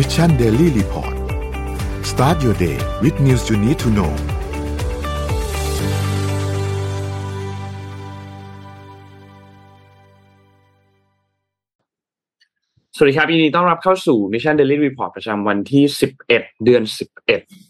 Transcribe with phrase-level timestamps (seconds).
[0.00, 1.14] Mission Daily Report
[2.10, 4.12] start your day with news you need to know
[12.96, 15.84] สวัสดีครับยินดีต้อนรับเข้าสู่ Mission Daily Report ประจำวันที่
[16.24, 16.82] 11 เดือน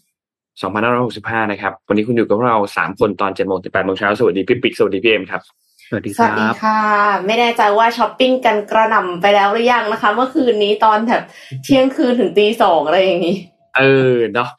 [0.09, 5.41] 11 2565 นะครับ วันนี้คุณอยู่กับเรา 3 คนตอน7โมงถึง8โมงเช้า สวัสดีพี่ปิ๊ก สวัสดีพี่เอ็มครับ
[5.89, 6.79] สวัสดีสวัสดีครับค่ะ
[7.25, 11.23] ไม่แน่ใจว่าช้อปปิ้งกันกระหน่ำไปแล้วหรือยังนะคะ เมื่อคืนนี้ตอนแบบ
[11.63, 13.37] เที่ยงคืนถึงตีสองอะไรอย่างนี้
[13.77, 13.81] เอ
[14.13, 14.49] อเนาะ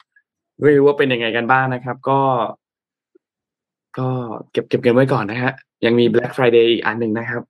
[0.63, 2.19] ไม่รู้ว่าเป็นยังไงกันบ้างนะครับ ก็
[3.97, 4.07] ก็
[4.51, 5.51] เก็บเก็บเงินไว้ก่อนนะฮะ
[5.85, 7.41] ยังมี Black Friday อีกอันหนึ่งนะครับ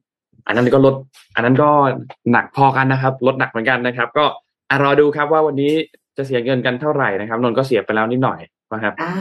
[0.47, 0.95] อันนั้นก็ลด
[1.35, 1.69] อันนั้นก็
[2.31, 4.25] หนักพอกันนะครับ ลดหนักเหมือนกันนะครับ ก็
[4.71, 5.71] อะรอดูครับว่าวันนี้
[6.17, 8.39] จะเสียเงินกันเท่าไหร่นะครับ นนท์ก็เสียไปแล้วนิดหน่อย
[8.73, 9.13] นะครับอ่า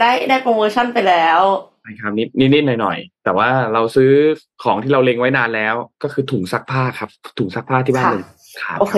[0.00, 1.40] ได้ได้โปรโมชั่นไปแล้ว
[1.86, 4.10] นะครับนิดนิดนิดหน่อยหน่อยๆแต่ว่าเราซื้อ
[4.62, 7.08] ของที่เราเล็งไว้นานแล้ว ก็คือถุงซักผ้าครับ
[7.38, 8.24] ถุงซักผ้าที่บ้านค่ะเลย
[8.62, 8.96] ครับโอเค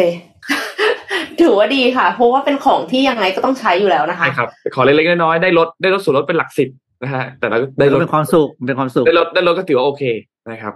[1.40, 6.68] ถือว่าดีค่ะ เพราะว่าเป็นของที่ยังไงก็ต้องใช้อยู่แล้วนะคะใช่ครับขอเล็กๆน้อยๆได้ลดได้ลดส่วนลดเป็นหลักสิบ
[7.02, 10.02] นะฮะแต่เราก็ได้ได้ลดเป็นความสุขเป็นความสุขได้ลดได้ลดก็ถือว่าโอเค
[10.50, 10.74] นะครับ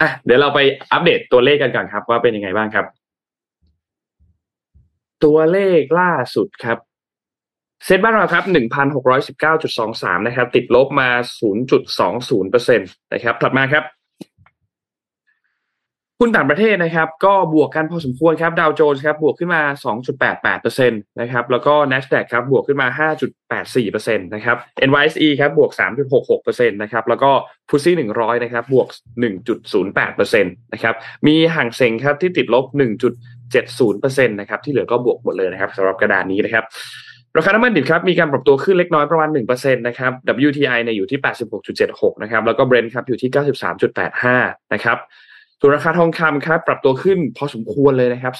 [0.00, 0.58] อะเดี๋ยวเราไป
[0.92, 2.86] อัปเดตตัวเลขกันก่อนครับ ว่าเป็นยังไงบ้างครับ
[5.24, 6.78] ตัวเลขล่าสุดครับ
[7.84, 13.84] เซ็ตบ้านเราครับหนึ่งพันหกร้อยสิบเก้าจุดสองสามนะครับ ติดลบมาศูนย์จุดสองศูนย์เปอร์เซ็นตนะครับ ถัดมาครับ
[16.18, 19.62] หุ้นต่างประเทศนะครับก็บวกกันพอสมควรครับดาวโจนส์ครับบวกขึ้นมา
[20.12, 22.88] 2.88เปอร์เซ็นตนะครับแล้วก็ NASDAQ ครับบวกขึ้นมา
[23.40, 24.56] 5.84เปอร์เซ็นตนะครับ
[24.88, 25.70] NYSE ครับบวก
[26.08, 27.30] 3.66เปอร์เซ็นตนะครับแล้วก็
[27.70, 28.88] f u s i 100 นะครับบวก
[29.52, 30.94] 1.08เปอร์เซ็นตนะครับ
[31.26, 32.64] มีห่างเซ็งครับที่ติดลบ
[33.32, 36.64] 1.70เปอร์เซ็นตนะครับที่เหลือก็บวกหมดเลยนะครับสำหรับกระดานนี้นะครับ
[37.36, 40.12] ราคาน้ำมันดิบครับมีการปรับตัวขึ้นเล็กน้อยประมาณ1%นะครับ
[40.48, 41.20] WTI เนี่ยอยู่ที่
[41.70, 43.30] 86.76 นะครับ แล้วก็ Brent ครับอยู่ที่
[44.00, 44.98] 93.85 นะครับ
[45.60, 48.34] ส่วนราคาทองคำครับปรับตัวขึ้นพอสมควรเลยนะครับ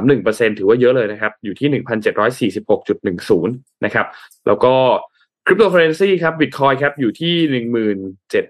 [0.00, 1.68] 2.31%ถือว่าเยอะเลยนะครับ อยู่ที่
[2.62, 3.48] 1,746.10
[3.84, 4.06] นะครับ
[4.46, 4.74] แล้วก็
[5.46, 7.34] คริปโตเคอเรนซีครับบิตคอยครับอยู่ที่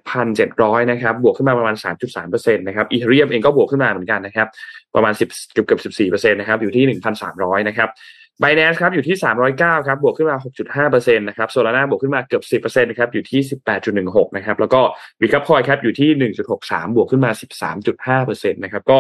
[0.03, 1.77] 17,700 นะครับ บวกขึ้นมาประมาณ
[2.17, 4.49] 3.3%นะครับอีเทเรียมเองก็บวกขึ้นมาเหมือนกันนะครับ
[4.95, 5.81] ประมาณ 10เกือบเกือบ
[6.23, 7.89] 14%นะครับ อยู่ที่ 1,300 นะครับ
[8.43, 9.17] b i n a n c e ครับอยู่ที่
[9.53, 10.37] 309 ครับ บวกขึ้นมา
[10.85, 13.41] 6.5%นะครับ Solana บวกขึ้นมาเกือบ 10%นะครับอยู่ที่
[13.89, 14.81] 18.16 นะครับ แล้วก็
[15.21, 17.31] Bitcoin ครับอยู่ที่ 1.63 บวกขึ้นมา
[18.17, 18.99] 13.5%นะครับก็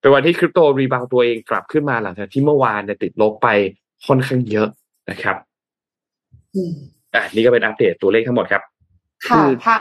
[0.00, 3.48] เป็นวันที่คริปโตรีบาวตัวเองกลับขึ้นมาหลังจากที่เมื่อวานเนี่ยติดลบไป
[4.06, 4.68] ค่อนข้างเยอะ
[5.10, 5.36] นะครับ
[6.54, 6.72] อืม
[7.14, 8.62] อะนี่ก็เป็นอัปเดตตัวเลขทั้งหมดครับ
[9.28, 9.80] ค่ะคือภาพ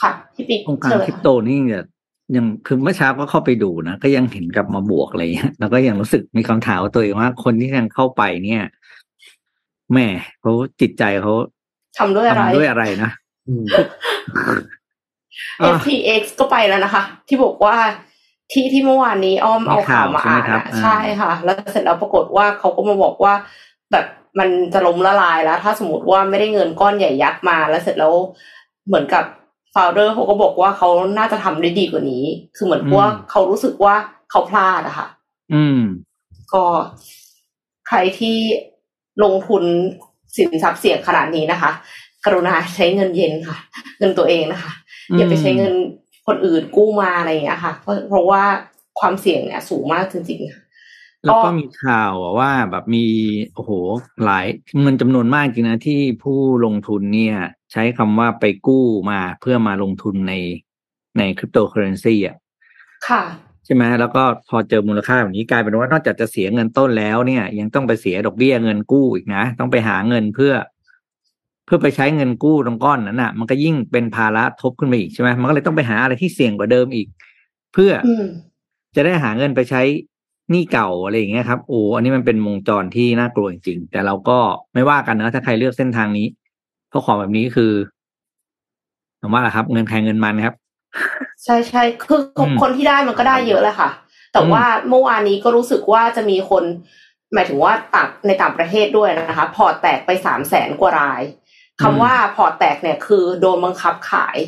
[0.00, 1.82] ค่ะพี่ปิ๊กโครงการเชิญคริปค่ะโตนี่เนี่ย
[2.36, 8.62] ยังคือเมื่อเช้าก็เข้าไปดูนะก็ยังเห็นกลับมาบวกอะไรอย่างเงี้ยแล้วก็ยังรู้สึกมีคำถามกับตัวเองว่า คนที่ยังเข้าไปเนี่ย
[9.92, 10.08] แหม่
[10.40, 11.34] เขาจิตใจเขา
[11.98, 13.10] ทำด้วยอะไรทำด้วยอะไรนะ
[13.48, 13.64] อืม
[15.60, 17.76] อะ FTX ก็ไปแล้วนะคะ ที่บอกว่า
[18.52, 23.34] ที่ที่เมื่อวานนี้อ้อมมีเอาข่าวมาข่าวใช่ไหมอ่านครับอะอ่าใช่ค่ะ แล้วเสร็จแล้วปรากฏว่าเขาก็มาบอกว่า
[23.92, 24.06] แบบ
[24.38, 28.14] มันจะล้มละลายแล้ว ถ้าสมมติว่าไม่ได้เงินก้อนใหญ่ยักษ์มาแล้วเสร็จแล้ว
[28.86, 29.24] เหมือนกับ
[29.74, 32.24] ฟาวเดอร์เขาก็บอกว่าเขาน่าจะทำได้ดีกว่านี้
[32.56, 33.94] คือเหมือนว่าเขารู้สึกว่า
[34.30, 35.06] เขาพลาดอะค่ะ
[35.54, 35.80] อืม
[36.52, 36.64] ก็
[37.88, 38.36] ใครที่
[39.24, 39.62] ลงทุน
[40.36, 41.70] สินทรัพย์เสี่ยงขนาดนี้นะคะ
[42.24, 43.56] กรุณาใช้เงินเย็นค่ะ
[43.98, 44.72] เงินตัวเองนะคะ
[45.10, 45.74] อืมอย่าไปใช้เงิน
[46.26, 48.42] คนอื่นกู้มาอะไรอย่างเงี้ยค่ะ เพราะเพราะว่า
[49.00, 50.62] ความเสี่ยงเนี่ยสูงมากจริงๆค่ะ
[51.24, 53.06] แล้วก็มีข่าวอะว่าแบบมี
[53.54, 53.70] โอ้โห
[54.24, 54.46] หลาย
[54.80, 57.36] เงินจำนวนมากจริงนะที่ผู้ลงทุนเนี่ย
[57.74, 60.34] ใช้คำว่าไปกู้มาเพื่อมาลงทุนใน
[61.18, 62.36] ในคริปโตเคอเรนซีอะ
[63.08, 63.22] ค่ะ
[63.64, 70.52] ใช่ไหมแล้วก็พอเจอมูลค่าแบบนี้กลายเป็นว่านอกจากจะเสียเงินต้นแล้วเนี่ย ยังต้องไปเสียดอกเบี้ยเงินกู้อีกนะ ต้องไปหาเงินเพื่อ
[71.66, 77.06] เพื่อไปใช้เงินกู้ตรงก้อนนั้นน่ะ มันก็ยิ่งเป็นภาระทบขึ้นมาอีกใช่ไหมมันก็เลยต้องไปหาอะไรที่เสี่ยงกว่าเดิมอีก
[77.72, 78.24] เพื่อออืม
[78.96, 79.82] จะได้หาเงินไปใช้
[80.50, 84.38] หนี้เก่าอะไรอย่างเงี้ยครับโอ้อันนี้มันเป็นวงจรที่น่ากลัวจริงๆแต่เราก็
[84.74, 87.72] ไม่ว่ากันนะถ้าใครเลือกเส้นทางนี้เพราะของแบบนี้คือ
[89.20, 90.54] ผมว่าแหละครับ เงินใครเงินมันครับ
[91.44, 93.90] ใช่ใช่คือคนอืมคนที่ได้มันก็ได้เยอะแหละค่ะ
[94.32, 96.64] แต่อืมว่าเมื่อวานนี้ก็รู้สึกว่าจะมีคน
[97.34, 101.22] หมายถึงว่าต่างในต่างประเทศด้วยนะคะ พอร์ตแตกไปสามแสนกว่าราย
[101.82, 104.38] คำว่าพอร์ตแตกเนี่ยคือโดนบังคับขาย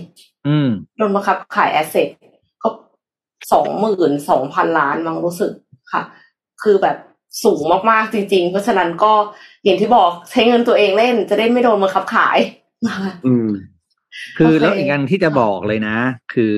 [0.48, 2.08] อืมโดนบังคับขาย asset
[2.62, 2.68] ก็
[3.52, 5.52] สองหมื่นสองพันล้านมั้งรู้สึก
[5.92, 6.02] ค่ะ
[6.62, 6.96] คือแบบ
[7.44, 7.60] สูง
[7.90, 9.12] มากๆจริง ๆ เพราะฉะนั้นก็
[9.64, 12.38] อย่างที่บอกใช้เงินตัวเองเล่น จะได้ไม่โดนบังคับขาย
[12.86, 13.48] นะคะอืม
[14.36, 15.96] คือโอเคแล้วอีกอันที่จะบอกเลยนะ
[16.34, 16.54] คือ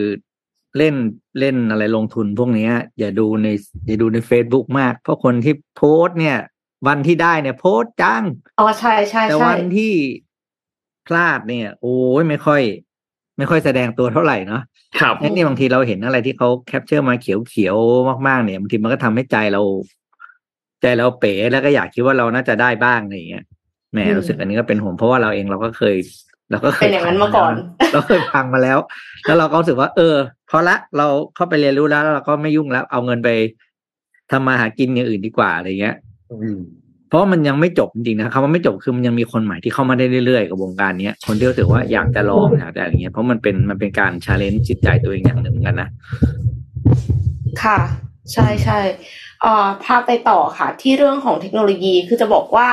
[0.79, 0.95] เล่น
[1.41, 3.49] เล่นอะไรลงทุนพวกเนี้ยอย่าดูใน
[3.87, 6.39] อย่าดูใน Facebook มาก เพราะคนที่โพสต์เนี่ย
[6.89, 8.23] วันที่ได้เนี่ย โพสต์จัง
[8.59, 9.93] อ๋อใช่ใช่แต่ใช่วันที่
[11.07, 12.63] พลาดเนี่ย โอ้ยไม่ค่อย
[13.39, 14.63] ไม่ค่อยแสดงตัวเท่าไหร่เนาะ
[15.01, 19.63] ครับงั้นเนี่ยบางทีเราเห็นอะไรที่เขาแคปเจอร์มาเขียวๆมากๆเนี่ยบางทีมันก็ทำให้ใจเรา
[20.83, 23.45] ใจเราเป๋แล้วก็อยากคิดว่าเราน่าจะได้บ้างอะไรอย่างเงี้ย
[23.93, 25.97] แหมอืมรู้สึกอันนี้ก็เป็นห่วงเพราะว่าเราเองเราก็เคย
[26.51, 27.53] เราก็เคเป็ยนอย่างนั้นมาก่อน
[27.93, 28.79] เราเคยพังมาแล้ว
[29.27, 30.17] แล้วเราก็รู้สึกว่า เออ
[30.51, 33.29] พอละเราเข้าไปเรียนรู้แล้วแล้วเราก็ไม่ยุ่งแล้ว เอาเงินไป
[34.31, 35.97] ทำมาหากินอย่างอื่นดีกว่าอะไรเงี้ย
[36.33, 36.59] อืม
[37.09, 45.89] เพราะว่ามันยังไม่จบจริงๆนะคำว่าไม่จบคือมันยังมีคนใหม่ที่เข้ามาได้เรื่อยๆกับวงการเนี้ยคนที่รู้สึกว่าอยากจะลองอยากจะอะไรเงี้ยเพราะมันเป็นมันเป็นการ challenge จิตใจตัวเองอย่างหนึ่งเหมือนกันนะ
[47.63, 47.79] ค่ะ
[48.33, 48.81] ใช่ใช่
[49.45, 52.69] อ่อพาไปต่อค่ะ ที่เรื่องของเทคโนโลยีคือจะบอกว่า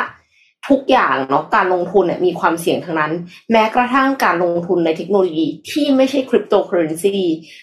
[0.69, 3.11] ทุกอย่างเนาะการลงทุนเนี่ยมีความเสี่ยงทั้งนั้น
[3.51, 7.17] แม้กระทั่งการลงทุนในเทคโนโลยีที่ไม่ใช่คริปโตเคอเรนซี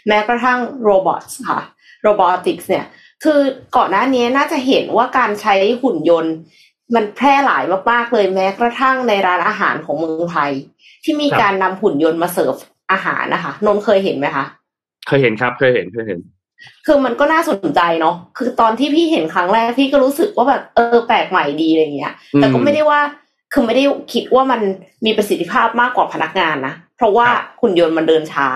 [0.08, 1.60] แม้กระทั่ง robotค่ะ
[2.02, 2.86] โรบอติกส์เนี่ย
[3.24, 3.40] คือ
[3.76, 6.34] ก่อนหน้านี้น่าจะเห็นว่าการใช้หุ่นยนต์
[6.94, 10.50] มันแพร่หลายมากๆเลยแม้กระทั่งในร้านอาหารของเมืองไทย
[11.04, 12.54] ที่มีการนำหุ่นยนต์มาเสิร์ฟ
[12.92, 14.44] อาหารนะคะนนเคยเห็นไหมคะ
[15.06, 16.20] เคยเห็นครับเคยเห็นเคยเห็น
[16.86, 23.00] คือมันก็น่าสนใจเนาะคือตอนที่พี่เห็นครั้งแรกพี่ก็รู้สึกว่าแบบเออแปลกใหม่ดีอะไรเงี้ย แต่ก็อืมไม่ได้ว่า
[23.52, 23.82] คือไม่ได้
[24.12, 24.60] คิดว่ามัน
[25.04, 28.48] มีประสิทธิภาพมากกว่าพนักงานนะเพราะว่าครับหุ่นยนต์มันเดินช้า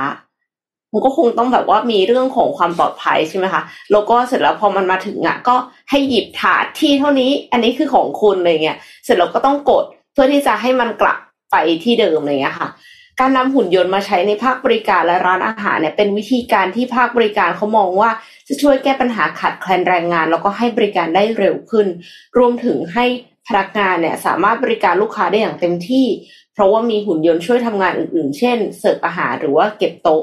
[0.93, 3.63] มันก็คงต้องแบบว่ามีเรื่องของความปลอดภัยใช่ไหมคะ
[3.93, 5.57] แล้วก็เสร็จแล้วพอมันมาถึงอะ ก็
[5.91, 11.19] ให้หยิบถาดที่เท่านี้ อันนี้คือของคุณอะไรเงี้ยเสร็จแล้วก็ต้องกดเพื่อที่จะให้มันกลับ
[11.51, 12.69] ไปที่เดิมอะไรเงี้ยค่ะ
[13.21, 18.11] การนำหุ่นยนต์มาใช้ในภาคบริการและร้านอาหารเนี่ยเป็นวิธีการที่ภาคบริการเขามองว่า
[18.49, 21.87] จะช่วยแก้ปัญหาขาดแคลนแรงงาน แล้วก็ให้บริการได้เร็วขึ้น
[22.39, 23.05] รวมถึงให้
[23.47, 26.07] พนักงานเนี่ยสามารถบริการลูกค้าได้อย่างเต็มที่
[26.55, 30.23] เพราะว่ามีหุ่นยนต์ช่วยทำงานอื่นๆ เช่น เสิร์ฟอาหารหรือว่าเก็บโต๊ะ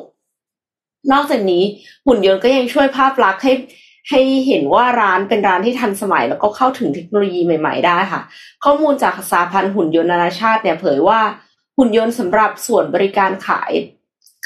[1.12, 1.64] นอกจากนี้
[2.06, 3.54] หุ่นยนต์ก็ยังช่วยภาพลักษณ์ให้
[4.10, 8.22] ให้เห็นว่าร้านเป็นร้านที่ทันสมัย แล้วก็เข้าถึงเทคโนโลยีใหม่ ๆ ได้ค่ะ
[8.64, 11.20] ข้อมูลจากสาพันธ์หุ่นยนต์นานาชาติเนี่ยเผยว่า
[11.78, 13.72] หุ่นยนต์สำหรับส่วนบริการขาย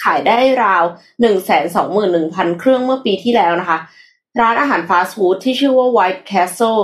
[0.03, 0.83] ขายได้ราว
[1.21, 3.77] หนึ่งแสนสองหมื่นหนึ่งพันเครื่องเมื่อปีที่แล้วนะคะ
[4.39, 6.83] ร้านอาหารฟาสต์ฟู้ดที่ชื่อว่า White Castle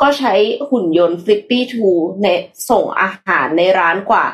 [0.00, 0.34] ก็ใช้
[0.70, 1.60] หุ่นยนต์ Flippy
[1.92, 2.28] 2ใน
[2.70, 4.24] ส่งอาหารในร้านกว่า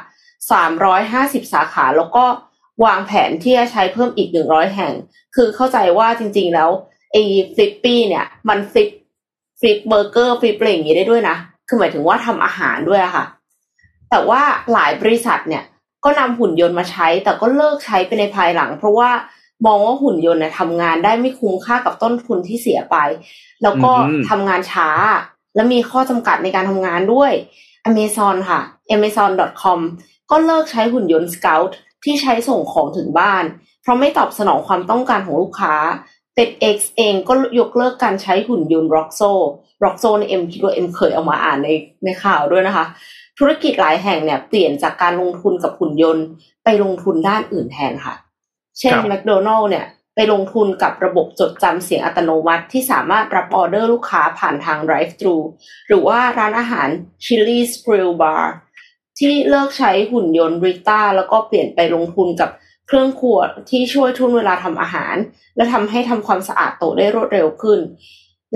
[0.72, 2.24] 350 สาขา แล้วก็
[2.84, 4.92] วางแผนที่จะใช้เพิ่มอีก 100 แห่ง
[5.36, 6.70] คือเข้าใจว่าจริงๆแล้ว
[7.12, 7.22] ไอ้
[7.54, 8.90] Flippy เนี่ย มันฟลิป
[9.60, 11.36] ฟลิปเบอร์เกอร์ฟลิปอะไรอย่างงี้ได้ด้วยนะ
[11.68, 13.24] คือหมายถึงว่าทำอาหารด้วยอะค่ะ
[14.10, 14.42] แต่ว่า
[14.72, 15.64] หลายบริษัทเนี่ย
[16.04, 19.10] ก็นำหุ่นยนต์มาใช้ แต่ก็เลิกใช้ไปในภายหลัง เพราะว่า
[19.66, 22.96] มองว่าหุ่นยนต์เนี่ยทำงานได้ไม่คุ้มค่ากับต้นทุนที่เสียไป
[23.62, 24.88] แล้วก็อืมทำงานช้า
[25.54, 27.32] และมีข้อจำกัดในการทำงานด้วย
[27.90, 28.60] Amazon ค่ะ
[28.96, 29.78] Amazon.com
[30.30, 31.70] ก็เลิกใช้หุ่นยนต์ Scout
[32.04, 33.44] ที่ใช้ส่งของถึงบ้าน
[33.82, 35.74] เพราะไม่ตอบสนองความต้องการของลูกค้า
[36.36, 39.32] FedEx เองก็ยกเลิกการใช้หุ่นยนต์ Roxo
[39.84, 41.68] Roxo ในเอ็มคิดว่าเอ็มเคยเอามาอ่านใน
[42.04, 42.84] ในข่าวด้วยนะคะ
[43.42, 46.24] ธุรกิจหลายแห่งเนี่ยเปลี่ยนจากการลงทุนกับหุ่นยนต์
[46.64, 48.14] ไปลงทุนด้านอื่นแทนค่ะ
[48.78, 55.36] เช่นครับแมคโดนัลล์เนี่ยไปลงทุนกับระบบจดจำเสียงอัตโนมัติที่สามารถรับออเดอร์ลูกค้าผ่านทาง drive thru
[55.88, 56.88] หรือว่าร้านอาหาร
[57.24, 58.44] Chili's Grill Bar
[59.18, 62.50] ที่เลิกใช้หุ่นยนต์ Rita แล้วก็เปลี่ยนไปลงทุนกับ
[62.86, 63.38] เครื่องครัว
[63.70, 65.14] ที่ช่วยทุนเวลาทำอาหาร
[65.56, 67.80] และทำให้ทำความสะอาดโต๊ะได้รวดเร็วขึ้น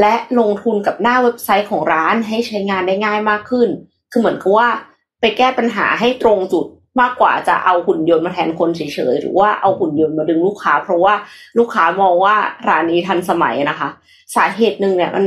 [0.00, 3.68] และลงทุนกับหน้าเว็บไซต์ของร้านให้ใช้งานได้ง่ายมากขึ้น
[4.14, 4.68] คือเหมือนกับว่า
[5.20, 6.66] ไปแก้ปัญหาให้ตรงจุด
[7.00, 8.80] มากกว่าจะเอาหุ่นยนต์มาแทนคนเฉ
[9.12, 11.14] ยๆหรือว่าเอาหุ่นยนต์มาดึงลูกค้า เพราะว่า
[11.58, 12.34] ลูกค้ามองว่า
[12.68, 13.88] ร้านนี้ทันสมัยนะคะ
[14.34, 15.24] สาเหตุหนึ่งเนี่ยมัน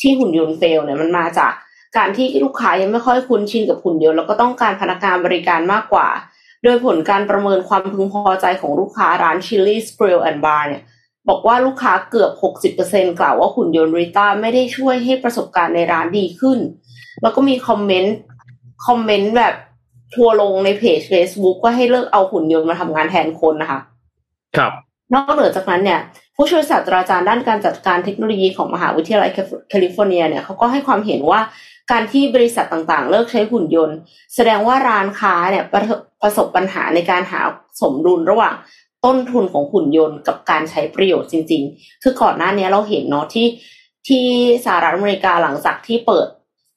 [0.00, 1.52] ที่หุ่นยนต์เฟลเนี่ยมันมาจาก
[1.96, 6.08] การที่ลูกค้ายังไม่ค่อยคุ้นชินกับหุ่นยนต์แล้วก็ต้องการพนักงานบริการมากกว่า
[6.64, 10.82] โดยผลการประเมินความพึงพอใจของลูกค้าร้าน Chili's Grill and Bar เนี่ย
[11.28, 12.30] บอกว่าลูกค้าเกือบ
[12.76, 16.58] 60%กล่าวว่าหุ่นยนต์ริต้าไม่ได้ช่วยให้ประสบการณ์ในร้านดีขึ้น
[17.22, 18.16] แล้วก็มีคอมเมนต์
[18.86, 19.54] คอมเมนต์แบบ
[20.14, 23.80] ทัวร์ลงในเพจ Facebook ว่าให้เลิกเอาหุ่นยนต์มาทำงานแทนคนนะคะ
[24.56, 24.72] ครับ
[25.14, 26.00] นอกเหนือจากนั้นเนี่ย
[26.36, 29.30] ผู้ช่วยศาสตราจารย์ด้านการจัดการเทคโนโลยีของมหาวิทยาลัย
[29.68, 31.40] แคลิฟอร์เนียเนี่ยเขาก็ให้ความเห็นว่า
[31.92, 33.96] การที่บริษัทต่างๆ เลิกใช้หุ่นยนต์
[34.34, 37.40] แสดงว่าร้านค้าเนี่ยประสบประสบปัญหาในการหา
[37.80, 38.54] สมดุลระหว่าง
[39.04, 43.46] ต้นทุนของหุ่นยนต์กับการใช้ประโยชน์จริง ๆ คือก่อนหน้านี้เราเห็นเนาะที่
[44.08, 44.24] ที่
[44.64, 46.35] สหรัฐอเมริกาหลังจากที่เปิดก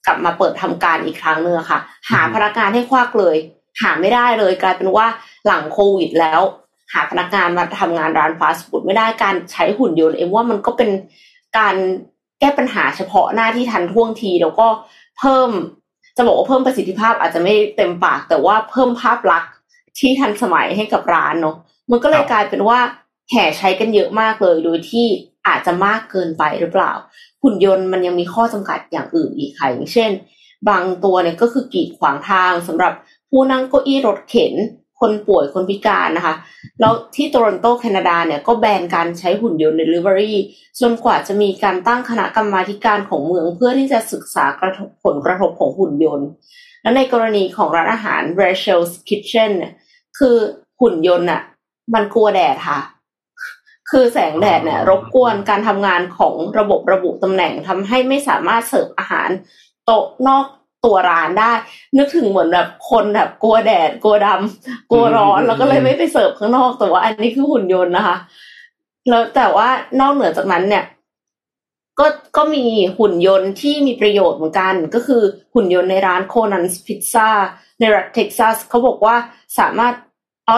[0.10, 1.80] ลับมาเปิดทำการอีกครั้งเนึงอะค่ะ
[2.12, 3.38] หาพนักงานให้ควักเลย
[3.82, 5.08] หาไม่ได้เลยกลายเป็นว่า
[5.46, 6.42] หลังโควิดแล้ว
[6.94, 10.90] หาพนักงานมาทำงานร้านฟาสต์ฟู้ดไม่ได้การใช้หุ่นยนต์เอ็มว่ามันก็เป็น
[11.58, 11.76] การ
[12.40, 14.68] แก้ปัญหาเฉพาะหน้าที่ทันท่วงที แล้วก็
[15.20, 15.50] เพิ่ม
[16.18, 19.52] จะบอกว่าเพิ่มประสิทธิภาพอาจจะไม่เต็มปาก แต่ว่าเพิ่มภาพลักษณ์
[20.00, 21.56] ที่ทันสมัยให้กับร้านเนาะ
[21.92, 22.80] มันก็เลยกลายเป็นว่า
[23.32, 25.08] แห่ใช้กันเยอะมากเลย โดยที่
[25.48, 26.92] อาจจะมากเกินไปหรือเปล่า
[27.44, 30.12] หุ่นยนต์มันยังมีข้อจำกัดอย่างอื่นอีกค่ะอย่างเช่น
[30.70, 32.94] บางตัวเนี่ยก็คือกีดขวางทางสำหรับ
[33.30, 34.54] ผู้นั่งเก้าอี้รถเข็น
[35.00, 36.36] คนป่วยคนพิการนะคะ
[36.80, 40.34] แล้วที่โตรอนโตแคนาดาเนี่ยก็แบนการใช้หุ่นยนต์ Delivery
[40.82, 46.28] จนกว่าจะมีการตั้งคณะกรรมาการของเมืองเพื่อที่จะศึกษากระทบผลกระทบของหุ่นยนต์
[46.82, 49.74] และในกรณีของร้านอาหาร Rachel's Kitchen เนี่ย
[50.20, 50.38] คือ
[50.82, 51.42] หุ่นยนต์อะ
[51.94, 52.80] มันกลัวแดดค่ะ
[53.92, 59.30] คือแสงแดดเนี่ยรบกวนการทำงานของระบบระบุตำแหน่งทำให้ไม่สามารถเสิร์ฟอาหาร
[59.86, 60.46] โต๊ะนอก
[60.86, 61.52] ตัวร้านได้
[61.98, 68.18] นึกถึงเหมือนแบบคนแบบกลัวแดด กลัวดำกลัวร้อนแล้วก็เลยไม่ไปเสิร์ฟข้างนอกแต่ว่าอันนี้คือหุ่นยนต์นะคะ
[69.10, 69.68] แล้วแต่ว่า
[70.00, 70.86] นอกเหนือจากนั้นเนี่ย
[72.00, 72.66] ก็ก็มี
[73.00, 75.22] หุ่นยนต์ที่มีประโยชน์เหมือนกัน ก็คือ
[75.56, 77.30] หุ่นยนต์ในร้านโคนันพิซซ่า
[77.80, 79.16] ในรัฐเท็กซัสเขาบอกว่า
[79.60, 79.94] สามารถ
[80.46, 80.50] เอ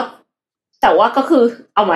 [0.82, 1.44] แต่ว่าก็คือ
[1.76, 1.94] เอาไหม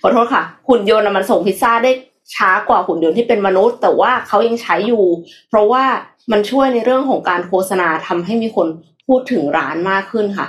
[0.00, 1.92] ขอโทษค่ะ หุ่นยนต์มันส่งพิซซ่าได้
[2.34, 5.04] ช้ากว่าหุ่นยนต์ที่เป็นมนุษย์ แต่ว่าเขายังใช้อยู่
[5.48, 5.84] เพราะว่า
[6.32, 8.68] มันช่วยในเรื่องของการโฆษณาทำให้มีคน
[9.06, 10.46] พูดถึงร้านมากขึ้นค่ะ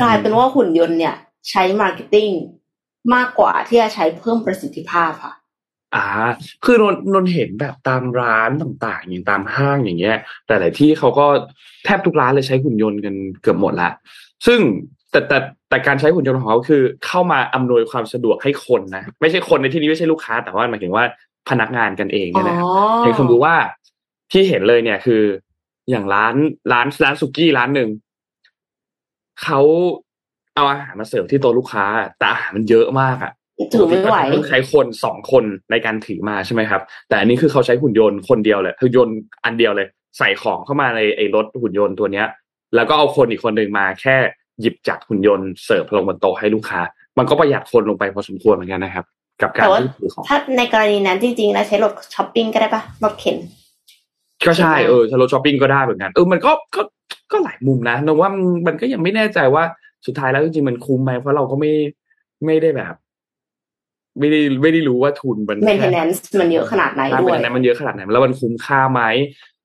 [0.00, 1.14] กลายเป็นว่าหุ่นยนต์เนี่ย
[1.50, 2.28] ใช้ marketing
[3.14, 5.34] มากกว่าที่จะใช้เพิ่มประสิทธิภาพค่ะ
[5.94, 6.06] อ่า
[6.64, 11.26] คือนนนนเห็นแบบตามร้านต่างๆ อย่างตามห้างอย่างเงี้ย แต่หลายที่เขาก็
[11.84, 13.90] แทบทุกร้านเลยใช้หุ่นยนต์กันเกือบหมดละ
[14.46, 14.60] ซึ่ง
[15.14, 21.04] แต่แต่แต่การใช้หุ่นยนต์ของเขาคือเข้ามาอำนวยความสะดวกให้คนนะไม่ใช่คนในที่นี้ไม่ใช่ลูกค้า แต่ว่าหมายถึงว่า
[21.48, 22.58] พนักงานกันเองเนี่ยแหละ
[23.02, 23.54] อย่างสมมติว่า
[24.32, 25.22] ที่เห็นเลยเนี่ยคือ
[25.90, 26.34] อย่างร้าน
[26.72, 27.88] ร้านร้านสุกี้ร้านหนึ่ง
[29.42, 29.60] เขา
[30.54, 31.84] เอาอาหารมาเสิร์ฟที่โต๊ะลูกค้า
[32.18, 33.32] แต่อาหารมันเยอะมากอะ
[33.72, 42.26] ถือไม่ไหวต้องใช้คนสองคนในการถือมาใช่ไหมครับ แต่อันนี้คือเขาใช้หุ่นยนต์คนเดียวเลยหุ่นยนต์อันเดียวเลย ใส่ของเข้ามาในไอ้รถหุ่นยนต์ตัวเนี้ย
[42.74, 44.16] แล้วก็เอาคนอีกคนหนึ่งมาแค่
[44.60, 46.80] หยิบจากหุ่นยนต์เสิร์ฟลงบนโต๊ะให้ลูกค้า
[47.18, 49.04] มันก็ประหยัดคนลงไปพอสมควรเหมือนกันนะครับ
[49.42, 53.36] กับการแต่ว่าที่ถือของถ้าในกรณีนั้นจริงๆนะใช้รถช้อปปิ้งก็ได้ปะรถเข็น
[54.46, 56.82] ก็ใช่เออถ้ารถช้อปปิ้งก็ได้เหมือนกันเออมันก็ก็
[57.32, 58.28] ก็หลายมุมนะแต่ว่า
[58.66, 59.64] มันก็ยังไม่แน่ใจว่า
[60.06, 61.72] สุดท้ายแล้วจริงๆมันคุ้มไหมเพราะเราก็ไม่
[62.44, 62.94] ไม่ได้แบบ
[64.18, 69.02] ไม่ได้ไม่ได้รู้ว่าทุนมัน maintenance มันเยอะขนาดไหนค่าด้วยเป็นอะไรมันเยอะขนาดไหนแล้วมันคุ้มค่าไหม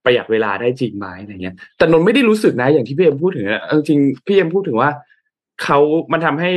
[0.05, 4.89] ประหยัดเวลาได้จริงไหมอะไรเงี้ย แต่นนท์ไม่ได้รู้สึกนะอย่างที่พี่เอ็มพูดถึงอะเอาจริงพี่เอ็มพูดถึงว่า
[5.63, 5.79] เขา
[6.11, 6.51] มันทำให้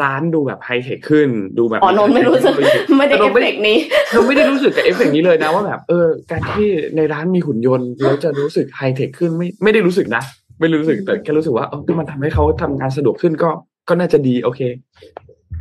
[0.00, 2.54] ร้านดูแบบไฮเทคขึ้นดูแบบอ๋อนนท์ไม่รู้สึก
[2.98, 3.78] ไม่ได้เอฟเฟกต์นี้
[4.10, 10.22] เราไม่ได้รู้สึกกับเอฟเฟกต์นี้เลยนะว่าแบบเออ การที่ในร้านมีหุ่นยนต์แล้วจะรู้สึกไฮเทคขึ้นไม่ไม่ได้รู้สึกนะ
[10.60, 13.50] ไม่รู้สึกแต่แค่รู้สึกว่าเออมันทำให้เขาทำงานสะดวกขึ้นก็
[13.88, 14.60] ก็น่าจะดีโอเค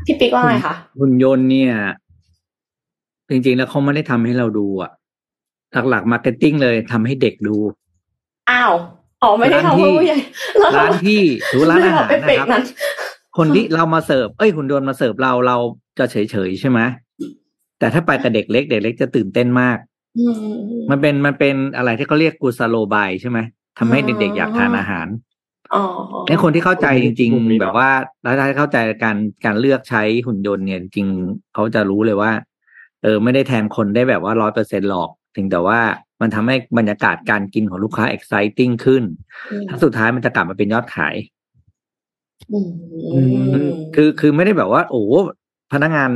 [0.05, 1.73] พี่ปิ๊กว่าไงคะหุ่นยนต์เนี่ย
[3.29, 4.91] จริงๆแล้วเขาไม่ได้ทำให้เราดูอะ
[5.89, 7.55] หลักๆ marketing เลยทำให้เด็กดู
[8.51, 8.73] อ้าว
[9.23, 10.17] อ๋อไม่ได้ทำเพื่อผู้ใหญ่
[10.59, 12.63] แล้วร้านที่หรือร้านอาหารไม่ได้เอฟเฟกนะครับ
[13.37, 15.57] คนที่เรามาเสิร์ฟเอ้ยหุ่นยนต์มาเสิร์ฟเราเรา
[15.99, 16.15] จะเฉ
[16.47, 16.79] ยๆใช่ไหม
[17.79, 19.77] แต่ถ้าไปกับเด็กเล็กเด็กเล็กจะตื่นเต้นมาก
[20.19, 20.35] อืม
[20.89, 23.39] มันเป็นมันเป็นอะไรที่เขาเรียกกุสโลบายใช่ไหม
[23.79, 25.07] ทำให้เด็กๆอยากทานอาหาร
[25.73, 25.83] อ๋อ
[26.27, 27.89] ในคนที่เข้าใจจริงกลุ่มนี้ๆเนอะแบบว่า
[28.23, 32.31] แล้วถ้าเข้าใจการการเลือกใช้หุ่นยนต์เนี่ยจริงๆเขาจะรู้เลยว่า
[33.03, 35.79] เออ ไม่ได้แทนคนได้แบบว่าร้อยเปอร์เซ็นหรอก ถึงแต่ว่า
[36.21, 39.03] มันทำให้บรรยากาศการกินของลูกค้า exciting ขึ้น
[39.51, 41.15] อืมถ้าสุดท้ายมันจะกลับมาเป็นยอดขาย
[43.13, 43.21] อื
[43.61, 45.03] มคือคือไม่ได้แบบว่า โอ้
[45.73, 46.09] พนักงาน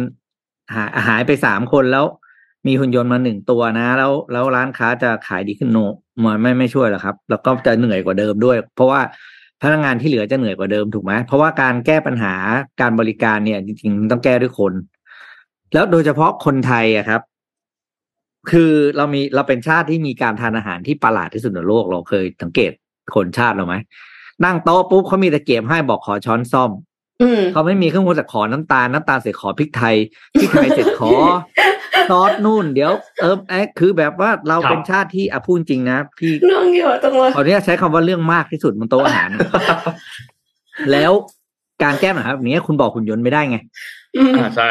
[0.74, 2.06] หาหายไปสามคนแล้ว
[2.68, 5.78] มีหุ่นยนต์มาหนึ่งตัวนะ แล้วแล้วร้านค้าจะขายดีขึ้นโน
[6.26, 9.02] มันไม่ไม่ช่วยหรอกครับ แล้วก็จะเหนื่อยกว่าเดิมด้วย เพราะว่า
[9.64, 12.34] พนักงานที่เหลือจะเหนื่อยกว่าเดิมถูกไหมเพราะว่าการแก้ปัญหา
[12.82, 14.74] การบริการเนี่ย จริงๆต้องแก้ด้วยคน
[15.74, 17.22] แล้วโดยเฉพาะคนไทยอะครับ
[18.52, 22.72] คือเรามีเราเป็นชาติที่มีการทานอาหารที่ประหลาดที่สุดในโลกเราเคยสังเกต
[23.16, 23.76] คนชาติเราไหม
[24.46, 26.72] นั่งโต๊ะปุ๊บเขามีตะเกียบให้บอกขอช้อนซ่อม
[27.22, 29.96] อืมเขาไม่มีเครื่องมือแต่ขอน้ำตาลน้ำตาลเสร็จขอพริกไทย
[30.40, 31.12] พริกไทยเสร็จขอ
[32.10, 39.30] ซอสนู่น เดี๋ยวเออไอ้คือแบบว่าเราครับเป็นชาติที่อะพูดจริงนะพี่เรื่องเยอะจังเลยขออนุญาตใช้คำว่าเรื่องมากที่สุดบนโต๊ะอาหาร
[40.92, 41.12] แล้ว
[41.84, 43.58] การแก้ปัญหาแบบนี้คุณบอกหุ่นยนต์ไม่ได้ไง
[44.18, 44.70] อืมอ่าใช่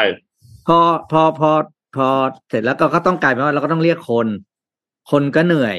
[0.67, 0.79] พอ
[1.11, 1.51] พอพอ
[1.97, 2.07] พอ
[2.49, 4.27] เสร็จแล้วก็ก็ต้องกลายเป็นว่าเราก็ต้องเรียกคน
[5.11, 5.77] คนก็เหนื่อย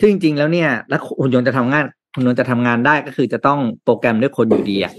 [0.00, 4.92] ซึ่งจริงๆแล้วเนี่ย แล้วหุ่นยนต์จะทำงานหุ่นยนต์จะทำงานได้ก็คือจะต้องโปรแกรมด้วยคนอยู่ดีอะ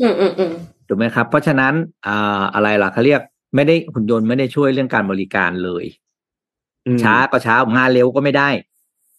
[0.00, 0.50] อืมอืมอืม
[0.88, 1.74] ถูกไหมครับ เพราะฉะนั้น
[2.06, 3.20] อ่าอะไรล่ะเขาเรียก
[3.54, 5.84] ไม่ได้หุ่นยนต์ไม่ได้ช่วยเรื่องการบริการเลย
[6.86, 8.48] อืมช้าก็ช้างานเร็วก็ไม่ได้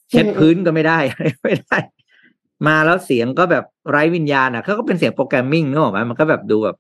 [0.10, 1.00] เช็ดพื้นก็ไม่ได้
[1.44, 1.78] ไม่ได้
[2.68, 6.78] มาแล้วเสียงก็แบบไร้วิญญาณอะเขาก็เป็นเสียงโปรแกรมมิ่งนึกออกไหมมันก็แบบดูแบบ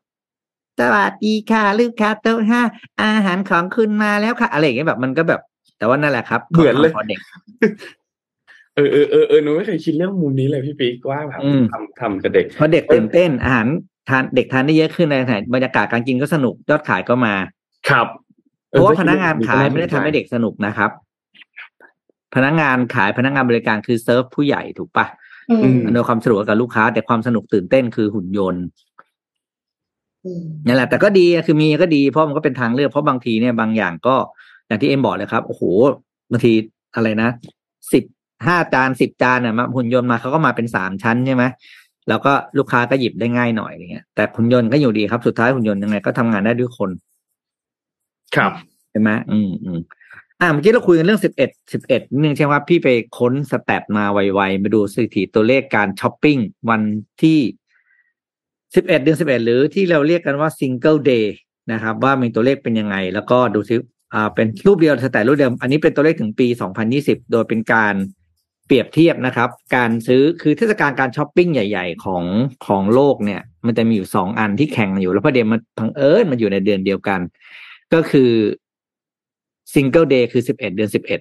[0.79, 2.61] สวัสดีค่ะลูกค้าโต๊ะห้า
[3.01, 5.41] อาหารของคุณมาแล้วค่ะ อะไรอย่างเงี้ยแบบมันก็แบบ
[5.77, 7.19] แต่ว่านั่นแหละครับเหมือนเลยพอเด็ก
[8.75, 13.67] เออเออเออเออหนูไม่เคยคิดเรื่องมุมนี้เลยพี่ปิ๊กว่าแบบอืมทำทำกับเด็กพอเด็กตื่นเต้นอาหาร
[14.09, 17.35] ทานเด็กทานได้เยอะขึ้นในขณะบรรยากาศการกินก็สนุกยอดขายก็มา
[17.89, 18.07] ครับ
[18.69, 20.91] เพราะว่าพนักงานขายไม่ได้ทำให้เด็กสนุกนะครับ
[22.35, 25.05] พนักงานขายพนักงานบริการคือเซิร์ฟผู้ใหญ่ถูกปะ
[25.51, 28.84] อืมอำนวยความสะดวกกับลูกค้า แต่ความสนุกตื่นเต้นคือหุ่นยนต์อืม
[30.65, 34.15] นั่นแหละแต่ก็ดีอะคือมีก็ดีเพราะมันก็เป็นทางเลือกเพราะบางทีเนี่ยบางอย่างก็
[34.67, 35.63] อย่างที่เอ็มบอกเลยครับโอ้โห
[36.31, 36.53] บางที
[36.95, 37.29] อะไรนะ
[37.93, 38.03] สิบ
[38.47, 41.43] ห้าจานสิบจานอะมาหุ่นยนต์มาเขาก็มาเป็นสามชั้นใช่ไหม
[42.09, 46.89] แล้วก็ลูกค้าก็หยิบได้ง่ายหน่อยอย่างเงี้ยแต่หุ่นยนต์ก็อยู่ดีครับสุดท้ายหุ่นยนต์ยังไงก็ทำงานได้ด้วยคน
[48.35, 48.51] ครับ
[48.91, 49.79] ใช่ไหมอืมอืม
[50.41, 56.37] อ่าเมื่อกี้เราคุยกันเรื่องสิบเอ็ดสิบเอ็ดนึงใช่ไหมว่าพี่ไปค้นสแตทมาไวๆมาดูสถิติตัวเลขการช้อปปิ้ง
[56.69, 56.81] วัน
[57.21, 57.39] ที่
[58.75, 61.35] สิบเอ็ดเดือนสิบเอ็ดหรือที่เราเรียกกันว่า Single Day
[61.71, 63.75] นะครับ ว่ามีตัวเลขเป็นยังไง แล้วก็ดูซิ
[64.13, 67.95] อ่าเป็นรูปเดียว stat รูปเดิมอันนี้เป็นตัวเลขถึงปีสองพันยี่สิบโดยเป็นการ
[68.67, 72.23] เปรียบเทียบนะครับ การซื้อคือเทศกาลการช้อปปิ้งใหญ่ ๆ ของ
[72.65, 77.19] ของโลกเนี่ย มันจะมีอยู่สองอันที่แข่งกันอยู่ แล้วประเด็นมันบังเอิญมันอยู่ในเดือนเดียวกัน
[77.93, 78.31] ก็คือ
[79.73, 81.19] Single Day คือสิบเอ็ดเดือนสิบเอ็ด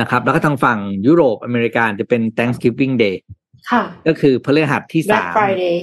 [0.00, 3.16] นะครับ แล้วก็ทางฝั่งยุโรปอเมริกาจะเป็น Thanksgiving Day
[3.70, 5.76] ค่ะก็คือพฤหัสที่ Black สาม Friday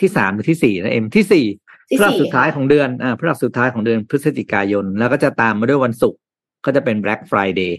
[0.00, 1.46] ที่สามหรือที่สี่นะเอ็มที่สี่
[1.88, 6.20] ที่พฤหัสสี่สุดท้ายของเดือนอ่าพฤหัสสุดท้ายของเดือนพฤศจิกายน แล้วก็จะตามมาด้วยวันศุกร์
[6.64, 7.72] ก็จะเป็น Black Friday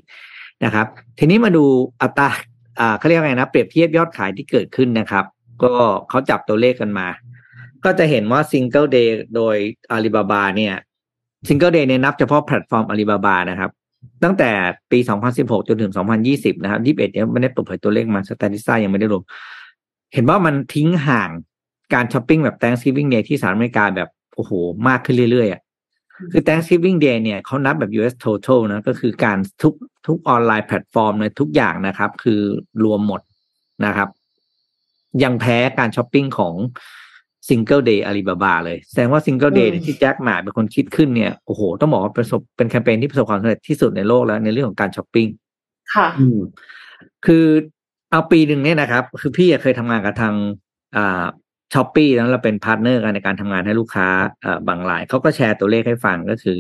[0.66, 0.88] นะครับ
[1.20, 1.66] ทีนี้มาดู
[2.02, 2.30] อัตรา
[2.80, 5.26] อ่าเขาเรียกว่าไงนะ เปรียบเทียบยอดขายที่เกิดขึ้นนะครับ
[5.64, 5.74] ก็
[6.10, 7.08] เขาจับตัวเลขกันมา
[7.86, 9.56] ก็จะเห็นว่า Single Day โดย
[9.92, 10.76] อาลีบาบาเนี่ย
[11.48, 13.72] Single Day เนี่ยนับเฉพาะแพลตฟอร์มอาลีบาบานะครับ
[14.24, 14.52] ตั้งแต่
[14.92, 15.00] ปี
[15.34, 15.92] 2016 จนถึง
[16.28, 19.24] 2020 นะครับ 21เนี่ยไม่ได้เปิดเผยตัวเลขมา Statista ยังไม่ได้รวม
[20.14, 21.30] เห็นว่ามันทิ้งห่าง
[21.94, 24.52] การช้อปปิ้งแบบ Thanksgiving Day ที่สหรัฐอเมริกาแบบโอ้โห
[24.88, 25.62] มากขึ้นเรื่อยๆอะ
[26.32, 29.74] คือ Thanksgiving Day เนี่ยเขานับแบบ US total นะก็คือการทุก
[30.08, 32.42] ทุกออนไลน์แพลตฟอร์มในทุกอย่างนะครับ คือ
[32.84, 33.22] รวมหมด
[33.86, 34.10] นะครับ
[35.24, 36.56] ยังแพ้การช้อปปิ้งของ
[37.48, 45.28] Single Day Alibaba เลย แสดงว่า Single Day เนี่ยที่แจ็คหม่าเป็นคนคิดขึ้นเนี่ยโอ้โหต้องบอกว่าประสบเป็นแคมเปญที่ประสบความสำเร็จที่สุดในโลกแล้วในเรื่องของการช้อปปิ้ง
[45.94, 46.40] ค่ะอืม
[47.26, 47.46] คือ
[48.12, 50.34] เอาปีหนึ่งเนี่ยนะครับ คือพี่เคยทำงานกับทาง
[50.96, 51.26] อ่า
[51.74, 54.08] ช้อปปี้แล้วเราเป็นพาร์ทเนอร์กันในการทำงานให้ลูกค้า
[54.42, 56.58] เอ่อบางรายเขาก็แชร์ตัวเลขให้ฟังก็คือ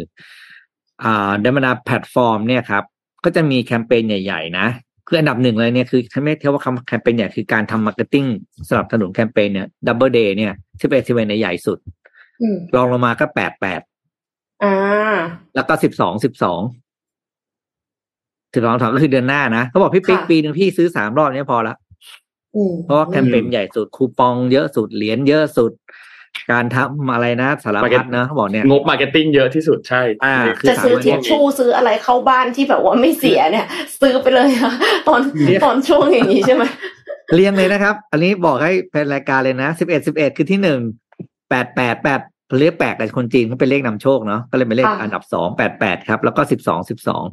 [1.04, 2.84] อ่าเดมนาแพลตฟอร์มเนี่ยครับ
[3.24, 4.68] ก็จะมีแคมเปญใหญ่ ๆ นะ
[5.08, 8.26] คืออันดับหนึ่งเลยเนี่ยคือถ้าไม่เทียบว่าแคมเปญใหญ่คือการทำ marketing
[8.70, 11.78] สนับสนุนแคมเปญเนี่ย double day เนี่ยสิบเอ็ดสิบเอ็ดเนี่ยใหญ่สุด
[12.42, 13.82] อืมรองลงมาก็แปดแปด
[14.64, 14.74] อ่า
[15.56, 16.62] แล้วก็สิบสองสิบสอง
[18.54, 21.89] สิบสองสองก็คือเดือนหน้านะเขาบอกพี่ปิ๊กค่ะปีหนึ่งพี่ซื้อสามรอบเนี้พอละอืม
[22.86, 25.72] เพราะว่าแคมเปญใหญ่สุดคูปองเยอะสุดเหรียญเยอะสุด
[26.52, 33.66] การทำอะไรนะสารพัดนะเขาบอกเนี่ยงบ marketing เยอะที่สุดใช่อ่าคือจะซื้อถามว่าทิชชู่ซื้ออะไรเข้าบ้านที่แบบว่าไม่เสียเนี่ย
[34.02, 34.74] ซื้อไปเลยอะ
[35.08, 36.64] ตอนเนี่ยตอนช่วงอย่างนี้ใช่ไหม
[37.36, 40.80] เรียงเลยนะครับ อันนี้บอกให้เป็นรายการเลยนะสิบเอ็ดสิบเอ็ดคือที่หนึ่ง
[41.50, 42.20] แปดแปดแปด
[42.60, 47.24] เรียกแปดแต่คนจีนเขาเป็นเลขนำโชคเนาะก็เลยเป็นเลขอันดับสองแปดแปดครับ แล้วก็สิบสองสิบสอง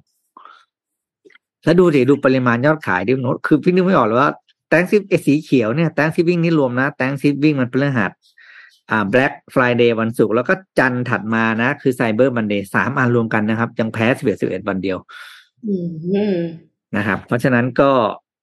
[1.64, 4.30] แล้วดูสิดูปริมาณยอดขายดิโน้ตคือพี่นึกไม่ออกเลยว่า
[4.68, 8.12] แตงซิสีเขียวเนี่ยแตงซิวิ่งนี่รวมนะแตงซิวิ่งมันเป็นเรื่องหัส
[8.90, 14.98] อ่า Black Friday วันศุกร์แล้วก็จันทร์ถัดมานะ คือ Cyber Monday สามอันรวมกันนะครับ ยังแพ้สิบเอ็ดสิบเอ็ดวันเดียว
[15.66, 16.36] อืมอืม
[16.96, 17.90] นะครับ เพราะฉะนั้นก็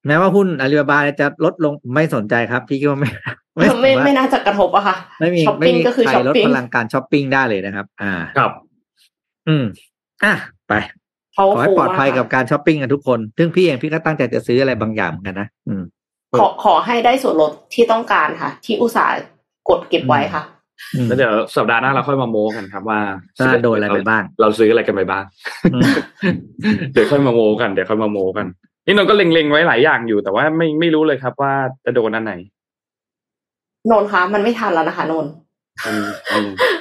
[0.07, 3.09] แม้ว่าหุ้นอาลีบาบาจะลดลงไม่สนใจครับ พี่คิดว่าไม่
[3.57, 8.51] ไม่ไม่ไม่น่าจะกระทบอะค่ะไม่มีช้อปไม่ปิ้งมีก็คือใครช้อปปลดปล่อยพลังการช้อปปิ้งได้เลยนะครับ อ่าครับ
[9.47, 9.65] อืม
[10.23, 10.33] อะ
[10.67, 10.73] ไป
[11.33, 15.83] เขาขอให้ปลอดภัยมากกับการช้อปปิ้งกันทุกคน ซึ่งพี่เองพี่ก็ตั้งใจจะซื้ออะไรบางอย่างเหมือนกันนะอืม
[16.39, 19.15] ขอขอให้ได้ส่วนลดที่ต้องการค่ะ ที่อุตส่าห์
[19.69, 20.43] กดเก็บไว้ค่ะ
[20.95, 22.99] อืมแล้วเดี๋ยวสัปดาห์หน้าเราค่อยมาโม้กันครับว่า
[23.39, 25.23] ว่าโดนอะไรไปบ้าง เราซื้ออะไรกันไปบ้าง
[25.73, 25.91] อืม
[26.93, 28.47] เดี๋ยวค่อยมาโม้กันเดี๋ยวค่อยมาโม้กัน
[28.85, 31.53] นี่นนท์ก็เล็งๆไว้หลายอย่างอยู่แต่ว่าไม่ไม่รู้เลยครับว่า
[31.85, 32.33] จะโดนอันไหน
[33.91, 35.31] นนท์คะมันไม่ทันแล้วนะคะนนท์
[35.85, 35.95] มัน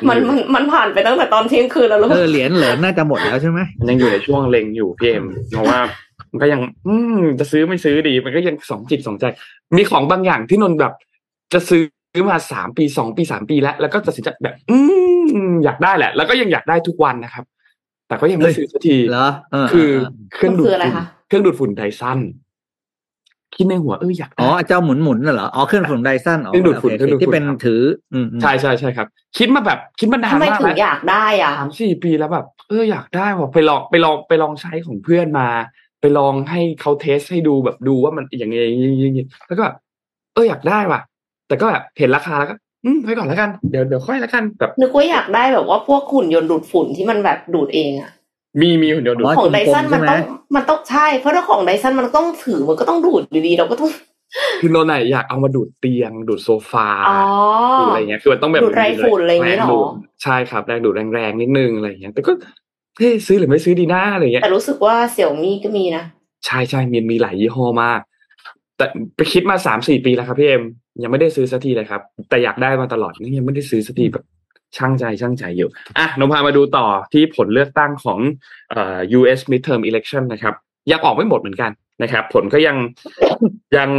[0.08, 5.78] มันมันมันมันผ่านไปตั้งแต่ตอนเที่ยงคืนแล้วลูกเออเหรียญเหรียญน่าจะหมดแล้วใช่ไหมมันยังอยู่ในช่วงเล็งอยู่พี่เอ็มเพราะว่า
[6.32, 9.24] มันก็ยัง อืมจะซื้อไม่ซื้อดี มันก็ยังสองจิตสองใจ
[9.76, 10.92] มีของบางอย่างที่นนท์แบบ
[11.52, 11.82] จะซื้อ
[12.30, 14.78] มาสามปีสองปีสามปีแล้ว แล้วก็ตัดสินใจแบบ อื
[15.48, 17.44] มอยากได้แหละ แล้วก็ยังอยากได้ทุกวันนะครับ
[18.08, 22.18] แต่ก็ยังไม่ซื้อสักทีเหรอเออคือเออเครื่องมันดูดคืออะไรฝุ่นคะเครื่องดูดฝุ่นไดซัน
[23.56, 29.06] คิดในหัวเอออยากอ๋อได้เจ้าหมุนหมุนน่ะเหรออ๋อเครื่องฝุ่นไดซันอ๋อเครื่องดูดฝุ่นโอเครื่องดูดฝุ่นที่เป็นครับถืออืมอืมใช่ใช่ใช่ครับ
[29.38, 35.48] คิดมาแบบคิดมานานทำไมมากถึแล้งวอยากได้อะสามสี่ปีแล้วแบบ เอออยากได้ว่ะไปลองไปลองไปลองใช้ของเพื่อนมา
[36.02, 39.76] ไปลองให้เขาเทสให้ดูแบบดูว่ามันอย่างไงอย่างงี้อย่างงี้แล้วก็แบบ
[40.34, 41.00] เอออยากได้ว่ะ
[41.48, 48.10] แต่ก็แบบเห็นราคาแล้วก็อืมไว้ก่อนแล้วกันเดี๋ยวเดี๋ยวค่อยแล้วกันแบบนึกว่าอยากได้แบบว่าพวกหุ่นยนต์ดูดฝุ่นที่มันแบบดูดเองอะ
[48.60, 50.22] มีมีหุ่นยนต์ดูดอ๋อของไดซันกลมๆมันใช่ไหมต้อง
[50.56, 53.90] มันต้องใช่ เพราะถ้าของไดซันมันต้องถือมันก็ต้องดูดอยู่ดีเราก็ต้อง
[54.60, 57.18] คือโนนไหนอยากเอามาดูดเตียง ดูดโซฟาอ๋อ
[57.78, 59.86] ดูดอะไรเงี้ยคือมันต้องแบบดูดไรฝุ่นอะไรอย่างงี้เหรอแดูด
[60.22, 62.32] ใช่ครับแรงดูดแรงๆนิดนึงอะไรเงี้ยแต่ก็
[62.98, 66.04] เฮ้ยซื้อหรือไม่ซื้อดีนะอะไรเงี้ยแต่รู้สึกว่าเสี่ยวมี่ก็มีนะ
[66.46, 68.00] ใช่ใช่มีมีหลายยี่ห้อมาก
[68.76, 70.62] แต่ไปคิดมาสามสี่ปีแล้วครับพี่เอ็ม
[71.02, 74.24] ยังไม่ได้ซื้อสักทีเลยครับ แต่อยากได้มาตลอดนี่ยังไม่ได้ซื้อสักทีแบบ
[74.76, 78.18] ช่างใจช่างใจอยู่อะนพามาดูต่อที่ผลเลือกตั้งของ
[78.70, 80.54] เอ่อ US midterm election นะครับ
[80.90, 81.70] ยังออกไม่หมดเหมือนกัน
[82.02, 82.76] นะครับ ผลก็ยัง
[83.76, 83.90] ยัง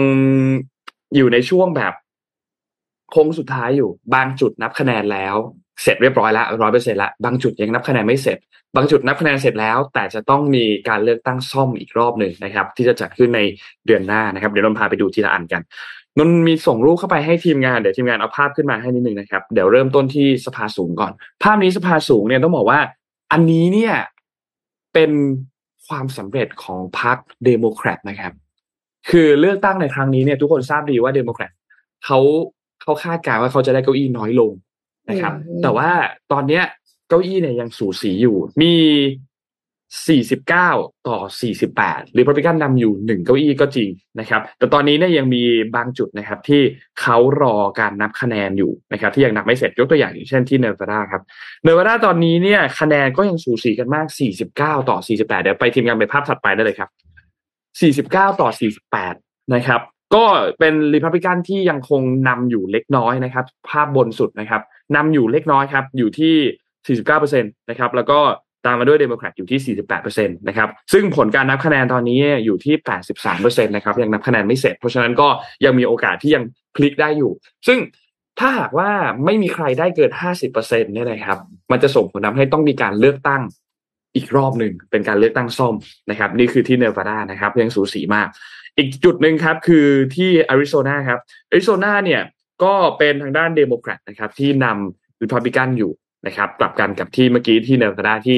[1.15, 1.93] อยู่ในช่วงแบบ
[3.11, 5.35] โค้งสุดท้ายอยู่ บางจุดนับคะแนนแล้ว
[5.81, 8.37] เสร็จเรียบร้อยแล้วร้อยเปอร์เซ็นต์ละบางจุดยังนับคะแนนไม่เสร็จ
[8.75, 13.41] บางจุดนับคะแนนเสร็จแล้ว แต่จะต้องมีการเลือกตั้งซ่อมอีกรอบหนึ่งนะครับ ที่จะจัดขึ้นใน
[13.85, 15.61] เดือนหน้านะครับ เดี๋ยวนนพาไปดูทีละอันกัน
[16.17, 21.11] นนมีส่งรูปเข้าไปให้ทีมงานเดี๋ยวทีมงานเอาภาพขึ้นมาให้นิดนึงนะครับเดี๋ยวเริ่มต้นที่สภาสูงก่อน
[21.43, 22.79] ภาพนี้สภาสูงเนี่ยต้องบอกว่า
[23.31, 23.93] อันนี้เนี่ย
[24.93, 25.11] เป็น
[25.87, 28.33] ความสำเร็จของพรรคเดโมแครตนะครับ
[29.09, 31.51] คือเลือกตั้งในครั้งนี้เนี่ยทุกคนทราบดีว่าเดโมแครต
[32.05, 32.19] เขา
[32.81, 34.51] เขาคาดการณ์ว่าเขาจะได้เก้าอี้น้อยลง
[35.09, 35.89] นะครับอืมแต่ว่า
[36.31, 36.63] ตอนเนี้ย
[37.09, 38.73] เก้าอี้เนี่ยยังสูสีอยู่ มี
[40.01, 41.17] 49 ต่อ
[41.67, 43.89] 48ริพับลิกันนำอยู่หนึ่งเก้าอี้ก็จริง
[44.19, 45.43] นะครับ แต่ตอนนี้เนี่ยยังมี
[45.75, 46.61] บางจุดนะครับ ที่
[47.01, 51.21] เขารอการนับคะแนนอยู่นะครับ ที่ยังนับไม่เสร็จยกตัวอย่างอย่างเช่นที่เนวาดาครับ
[51.63, 54.07] เนวาดาตอนนี้เนี่ยคะแนนก็ยังสูสีกันมาก
[54.47, 56.89] 49 ต่อ 48 เดี๋ยวไปทีมงานไปภาพถัดไปได้เลยครับ
[58.03, 58.49] 49 ต่อ
[59.01, 59.81] 48 นะครับ
[60.15, 60.25] ก็
[60.59, 64.61] เป็นริพับลิกันที่ยังคงนำอยู่เล็กน้อยนะครับ ภาพบนสุดนะครับ
[64.95, 68.19] นำอยู่เล็กน้อยครับอยู่ที่ 49%นะครับแล้วก็
[68.65, 69.75] ตามมาด้วยเดโมแครตอยู่ที่
[70.09, 72.75] 48%นะครับ ซึ่งผลการนับคะแนนตอนนี้อยู่ที่
[73.21, 75.27] 83%นะครับ ยังนับคะแนนไม่เสร็จ เพราะฉะนั้นก็
[75.65, 76.43] ยังมีโอกาสที่ยัง
[76.75, 77.31] พลิกได้อยู่
[77.67, 77.79] ซึ่ง
[78.39, 78.89] ถ้าหากว่า
[79.25, 80.11] ไม่มีใครได้เกิน
[80.47, 81.37] 50%เนี่ยนะครับ
[81.71, 83.41] มันจะส่งผลทำให้ต้องมีการเลือกตั้ง
[84.15, 85.75] อีกรอบหนึ่งเป็นการเลือกตั้งซ่อม
[86.09, 88.27] นะครับ นี่คือที่เนวาดานะครับ ยังสูสีมาก
[88.77, 92.21] อีกจุดหนึ่งครับคือที่อาริโซนาครับอาริโซนาเนี่ย
[92.63, 95.91] ก็เป็นทางด้านเดโมแครตนะครับที่นำริพับลิกันอยู่
[96.27, 98.37] นะครับกลับกันกับที่เมื่อกี้ที่เนวาดาที่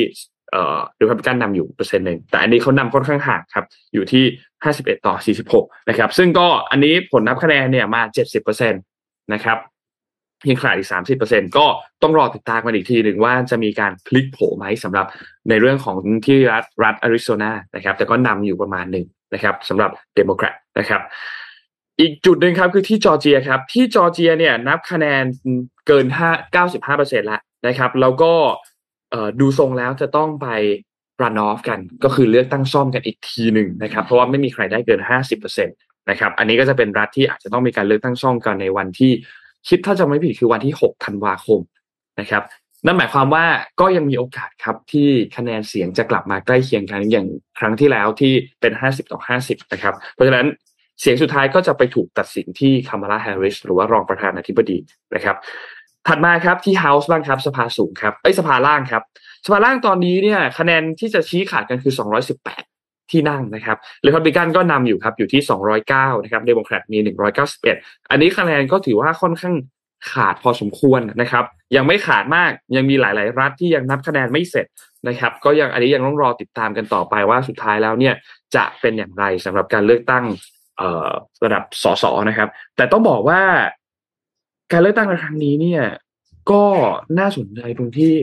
[0.51, 4.23] เอ่อริพับลิกันนำอยู่เปอร์เซ็นต์หนึ่งแต่อันนี้เขานำค่อนข้างห่างครับอยู่ที่
[4.65, 5.15] 51 ต่อ
[5.51, 8.01] 46 นะครับ ซึ่งก็อันนี้ผลนับคะแนนเนี่ยมา
[8.41, 9.57] 70%นะครับ
[10.49, 10.89] ยังขาดอีก
[11.21, 11.65] 30%ก็
[12.01, 15.05] ต้องรอติดตามกันอีกทีหนึ่งว่าจะมีการพลิกโผไหมสำหรับ
[15.49, 21.01] ในเรื่องของที่รัฐรัฐอาริโซนานะครับ แต่ก็นำอยู่ประมาณหนึ่ง นะครับสำหรับเดโมแครตนะครับ
[21.99, 25.23] อีกจุดหนึ่งครับคือที่จอร์เจียครับ ที่จอร์เจียเนี่ยนับคะแนน
[25.87, 28.33] เกิน 95เปอร์เซ็นต์แล้วนะครับ แล้วก็
[29.39, 30.47] ดูทรงแล้วจะต้องไป
[31.21, 35.75] run-off กันก็คือเลือกตั้งซ่อมกันอีกทีหนึ่งนะครับ เพราะว่าไม่มีใครได้เกิน 50เปอร์เซ็นต์
[36.09, 39.11] นะครับ อันนี้ก็จะเป็นรัฐที่อาจจะต้องมีการเลือกตั้งซ่อมกันในวันที่
[39.67, 41.59] คิดถ้าจะไม่ผิดคือวันที่ 6 ธันวาคม
[42.19, 42.43] นะครับ
[42.85, 43.45] นั่นหมายความว่า
[43.81, 47.27] ก็ยังมีโอกาสครับที่คะแนนเสียงจะกลับมาใกล้เคียงกันอย่าง
[47.59, 50.45] ครั้งที่แล้วที่เป็น 50 ต่อ 50 นะครับ เพราะฉะนั้น
[51.01, 54.77] เสียงสุดท้ายก็จะไปถูกตัดสินที่คามาลาแฮร์ริสหรือว่ารองประธานาธิบดี
[55.15, 55.35] นะครับ
[56.07, 59.03] ถัดมาครับที่ House บ้างครับสภาสูงครับไอ้สภาล่างครับ
[59.45, 61.93] สภาล่างตอนนี้เนี่ยคะแนนที่จะชี้ขาดกันคือ
[62.51, 65.41] 218 ที่นั่งนะครับเรพับลิกันก็นำอยู่ครับอยู่ที่
[65.83, 66.97] 209 นะครับเดโมแครตมี
[67.55, 69.55] 191 อันนี้คะแนนก็ถือว่าค่อนข้าง
[70.11, 74.65] ขาดพอสมควรนะครับ ยังไม่ขาดมากยังมีหลาย ๆ รัฐที่ยังนับคะแนนไม่เสร็จ
[75.07, 78.13] นะครับ ก็ยังอันนี้ยังต้องรอติดตามกันต่อไปว่าสุดท้ายแล้วเนี่ย
[78.55, 80.25] จะเป็นอย่างไรสำหรับการเลือกตั้ง
[81.43, 83.41] ระดับสสนะครับ แต่ต้องบอกว่า
[84.71, 85.83] การเลือกตั้งในครั้งนี้เนี่ย
[86.51, 86.63] ก็
[87.19, 88.13] น่าสนใจตรงที่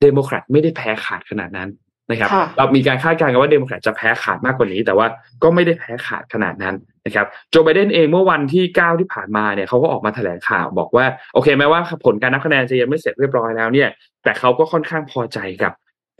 [0.00, 1.68] เดโมแครตไม่ได้แพ้ขาดขนาดนั้น
[2.12, 5.06] นะครับค่ะเรามีการคาดการณ์กันว่าเดโมแครตจะแพ้ขาดมากกว่านี้ แต่ว่า
[5.42, 6.74] ก็ไม่ได้แพ้ขาดขนาดนั้น
[7.06, 13.88] นะครับโจไบเดนเองเมื่อวันที่เก้าที่ผ่านมาเนี่ยเขาก็ออกมาแถลงข่าวบอกว่าโอเคแม้ว่าผลการนับคะแนนจะยังไม่เสร็จเรียบร้อยแล้วเนี่ย
[14.24, 15.72] แต่เขาก็ค่อนข้างพอใจกับ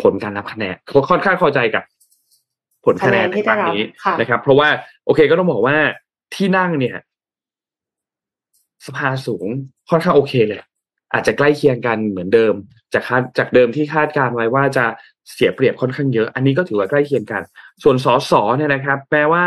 [0.02, 1.84] ผลการนับคะแนนเขาค่อนข้างพอใจกับ
[2.84, 4.68] ผลคะแนนในครั้งนี้ค่ะนะครับ เพราะว่า
[5.06, 5.76] โอเคก็ต้องบอกว่า
[6.34, 6.96] ที่นั่งเนี่ย
[8.86, 9.46] สภาสูง
[9.90, 10.60] ค่อนข้างโอเคเลย
[11.12, 12.54] อาจจะใกล้เคียงกันเหมือนเดิม
[12.94, 14.86] จากคาดจากเดิมที่คาดการไว้ว่าจะ
[15.32, 17.42] เสียเปรียบค่อนข้างเยอะ อันนี้ก็ถือว่าใกล้เคียงกัน
[17.82, 19.44] ส่วนสสเนี่ยนะครับแม้ว่า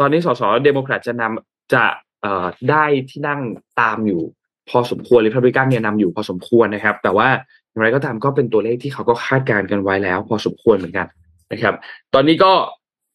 [0.00, 1.84] ตอนนี้สสเดโมแครตจะนำจะ
[2.22, 3.40] เอ่อได้ที่นั่ง
[3.80, 4.22] ตามอยู่
[4.70, 7.28] พอสมควรริพับลิกันเนี่ยนำอยู่พอสมควรนะครับ แต่ว่า
[7.70, 11.06] อย่างไรก็ตามก็เป็นตัวเลขที่เขาก็คาดการณ์กันไว้แล้ว พอสมควรเหมือนกัน
[11.52, 11.74] นะครับ
[12.14, 12.52] ตอนนี้ก็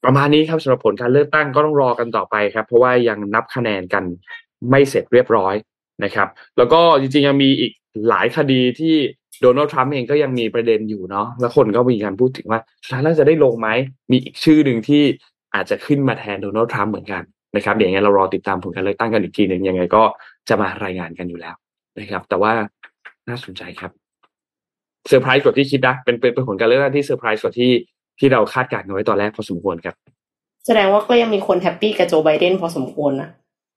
[0.03, 4.03] ประมาณนี้ครับสำหรับผลการเลือกตั้งก็ต้องรอกันต่อไปครับ เพราะว่ายังนับคะแนนกัน
[4.69, 5.55] ไม่เสร็จเรียบร้อย
[6.03, 7.71] นะครับ แล้วก็จริงๆยังมีอีก
[8.09, 8.95] หลายคดีที่
[9.41, 13.69] โดนัลด์ทรัมป์เองก็ยังมีประเด็นอยู่เนาะแล้วคนก็มีการพูดถึงว่าสุดท้ายแล้วจะได้ลงไหม
[14.11, 15.03] มีอีกชื่อหนึ่งที่
[15.55, 17.23] อาจจะขึ้นมาแทนโดนัลด์ทรัมป์เหมือนกัน
[17.55, 20.03] นะครับเดี๋ยวยังไงเรารอติดตามผลการเลือกตั้งกันอีกทีหนึ่งยังไงก็
[20.49, 21.55] จะมารายงานกันอยู่แล้ว
[21.99, 22.53] นะครับ แต่ว่า
[23.29, 23.91] น่าสนใจครับ
[25.07, 27.71] เซอร์ไพรส์กว่าที่คิดนะเป็นเป็นผลการเลือกตั้งที่เซอร์ไพรส์กว่าที่
[28.19, 29.95] ที่เราคาดการณ์ไว้ตอนแรกพอสมควรครับ
[30.65, 33.29] แสดงว่าก็ยังมีคน happy กับโจไบเดนพอสมควรนะ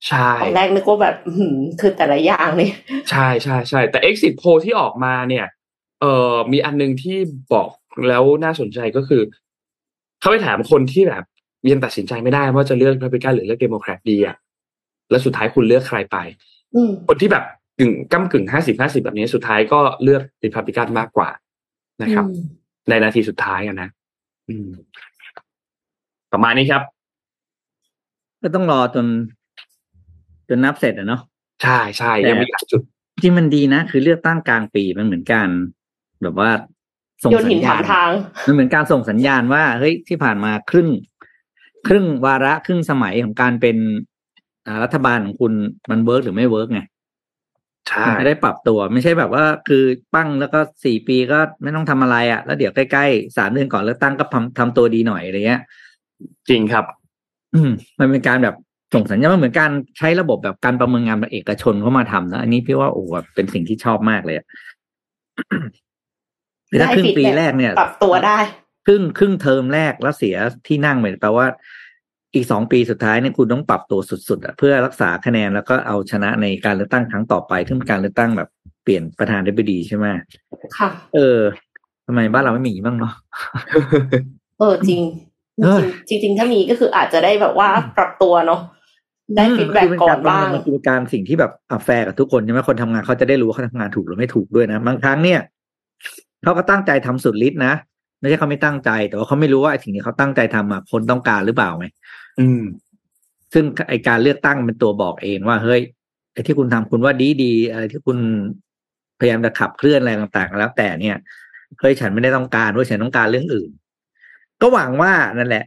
[0.06, 2.74] ใช่ตอนแรกนึกว่าแบบอื้อหือคือแต่ละอย่างเนี่ย
[3.10, 5.46] ใช่ใช่ใช่แต่ exit poll ที่ออกมาเนี่ย
[6.00, 7.16] เอ่อมีอันหนึงที่
[7.52, 7.68] บอก
[8.08, 9.22] แล้วน่าสนใจก็คือ
[10.20, 11.24] เขาไปถามคนที่แบบ
[11.70, 14.36] ยังตัดสินใจไม่ได้ว่าจะเลือก Republican หรือเลือก Democrat ดีอะ
[15.10, 16.16] แล้วสุดท้ายคุณเลือกใครไป
[16.74, 17.44] อืมคนที่แบบ
[17.78, 21.28] กึ่งก้ากึ่งห้าสิบห้าสิบแบบนี้สุดท้ายก็เลือกริพับลิกันมากกว่า
[22.02, 22.46] นะครับอืม
[22.88, 23.88] ในนาทีสุดท้ายอะนะ
[24.48, 24.68] อืม
[26.32, 26.82] ประมาณนี้ครับ
[28.42, 29.06] ก็ต้องรอจน
[30.48, 31.20] จนนับเสร็จอะเนาะ
[31.62, 32.82] ใช่ใช่ยังมีหลายจุด
[33.22, 35.48] จริงมันดีนะ คือเลือกตั้งกลางปีมันเหมือนการ
[36.22, 36.50] แบบว่า
[37.22, 38.10] ส่งสัญญาณโยนหินถามทาง
[38.46, 40.88] มันเหมือนการส่งสัญญาณว่าเฮ้ยที่ผ่านมาครึ่ง
[41.88, 43.76] ครึ่งวาระครึ่งสมัยของการเป็น
[44.66, 45.52] อ่ารัฐบาลของคุณ
[45.90, 46.80] มัน work หรือไม่ work ไง
[47.88, 49.84] ใช่มันจะได้ปรับตัวไม่ใช่แบบว่า คือ
[50.14, 55.62] ปั้งแล้วก็สี่ปีก็ไม่ต้องทำอะไรอะ่ะ แล้วเดี๋ยวใกล้ๆสามเดือนก่อนเลือกตั้งก็ทำทำตัวดีหน่อยอะไรเงี้ย
[56.48, 56.84] จริงครับ
[57.54, 58.56] อืมมันเป็นการแบบ
[58.94, 64.46] ส่งสัญญาณมันเหมือนการใช้ระบบแบบการประเมินงานแบบเอกชนเข้ามาทำนะ อันนี้พี่ว่าโอ้โหแบบเป็นสิ่งที่ชอบมากเลยอะ
[66.68, 68.38] คือถ้าครึ่งปีแรกเนี่ยปรับตัวได้
[68.86, 71.46] ครึ่งครึ่งเทอมแรกแล้วเสียที่นั่งไปแปลว่า
[72.34, 78.48] อีกสองปีสุดท้ายเนี่ยคุณต้องปรับตัวสุดๆอะเพื่อรักษาคะแนนแล้วก็เอาชนะในการเลือกตั้งครั้งต่อไปซึ่งเป็นการเลือกตั้งแบบ
[78.84, 80.06] เปลี่ยนประธานาธิบดีใช่ไหม
[80.78, 81.38] ค่ะ เออ
[82.06, 83.12] ทำไมบ้านเราไม่มีอย่างนี้บ้างเนาะ
[84.58, 85.00] เออจริง
[85.64, 88.60] เออจริงจริงๆถ้ามีก็คืออาจจะได้แบบว่าปรับตัวเนาะ
[89.36, 95.40] ได้ feedback คืนก่อนบ้างมันคือการสิ่งที่แบบอะแฟร์กับทุกคนใช่ไหมคนทำงานเขาจะได้รู้ว่าเขาทำงานถูกหรือไม่ถูกด้วยนะบางครั้งเนี่ย
[96.42, 97.74] เขาก็ตั้งใจทำสุดฤทธิ์นะ
[98.20, 101.86] ไม่ใช่เขาไม่ตั้งใจ แต่ว่าเขาไม่รู้ว่าไอ้สิ่งที่เขาตั้งใจทำอะคนต้องการหรือเปล่าไง
[102.40, 102.62] อืม
[103.52, 105.80] ซึ่งไอ้การเลือกตั้งเป็นตัวบอกเองว่าเฮ้ย
[106.32, 108.18] ไอ้ที่คุณทำคุณว่าดีดีๆอะไรที่คุณ
[109.20, 111.16] พยายามจะขับเคลื่อนอะไรต่างๆ แล้วแต่เนี่ย
[111.80, 113.70] เฮ้ยฉันไม่ได้ต้องการว่าฉันต้องการเรื่องอื่น
[114.60, 115.64] ก็หวังว่านั่นแหละ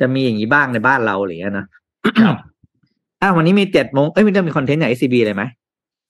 [0.00, 1.66] จะมีอย่างนี้บ้างในบ้านเราอะไรอย่างเงี้ยนะ
[3.26, 5.44] อ้าววันนี้มีเจ็ดโมงเอ้ยมีต้องมี content อย่าง SCB อะไรไหม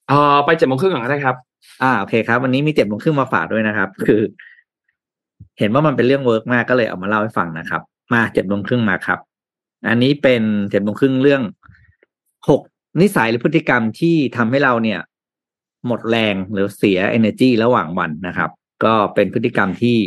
[0.09, 1.35] เอ่อไปเจ็ดโมงครึ่งก่อนก็ได้ครับ
[1.83, 4.21] อ่าโอเคครับ วันนี้มีเจ็ดโมงครึ่งมาฝากด้วยนะครับ คือ
[5.59, 7.81] เห็นว่ามันเป็นเรื่อง work มากก็เลยเอามาเล่าให้ฟังนะครับ
[8.13, 9.19] มาเจ็ดโมงครึ่งมาครับ
[9.89, 11.41] อันนี้เป็นเจ็ดโมงครึ่งเรื่อง
[12.49, 12.61] หก
[13.01, 14.99] นิสัยหรือพฤติกรรมที่ทำให้เราเนี่ย
[15.87, 18.49] หมดแรงหรือเสีย energy ระหว่างวันนะครับ
[18.83, 19.97] ก็เป็นพฤติกรรมที่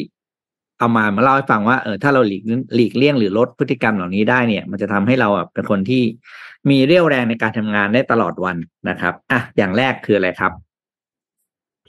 [0.78, 2.42] เอามามาเล่าให้ฟังว่าเออถ้าเราหลีก
[2.74, 6.02] หลีกเลี่ยงหรือลดพฤติกรรมเหล่านี้ได้เนี่ย มันจะทำให้เราอะเป็นคนที่
[6.68, 8.56] มีเรี่ยวแรงในการทำงานได้ตลอดวัน
[8.88, 10.52] นะครับอะอย่างแรกคืออะไรครับ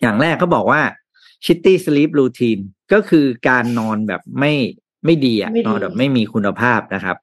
[0.01, 0.81] อย่างแรกเขาบอกว่า
[1.45, 2.61] shitty sleep routine
[2.93, 4.53] ก็คือการนอนแบบไม่
[5.05, 7.17] ไม่ดีอะไม่ดีนอนแบบไม่มีคุณภาพนะครับ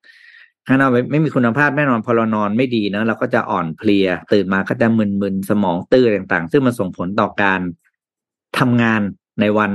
[0.67, 7.61] ถ้านอนไม่ไม่มีคุณภาพแน่นอนพอเรานอนไม่ดีเนอะเราก็จะอ่อนเพลีย ตื่นมาก็จะมึนๆสมองตื้อต่างๆ ซึ่งมันส่งผลต่อการ
[8.59, 9.01] ทำงาน
[9.41, 9.73] ในวัน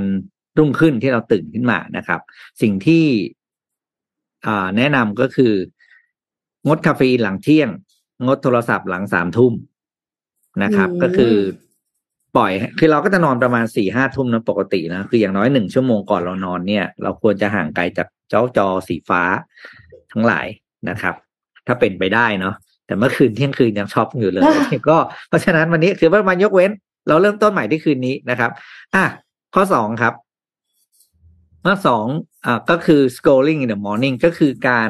[0.57, 2.21] รุ่งขึ้นที่เราตื่นขึ้นมานะครับ
[2.61, 3.05] สิ่งที่
[4.45, 5.53] อ่าแนะนำก็คือ
[6.67, 7.69] งดคาเฟอีนหลังเที่ยง
[8.25, 9.53] งดโทรศัพท์หลังสามทุ่ม
[10.63, 11.35] นะครับอืมก็คือ
[12.35, 19.21] ปล่อยให้คือเราก็จะนอนประมาณสี่ห้าทุ่มนะปกตินะ คืออย่างน้อยหนึ่งชั่วโมงก่อนเรานอนเนี่ย เราควรจะห่างไกลจากจอจอสีฟ้า
[20.11, 20.47] ทั้งหลาย
[20.89, 21.15] นะครับ
[21.67, 24.43] ถ้าเป็นไปได้เนาะแต่เมื่อคืนเที่ยงคืนยังช็อปอยู่เลย
[24.89, 24.97] ก็
[25.29, 26.71] เพราะฉะนั้นวันนี้คือว่ามันยกเว้น
[27.07, 28.51] เราเริ่มต้นใหม่ที่คืนนี้นะครับ
[28.95, 29.03] อะ
[29.55, 30.13] ข้อสองครับ
[31.65, 32.05] ข้อสอง
[32.45, 34.89] อ่าก็คือ scrolling in the morning ก็คือการ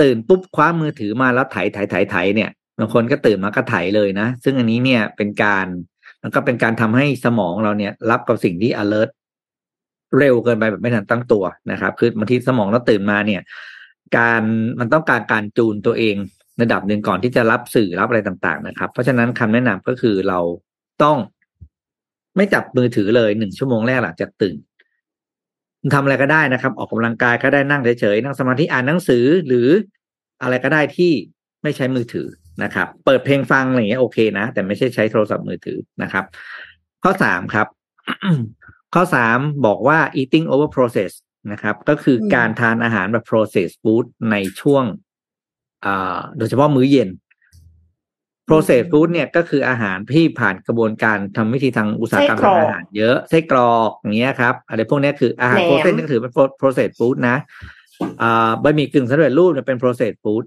[0.00, 5.66] ตื่นปุ๊บคว้ามือถือมาแล้วไถไถไถไถเนี่ยบางคนก็ตื่นมาก็ไถเลยนะ ซึ่งอันนี้เนี่ยเป็นการ
[6.22, 9.10] มันก็เป็นการทำให้สมองเราเนี่ย รับกับสิ่งที่ alert
[10.18, 13.42] เร็วเกินไปแบบไม่ทันตั้งตัวนะครับ คือบางทีสมองเราตื่นมาเนี่ย
[14.16, 14.42] การ
[14.80, 16.16] มันต้องการการจูนตัวเอง
[16.62, 20.40] ระดับหนึ่งก่อนที่จะรับสื่อรับอะไรต่าง ๆ นะครับ เพราะฉะนั้นคำแนะนำก็คือเรา
[21.02, 21.16] ต้อง
[22.36, 24.56] ไม่จับมือถือเลยหนึ่งชั่วโมงแรกหลังจากตื่น
[25.94, 29.68] ทำอะไรก็ได้นะครับ ออกกำลังกายก็ได้นั่งเฉยๆนั่งสมาธิอ่านหนังสือหรือ
[30.42, 31.12] อะไรก็ได้ที่
[31.62, 32.28] ไม่ใช้มือถือ
[32.62, 36.24] นะครับ เปิดเพลงฟังอะไรอย่างเงี้ยโอเคนะ แต่ไม่ใช่ใช้โทรศัพท์มือถือนะครับ
[37.04, 37.66] ข้อสามครับ
[38.94, 41.12] ข้อสามบอกว่า eating over process
[41.52, 44.84] นะครับ ก็คืออมการทานอาหารแบบ processed food ในช่วง
[45.84, 47.08] อ่าโดยเฉพาะมื้อเย็น
[48.48, 57.36] processed food เนี่ยก็คืออาหารที่ผ่านกระบวนการทำวิธีทางอุตสาหกรรมไส้กรอกทางอาหารเยอะไส้กรอกอย่างเงี้ยครับอะไรพวกเนี้ยคืออาหารแหนม processed นี่ก็ถือเป็น processed food นะ
[58.22, 60.44] อ่าบะหมี่กึ่งสำเร็จรูปเนี่ยเป็น processed food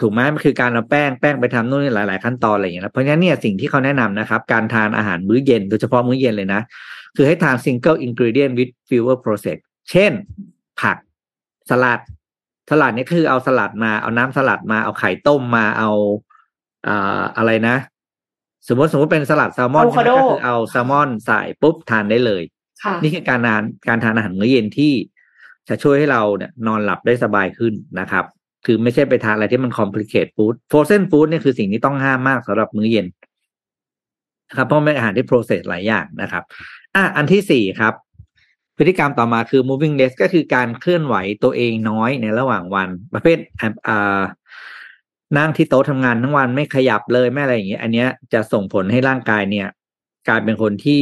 [0.00, 6.60] ถูกไหมมันคือการเอาแป้งแป้งไปทำนู่นนี่หลาย ๆ ขั้นตอนอะไรอย่างเงี้ยนะเพราะฉะนั้นเนี่ยสิ่งที่เขาแนะนำนะครับ การทานอาหารมื้อเย็นโดยเฉพาะมื้อเย็นเลยนะ
[7.16, 9.58] คือให้ทาน single ingredient with fewer process
[9.90, 10.12] เช่น
[10.80, 10.96] ผัก
[11.70, 12.00] สลัด
[12.70, 15.90] สลัดนี่คือเอาสลัดมาเอาน้ำสลัดมาเอาไข่ต้มมาเอา
[16.88, 17.76] อ่าอะไรนะ
[18.68, 22.42] สมมติสมมติเป็นสลัดแซลมอนใช่ไหม Avocado ก็คือเอาแซลมอนใส่ปุ๊บทานได้เลย
[22.82, 24.92] ค่ะนี่คือการทานการทานอาหารมื้อเย็นที่
[25.68, 28.24] จะช่วยให้เราเนี่ยนอนหลับได้สบายขึ้นนะครับ
[28.66, 33.06] คือไม่ใช่ไปทานอะไรที่มัน complicate food frozen food เนี่ยคือสิ่งที่ต้องห้ามมากสำหรับมื้อเย็น
[34.48, 36.42] นะครับเพราะมันเป็นอาหารที่ process หลายอย่างนะครับ
[36.94, 37.94] อะอันที่สี่ครับ
[38.76, 44.20] พฤติกรรมต่อมาคือ moving less ก็คือการเคลื่อนไหวตัวเองน้อยในระหว่างวัน ประเภทอ่าอ่า
[45.38, 49.68] นั่งที่โต๊ะทำงานทั้งวันไม่ขยับเลยไม่อะไรอย่างเงี้ยอันเนี้ยจะส่งผลให้ร่างกายเนี่ย
[50.28, 51.00] กลายเป็นคนที่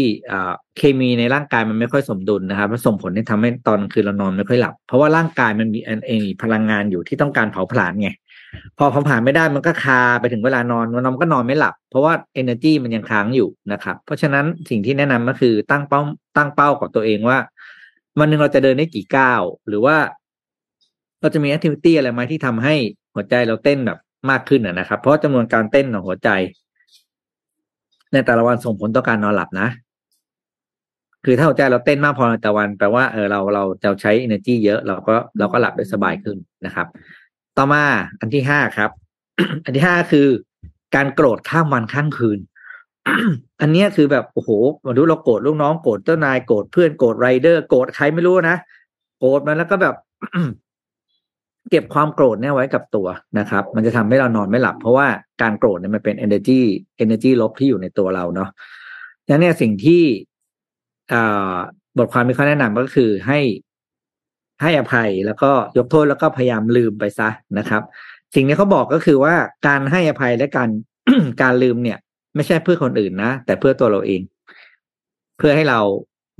[0.76, 8.10] เคมีในร่างกายมันไม่ค่อยสมดุลนะครับมันส่งผลให้ทำให้ตอนกลางคืนเรานอนไม่ค่อยหลับ เพราะว่าร่างกายมันมีอันเองพลังงานอยู่ที่ต้องการเผาผลาญไง
[8.78, 16.00] พอเผาผลาญไม่ได้มันก็คาไปถึงเวลานอนนอนก็นอนไม่หลับ เพราะว่า energy มันยังค้างอยู่นะครับ เพราะฉะนั้นสิ่งที่แนะนำก็คือตั้งเป้า
[16.36, 17.38] ตั้งเป้ากับตัวเองว่า
[18.18, 19.96] วันหนึ่งเราจะเดินได้กี่ก้าวหรือว่า
[21.20, 22.74] เราจะมีแอคทิวิตี้อะไรไหมที่ทำให้
[23.14, 23.98] หัวใจเราเต้นแบบ
[24.30, 26.30] มากขึ้นนะครับ เพราะจำนวนการเต้นของหัวใจ
[28.12, 29.68] ในแต่ละวันส่งผลต่อการนอนหลับนะ
[31.24, 36.86] คือถ้าหัวใจเราเต้นมากพอในแต่วันแปลว่าเออเราเราจะใช้ energy เยอะเราก็เราก็หลับได้สบายขึ้นนะครับ
[37.56, 37.82] ต่อมา
[38.20, 38.90] อันที่ห้าครับ
[39.64, 40.26] อันที่ห้าคือ
[40.94, 42.38] การโกรธข้ามวันข้ามคืน
[43.60, 44.50] อันนี้คือแบบโอ้โห
[44.84, 48.56] มาดูเราโกรธลูกน้องโกรธเจ้านายโกรธเพื่อนโกรธไรเดอร์โกรธใครไม่รู้นะ
[49.20, 49.94] โกรธมันแล้วก็แบบ
[51.70, 53.06] เก็บความโกรธเนี่ยไว้กับตัว
[53.38, 55.06] นะครับ มันจะทำให้เรานอนไม่หลับ เพราะว่า
[55.42, 56.60] การโกรธเนี่ยมันเป็น energy
[57.04, 58.48] energy ลบที่อยู่ในตัวเราเนาะ
[59.24, 60.02] ดังนั้นเนี่ยสิ่งที่
[61.98, 63.40] บทความมีข้อแนะนำก็คือให้
[64.62, 67.82] ให้อภัยแล้วก็ยกโทษแล้วก็พยายามลืมไปซะนะครับ
[68.34, 69.34] สิ่งที่เขาบอกก็คือว่า
[69.66, 70.70] การให้อภัยและการ
[71.42, 71.98] การลืมเนี่ย
[72.34, 74.20] ไม่ใช่เพื่อคนอื่นนะแต่เพื่อตัวเราเอง
[75.38, 75.80] เพื่อให้เรา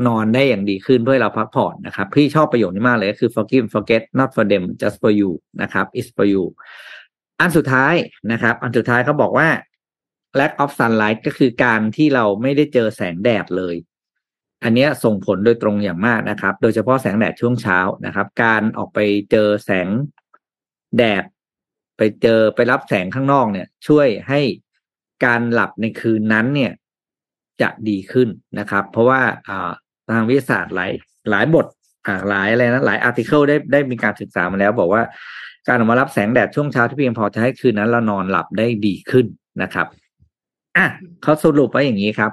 [0.07, 5.31] นอนได้อย่างดีขึ้นเพื่อเราพักผ่อนนะครับ พี่ชอบประโยคนี้มากเลยก็คือ forgive forget not for them just for you
[5.63, 6.45] นะครับ is for you
[7.41, 7.95] อันสุดท้าย
[8.33, 9.49] นะครับ อันสุดท้ายเขาบอกว่า
[10.39, 13.77] lack of sunlight ก็คือการที่เราไม่ได้เจอแสงแดดเลย
[14.65, 18.99] อันเนี้ยส่งผลโดยตรงอย่างมากนะครับ โดยเฉพาะแสงแดดช่วงเช้านะครับ การออกไป
[19.31, 19.89] เจอแสง
[20.97, 21.25] แดด
[21.97, 24.41] ไปเจอไปรับแสงข้างนอกเนี่ย ช่วยให้
[25.25, 26.73] การหลับในคืนนั้นเนี่ย
[27.63, 29.21] จะดีขึ้นนะครับ เพราะว่า
[30.13, 30.91] ทางวิทยาศาสตร์หลาย
[31.31, 31.67] หลายบท
[32.07, 35.03] อ่าหลายอะไรนะหลายอาร์ติเคิลได้ได้มีการศึกษามาแล้ว บอกว่า
[35.69, 39.27] การออกมารับแสงแดดช่วงเช้าที่เพียงพอจะให้คืนนั้น เรานอนหลับได้ดีขึ้น
[39.63, 39.87] นะครับ
[40.77, 40.87] อะ
[41.23, 42.33] เขาสรุปไว้อย่างนี้ครับ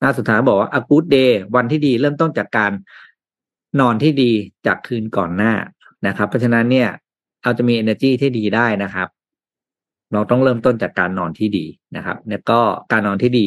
[0.00, 2.72] หน้าสุดท้ายบอกว่า a good day วันที่ดีเริ่มต้นจากการ
[3.80, 4.30] นอนที่ดี
[4.66, 5.52] จากคืนก่อนหน้า
[6.06, 6.88] นะครับ เพราะฉะนั้นเนี่ย
[7.42, 9.08] เราจะมี energy ที่ดีได้นะครับ
[10.12, 11.66] เราต้องเริ่มต้นจากการนอนที่ดี
[11.96, 12.60] นะครับ แล้วก็
[12.92, 13.46] การนอนที่ดี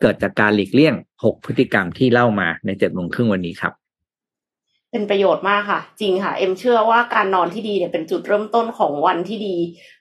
[0.00, 3.72] เกิดจากการหลีกเลี่ยงหกพฤติกรรมที่เล่ามาในเจ็ดโมงครึ่งวันนี้ครับ
[4.90, 9.56] เป็นประโยชน์มากค่ะ จริงค่ะ เอ็มเชื่อว่าการนอนที่ดีเนี่ยเป็นจุดเริ่มต้นของวันที่ดี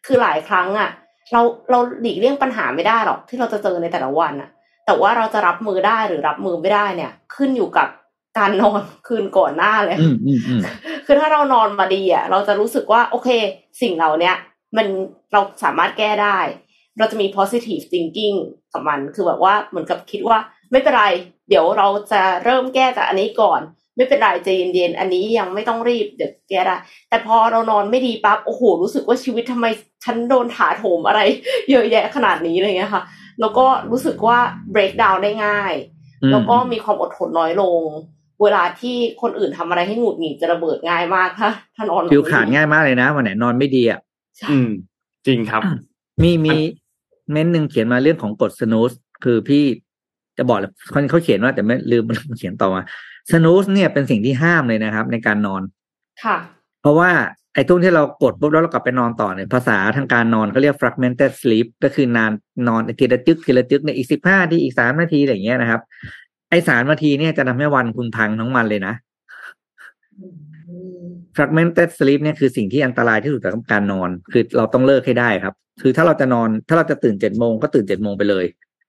[0.05, 0.89] คือหลายครั้งอะ
[1.31, 4.49] เราเราหลีกเลี่ยงปัญหาไม่ได้หรอกที่เราจะเจอในแต่ละวันอะ
[4.85, 7.87] แต่ว่าเราจะรับมือได้หรือรับมือไม่ได้เนี่ย ขึ้นอยู่กับ
[8.37, 10.61] การนอนคืนก่อนหน้าเลยอืมอืมอืม
[11.05, 13.29] คือถ้าเรานอนมาดีอะ เราจะรู้สึกว่า โอเค
[13.81, 14.35] สิ่งเหล่าเนี้ย
[14.77, 14.87] มัน
[15.33, 16.37] เราสามารถแก้ได้
[16.99, 18.37] เราจะมี positive thinking
[18.73, 20.37] กับมัน คือแบบว่าเหมือนกับคิดว่า
[20.71, 21.05] ไม่เป็นไร
[21.49, 23.61] เดี๋ยวเราจะเริ่มแก้จากอันนี้ก่อน
[23.95, 26.75] ไม่เป็นไรใจเย็นๆ อันนี้ยังไม่ต้องรีบเดี๋ยวแก้ได้
[27.09, 29.65] แต่พอเรานอนไม่ดีปั๊บ โอ้โห รู้สึกว่าชีวิตทำไม
[30.05, 31.21] ฉันโดนถาโถมอะไร
[31.71, 33.03] เยอะแยะขนาดนี้อะไรเงี้ยค่ะ
[33.39, 34.37] แล้วก็รู้สึกว่า
[34.73, 35.73] break down ได้ง่าย
[36.23, 37.81] อืมแล้วก็มีความอดทนน้อยลง
[38.43, 43.99] เวลาที่คนอื่นทำอะไรให้หงุดหงิดจะระเบิดง่ายมากค่ะถ้านอนฟิวขาดง่ายมากเลยนะวันไหนนอนไม่ดีอะ
[44.37, 44.69] ใช่อืม
[45.27, 45.61] จริงครับ
[46.23, 46.55] มีมี
[47.31, 48.91] เม้นต์หนึ่งเขียนมาเรื่องของกฎสนูส
[49.23, 49.63] คือพี่
[50.37, 52.81] จะบอกเลยคนเขาเขียนว่าแต่ไม่ลืมมันเขียนต่อมา
[53.31, 55.61] สนูสเนี่ยเป็นสิ่งที่ห้ามเลยนะครับ ในการนอน
[56.23, 56.37] ค่ะ
[56.81, 57.11] เพราะว่า
[57.53, 62.31] ไอ้ตุ้นที่เรากดปุ๊บแล้วเรากลับไปนอนต่อเนี่ยภาษาทางการนอนเขาเรียก fragmented sleep ก็คือนาน
[62.67, 65.81] นอนทีละจึกทีละจึกในยอีกสิบห้าทีอีกสามนาทีอะไรอย่างเงี้ยนะครับ
[66.49, 68.93] ไอ้สามนาทีเนี่ยจะทำให้วันคุณพังทั้งวันเลยนะ
[71.35, 78.45] fragmented sleep เนี่ยคือสิ่งที่อันตรายที่สุดสำหรับการนอน คือเราต้องเลิกให้ได้ครับ คือถ้าเราจะนอนถ้าเราจะตื่นเจ็ดโมงก็ตื่นเจ็ดโมงไปเลย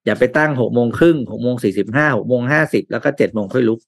[0.07, 3.81] อย่าไปตั้งหกโมงครึ่งหกโมงสี่สิบห้าหกโมงห้าสิบแล้วก็เจ็ดโมงค่อยลุก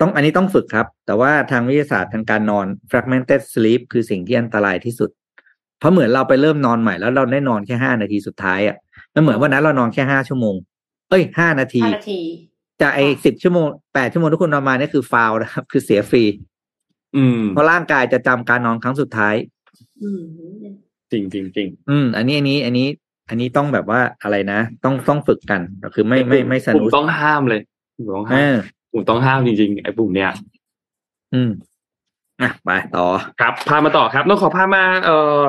[0.00, 5.10] ต้องอันนี้ต้องฝึกครับ แต่ว่าทางวิทยาศาสตร์ทางการนอน fragmented sleep คือสิ่งที่อันตรายที่สุด
[5.78, 8.76] เพราะเหมือนเราไปเริ่มนอนใหม่แล้วเราได้นอนแค่ห้านาทีสุดท้ายอะ
[9.14, 10.54] มันเหมือนวันนั้นเรานอนแค่ห้าชั่วโมง
[11.10, 12.20] เอ้ยห้านาทีห้านาที
[12.80, 16.24] จากไอ้สิบชั่วโมงแปดชั่วโมงที่คุณนอนมาเนี่ยคือฟาวนะครับ คือเสียฟรี
[17.16, 19.34] อืมเพราะร่างกายจะจำการนอนครั้งสุดท้าย
[20.02, 20.22] อืม
[21.12, 22.88] จริงจริงจริงอืม อันนี้อันนี้อันนี้
[23.28, 25.60] อันนี้ต้องแบบว่าอะไรนะ ต้องต้องฝึกกัน
[25.94, 27.60] คือไม่ไม่ไม่สผมนุกต้องห้ามเลย
[27.96, 28.56] ผมต้องเอห้ามอ
[28.92, 30.30] ผมต้องห้ามจริงๆไอ้ปุ่มเนี้ย
[31.34, 31.50] อืม
[32.42, 33.06] อะไปต่อ
[33.40, 35.40] ครับ พามาต่อครับต้องขอพามาเอ่อ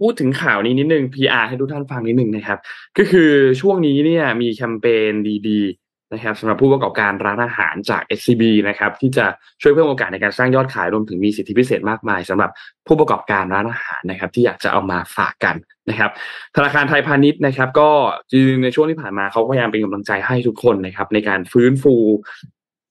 [0.00, 2.58] พูดถึงข่าวนี้นิดนึง PR ให้ทุกท่านฟังนิดนึงนะครับ
[2.98, 3.30] ก็คือ
[3.60, 5.12] ช่วงนี้เนี่ย มีแคมเปญ
[5.48, 5.79] ดีๆ
[6.12, 9.26] นะครับสำหรับผู้ประกอบการร้านอาหารจาก SCB นะครับที่จะ
[9.62, 12.50] ช่วยเพิ่มโอกาสในการสร้างยอดขายรวมถึงมีสิทธิพิเศษมากมายสำหรับ
[12.86, 15.56] ผู้ประกอบการร้านอาหารนะครับ ที่อยากจะเอามาฝากกัน
[15.90, 16.10] นะครับ
[16.56, 17.90] ธนาคารไทยพาณิชย์นะครับ ก็
[18.30, 21.94] จริงในช่วงที่ผ่านมาเขาพยายามเป็นกำลังใจให้ทุกคนนะครับ ในการฟื้นฟู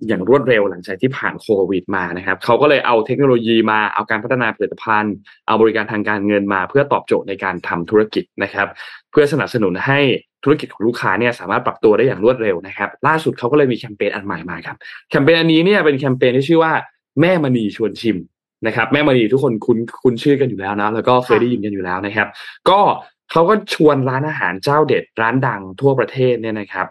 [0.08, 5.16] อย่างรวดเร็วหลังจากที่ผ่านโควิดมานะครับเขาก็เลยเอาเทคโนโลยีมาเอาการพัฒนาผลิตภัณฑ์
[5.48, 8.68] เอาบริการทางการเงินมา เพื่อตอบโจทย์ในการทำธุรกิจนะครับ
[9.12, 10.00] เพื่อสนับสนุนให้
[10.44, 14.78] ธุรกิจของลูกค้าเนี่ยสามารถปรับตัวได้อย่างรวดเร็วนะครับ ล่าสุดเขาก็เลยมีแคมเปญอันใหม่มาครับ
[15.10, 16.74] แคมเปญอันนี้เนี่ยเป็นแคมเปญที่ชื่อว่า
[17.22, 18.18] แม่มณีชวนชิม
[18.68, 22.28] นะครับ แม่มณีทุกคนคุ้นคุ้นชื่อกันอยู่แล้วนะแล้วก็เคยได้ยินกันอยู่แล้วนะครับ
[22.70, 22.80] ก็
[23.32, 26.88] เขาก็ชวนร้านอาหารเจ้าเด็ดร้านดังทั่วประเทศเนี่ยนะครับ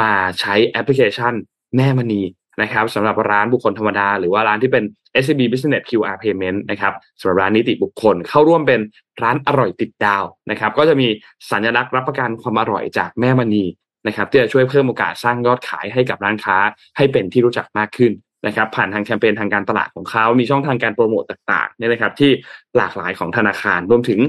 [0.00, 1.34] มาใช้แอปพลิเคชัน
[1.76, 2.22] แม่มณี
[2.62, 4.84] นะครับสำหรับร้านบุคคลธรรมดา หรือว่าร้านที่เป็น
[5.22, 8.80] SCB Business QR Payment นะครับสำหรับร้านนิติบุคคลเข้าร่วมเป็น
[9.22, 11.08] ร้านอร่อยติดดาวนะครับ ก็จะมี
[11.50, 13.64] สัญลักษณ์รับประกันความอร่อยจากแม่มณี
[14.06, 16.56] นะครับที่จะช่วยเพิ่มโอกาสสร้างยอดขายให้กับร้านค้า
[16.96, 18.12] ให้เป็นที่รู้จักมากขึ้น
[18.46, 22.30] นะครับ ผ่านทางแคมเปญทางการตลาดของเขา มีช่องทางการโปรโมตต่างๆเนี่ยนะครับ ที่
[22.76, 24.20] หลากหลายของธนาคารรวมถึง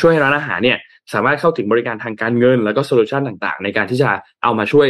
[0.00, 0.78] ช่วยร้านอาหารเนี่ย
[1.12, 4.10] สามารถเข้าถึงบริการทางการเงิน แล้วก็โซลูชันต่างๆ ในการที่จะ
[4.42, 4.88] เอามาช่วย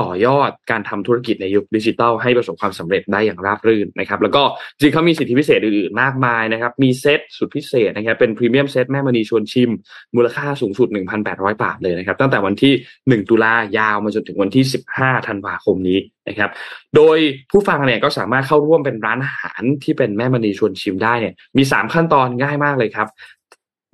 [0.00, 4.42] ต่อยอดการทำธุรกิจในยุคดิจิทัลให้ประสบความสำเร็จได้อย่างราบรื่นนะครับ แล้วก็
[4.78, 9.70] จริงเขามีสิทธิพิเศษอื่นๆมากมายนะครับ มีเซตสุดพิเศษนะครับเป็นพรีเมียมเซตแม่มณีชวนชิม
[10.16, 10.88] มูลค่าสูงสุด
[11.24, 12.72] 1,800 บาทเลยนะครับ ตั้งแต่วันที่
[13.20, 14.64] 1 ตุลายาวมาจนถึงวันที่
[14.96, 16.50] 15 ธันวาคมนี้นะครับ
[16.96, 17.18] โดย
[17.50, 23.08] ผู้ฟังเนี่ยก็สามารถเข้าร่วมเป็นร้านอาหารที่เป็นแม่มณีชวนชิมได้เนี่ยมี 3 ขั้นตอนง่ายมากเลยครับ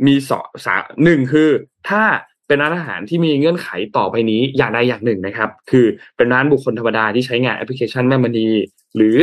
[0.06, 1.48] มีสองสามหนึ่งคือ
[1.88, 2.02] ถ้า
[2.50, 5.86] เป็นร้านอาหารที่มีเงื่อนไขต่อไปนี้อย่างใดอย่างหนึ่งนะครับ คือ
[6.16, 8.48] เป็นร้านบุคคลธรรมดาที่ใช้งานแอปพลิเคชันแม่มณี
[8.96, 9.18] หรือ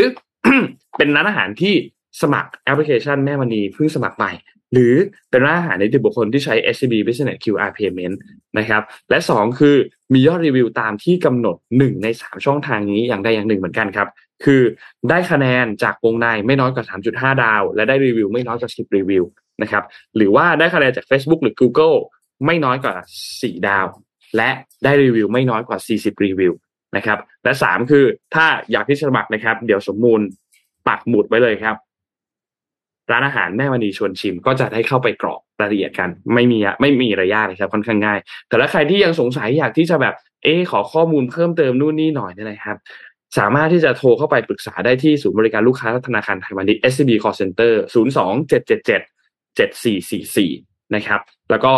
[0.98, 1.74] เป็นร้านอาหารที่
[2.22, 4.32] สมัครแอปพลิเคชันแม่มณีเพิ่งสมัครใหม่
[4.74, 4.94] หรือ
[5.30, 8.16] เป็นร้านอาหารในติบุคคลที่ใช้ SCB Business QR Payment
[8.58, 9.76] นะครับ และสองคือ
[10.14, 14.08] มียอดรีวิวตามที่กำหนดหนึ่งในสามช่องทางนี้อย่างใดอย่างหนึ่งเหมือนกันครับ
[14.44, 14.62] คือ
[15.10, 19.24] ได้คะแนนจากวงในไม่น้อยกว่า 3.5 ดาว และได้รีวิวไม่น้อยกว่า 10 รีวิว
[19.62, 19.84] นะครับ
[20.16, 21.98] หรือว่าได้คะแนนจาก Facebook หรือ Google
[22.46, 22.96] ไม่น้อยกว่า
[23.32, 23.88] 4 ดาว
[24.38, 24.50] และ
[24.84, 26.54] ได้รีวิวไม่น้อยกว่า 40 รีวิว
[26.96, 30.22] นะครับและ 3 คือถ้าอยากที่จะสมัครนะครับ เดี๋ยวสมมูล
[30.88, 31.76] ปักหมุดไว้เลยครับ
[33.12, 42.78] ร้านอาหารแม่มณีชวนชิม ก็จะได้เข้าไปกรอกรายละเอียดกัน ไม่มีไม่มีระยะเลยครับค่อนข้างง่าย แต่ถ้าใครที่ยังสงสัยอยากที่จะแบบ เอ๊ขอข้อมูลเพิ่มเติมนู่นนี่หน่อยนี่นะครับ
[43.38, 49.02] สามารถที่จะโทรเข้าไปปรึกษาได้ที่ศูนย์บริการลูกค้าธนาคารไทยพาณิชย์ SCB Call Center 02 777
[49.58, 51.74] 7444 นะครับ แล้วก็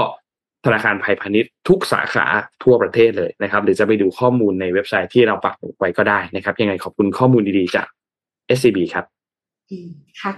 [0.65, 2.25] ธนาคารไทยพาณิชย์ทุกสาขา
[2.63, 7.87] ทั่วประเทศเลยนะครับ หรือจะไปดูข้อมูลในเว็บไซต์ที่เราปักไว้ก็ได้นะครับ ยังไงขอบคุณข้อมูลดีๆจาก
[8.57, 9.05] SCB ครับ
[9.69, 9.89] อืม
[10.21, 10.33] ค่ะ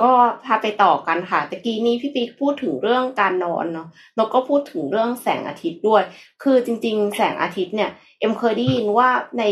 [0.00, 0.10] ก็
[0.44, 6.02] พาไปต่อกันค่ะตะกี้นี้พี่ปิ๊กพูดถึงเรื่องการนอนเนาะแล้วก็พูดถึงเรื่องแสงอาทิตย์ด้วย
[6.42, 9.08] คือจริง ๆ แสงอาทิตย์เนี่ย เอ็มเคยได้ยินว่า
[9.38, 9.44] ใน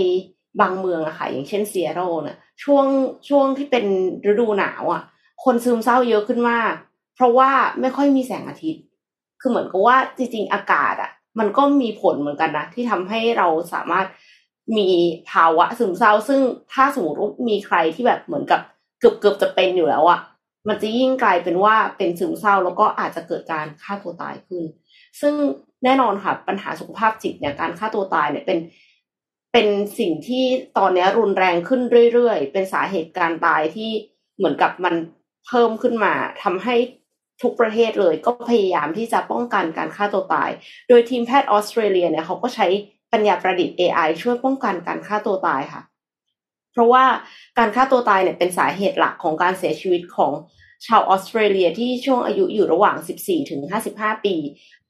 [0.60, 2.86] บางเมืองอะค่ะ อย่างเช่นเซียโรเนี่ยช่วง
[3.28, 3.84] ช่วงที่เป็น
[4.30, 5.02] ฤดูหนาวอะ
[5.44, 6.72] คนซึมเศร้าเยอะขึ้นมาก
[7.14, 7.50] เพราะว่า
[7.80, 8.82] ไม่ค่อยมีแสงอาทิตย์
[9.46, 14.06] คือเหมือนกับว่าจริง ๆ อากาศอะมันก็มีผลเหมือนกันนะ ที่ทำให้เราสามารถ
[14.78, 14.88] มี
[15.30, 16.40] ภาวะซึมเศร้า ซึ่ง
[16.72, 18.60] ถ้าสมมติว่ามีใครที่แบบเหมือนกับ
[19.00, 20.20] เกือบเกือบจะเป็นอยู่แล้วอะ
[20.68, 24.62] มันจะยิ่งกลายเป็นว่าเป็นซึมเศร้า แล้วก็อาจจะเกิดการฆ่าตัวตายขึ้น
[25.20, 25.34] ซึ่ง
[25.84, 28.58] แน่นอนค่ะปัญหาสุขภาพจิตเนี่ยการฆ่าตัวตายเนี่ยเป็น
[29.52, 29.66] เป็น
[29.98, 30.44] สิ่งที่
[30.78, 31.80] ตอนนี้รุนแรงขึ้น
[32.12, 33.90] เรื่อยๆ เป็นสาเหตุการตายที่
[34.36, 34.94] เหมือนกับมัน
[35.48, 36.74] เพิ่มขึ้นมาทำให้
[37.42, 40.50] ทุกประเทศเลยก็พยายามที่จะป้องกันการฆ่าตัวตาย
[40.88, 42.66] โดยทีมแพทย์ออสเตรเลียเนี่ยเขาก็ใช้
[43.12, 45.82] ปัญญาประดิษฐ์ AI ช่วยป้องกันการฆ่าตัวตายค่ะ
[46.72, 47.04] เพราะว่า
[47.58, 50.32] การฆ่าตัวตายเนี่ยเป็นสาเหตุหลักของการเสียชีวิตของ
[50.86, 53.60] ชาวออสเตรเลียที่ช่วงอายุอยู่ระหว่าง 14 ถึง
[53.92, 54.34] 55 ปี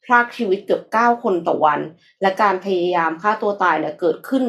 [0.05, 1.81] พรากชีวิตเกือบ 9 คนต่อวัน
[2.23, 4.45] และการพยายามฆ่าตัวตายเนี่ยเกิดขึ้น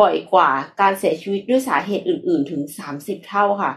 [0.00, 0.48] บ่อยกว่า
[0.80, 2.62] การเสียชีวิตด้วยสาเหตุอื่น ๆ ถึง
[2.96, 3.72] 30 เท่าค่ะ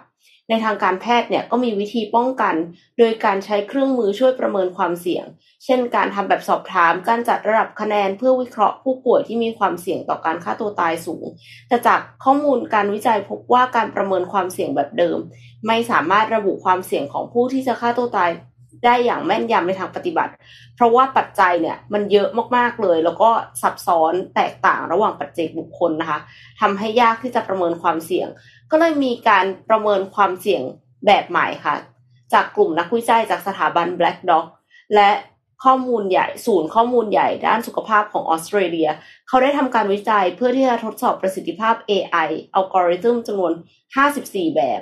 [0.49, 2.55] ในทางการแพทย์เนี่ยก็มีวิธีป้องกัน
[2.97, 5.25] โดยการใช้เครื่องมือช่วยประเมินความเสี่ยง
[5.65, 11.25] เช่น การทำแบบสอบถาม การจัดระดับคะแนนเพื่อวิเคราะห์ผู้ป่วยที่มีความเสี่ยงต่อการฆ่าตัวตายสูง
[11.67, 15.17] แต่จากข้อมูลการวิจัยพบว่าการประเมินความเสี่ยงแบบเดิม
[15.67, 18.31] ไม่สามารถระบุความเสี่ยงของผู้ที่จะฆ่าตัวตาย
[18.85, 20.33] ได้อย่างแม่นยำในทางปฏิบัติ
[20.75, 22.27] เพราะว่าปัจจัยเนี่ยมันเยอะ
[22.57, 23.29] มากๆเลย แล้วก็
[23.61, 26.19] ซับซ้อนแตกต่างระหว่างปัจเจกบุคคลนะคะ
[26.61, 28.27] ทำให้ยากที่จะประเมินความเสี่ยง
[28.71, 30.61] ก็เลยมีการประเมินความเสี่ยง
[31.05, 31.75] แบบใหม่ค่ะ
[32.33, 34.45] จากกลุ่มนักวิจัยจากสถาบัน Black Dog
[34.95, 35.11] และ
[35.63, 38.89] ข้อมูลใหญ่ศูนย์ข้อมูลใหญ่ด้านสุขภาพของออสเตรเลีย
[39.27, 43.53] เขาได้ทำการวิจัยเพื่อที่จะทดสอบประสิทธิภาพ AI อัลกอริทึมจำนวน
[44.05, 44.81] 54 แบบ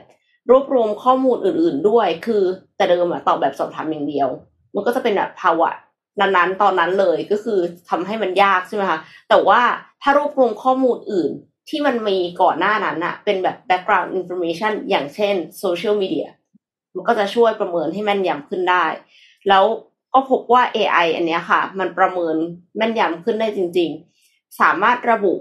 [0.50, 2.44] รวบรวมข้อมูลอื่น ๆด้วย คือ
[2.78, 4.30] แต่เดิมอะตอบแบบสอบถามอย่างเดียว
[4.76, 5.70] มันก็จะเป็นแบบภาวะ
[6.20, 9.62] นั้นๆตอนนั้นเลยก็คือทำให้มันยากใช่ไหมคะแต่ว่า
[10.02, 11.32] ถ้ารวบรวมข้อมูลอื่น
[11.70, 16.28] ที่มันมีก่อนหน้านั้นอะเป็นแบบ background information อย่างเช่น social media
[16.96, 18.86] มันก็จะช่วยประเมินให้แม่นยำขึ้นได้
[19.50, 19.66] แล้ว
[20.14, 22.36] ก็พบว่า AI อันเนี้ยค่ะ มันประเมิน
[22.78, 23.90] แม่นยำขึ้นได้จริง
[24.26, 25.34] ๆ สามารถระบุ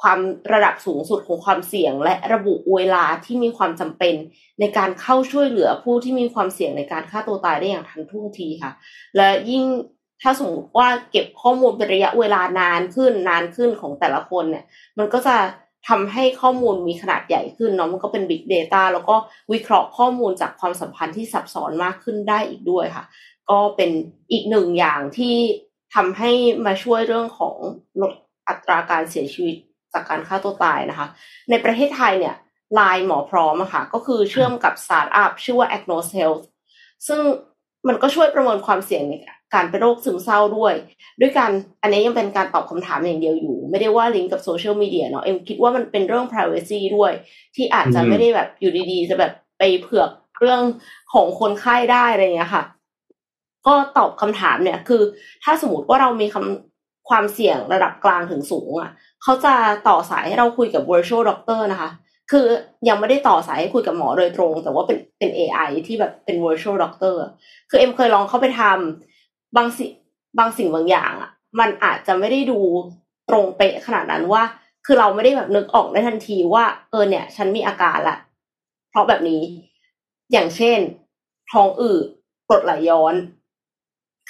[0.00, 0.18] ความ
[0.52, 4.14] ระดับสูงสุดของความเสี่ยง และระบุเวลาที่มีความจำเป็น
[4.60, 8.72] ในการเข้าช่วยเหลือผู้ที่มีความเสี่ยงในการฆ่าตัวตายได้อย่างทันท่วงทีค่ะ
[9.16, 9.64] และยิ่ง
[10.22, 14.64] ถ้าสมมติว่าเก็บข้อมูลเป็นระยะเวลานานขึ้นนานขึ้นของแต่ละคนเนี่ย
[14.98, 15.36] มันก็จะ
[15.88, 19.16] ทำให้ข้อมูลมีขนาดใหญ่ขึ้นเนาะมันก็เป็น Big Data แล้วก็
[19.52, 23.04] วิเคราะห์ข้อมูลจากความสัมพันธ์ที่ซับซ้อนมากขึ้นได้อีกด้วยค่ะ
[23.50, 23.90] ก็เป็น
[24.32, 25.36] อีกหนึ่งอย่างที่
[25.94, 26.30] ทำให้
[26.66, 27.56] มาช่วยเรื่องของ
[28.00, 28.12] ลด
[28.48, 29.56] อัตราการเสียชีวิต
[29.94, 31.06] จากการฆ่าตัวตายนะคะ
[31.50, 32.34] ในประเทศไทยเนี่ย
[32.74, 36.44] ไลน์หมอพร้อมอะค่ะก็คือเชื่อมกับสตาร์ทอัพชื่อว่า Agnos Health
[37.06, 37.20] ซึ่ง
[37.88, 39.14] มันก็ช่วยประเมินความเสี่ยงใน
[39.54, 40.74] การเป็นโรคซึมเศร้าด้วย
[41.20, 41.50] ด้วยการ
[41.82, 47.12] อันนี้ยังเป็นการตอบคำถามอย่างเดียวอยู่ ไม่ได้ว่าลิงก์กับโซเชียลมีเดียเนาะเอ็มคิดว่ามันเป็นเรื่อง privacy ด้วย
[47.54, 50.62] ที่อาจจะไม่ได้แบบอยู่ดีๆ จะแบบไปเผือกเรื่อง
[51.12, 52.64] ของคนไข้ได้อะไรเงี้ยค่ะ
[53.66, 55.02] ก็ตอบคำถามเนี่ยคือ
[55.44, 58.90] ถ้าสมมติว่าเรามีคำความเสี่ยงระดับกลางถึงสูงอะ
[59.24, 59.54] เขาจะ
[59.88, 61.90] ต่อสายให้เราคุยกับ virtual doctor นะคะ
[62.30, 62.46] คือ
[62.88, 67.16] ยังไม่ได้ต่อสายให้คุยกับหมอโดยตรง แต่ว่าเป็นเป็น AI ที่แบบเป็น virtual doctor
[67.70, 69.84] คือเอ็มเคยลองเข้าไปทำบางสิ
[70.38, 72.60] บางสิ่งบางอย่างอะ มันอาจจะไม่ได้ดู
[73.30, 74.42] ตรงเป๊ะขนาดนั้นว่า
[74.86, 78.16] คือเราไม่ได้แบบนึกออกได้ทันทีว่าเออเนี่ย ฉันมีอาการละ
[78.90, 79.42] เพราะแบบนี้
[80.32, 80.78] อย่างเช่น
[81.52, 82.04] ท้องอืด
[82.48, 83.14] กรดไหลย้อน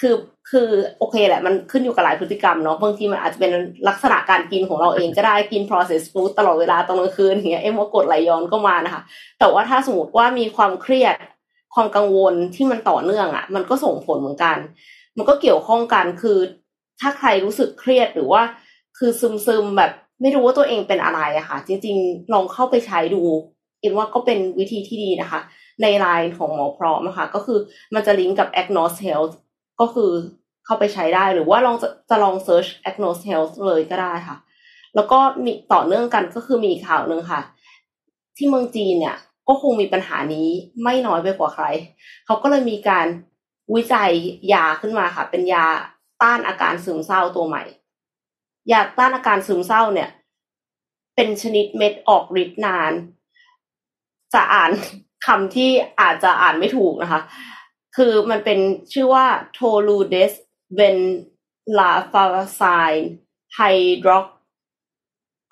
[0.01, 0.13] คือ
[0.51, 0.69] คือ
[0.99, 3.51] โอเคแหละมันขึ้นอยู่กับหลายพฤติกรรมเนาะบางทีมันอาจจะเป็น
[3.87, 9.01] ลักษณะการกินของเราเองก็ได้กิน processed food ตลอดเวลาตอนกลางคืนอย่างเงี้ยเอ็มว่ากดไหลย้อนก็มานะคะ
[9.39, 11.15] แต่ว่าถ้าสมมติว่ามีความเครียด
[11.73, 14.57] ความกังวลที่มันต่อเนื่องอะ่ะ มันก็ส่งผลเหมือนกัน
[15.17, 16.37] มันก็เกี่ยวข้องกันคือ
[17.01, 18.41] ถ้าใครรู้สึกเครียดหรือว่า
[18.97, 19.91] คือซึมซึมแบบ
[20.21, 23.21] ไม่รู้ว่าตัวเองเป็นอะไรอะค่ะ จริง ๆ ลองเข้าไปใช้ดู
[23.81, 25.39] เอ็มว่าก็เป็นวิธีที่ดีนะคะ
[25.81, 27.59] ในไลน์ของหมอพร้อมนะคะก็คือ
[27.93, 29.33] มันจะลิงก์กับ Agnos Health
[29.79, 30.11] ก็คือ
[30.65, 34.37] เข้าไปใช้ได้หรือว่าลองจะจะลอง search Agnos Health เลยก็ได้ค่ะ
[34.95, 37.41] แล้วก็มีต่อเนื่องกันก็คือมีข่าวหนึ่งค่ะ
[38.37, 39.17] ที่เมืองจีนเนี่ย
[39.47, 40.47] ก็คงมีปัญหานี้
[40.83, 41.65] ไม่น้อยไปกว่าใคร
[42.25, 43.07] เขาก็เลยมีการ
[43.75, 44.11] วิจัย
[44.53, 45.65] ยาขึ้นมาค่ะ เป็นยา
[46.21, 47.63] ต้านอาการซึมเศร้าตัวใหม่
[48.71, 50.09] ยาต้านอาการซึมเศร้าเนี่ย
[51.15, 52.93] เป็นชนิดเม็ดออกฤทธิ์นาน
[54.33, 54.71] จะอ่าน
[55.25, 55.69] คำที่
[56.01, 57.21] อาจจะอ่านไม่ถูกนะคะ
[57.95, 58.59] คือมันเป็น
[58.93, 60.33] ชื่อว่าโทลูเดส
[60.75, 60.97] เวน
[61.77, 62.23] ลาฟา
[62.55, 63.09] ไซน์
[63.55, 63.61] ไฮ
[64.03, 64.25] ดรอก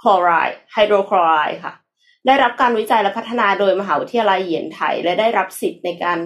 [0.01, 1.73] คลอไรด์ไฮโดรคลอไรด์ค่ะ
[2.25, 6.17] ได้รับการวิจัยและพัฒนาโดยมหาวิทยาลัยเหยียนไถและได้รับสิทธิ์ในการ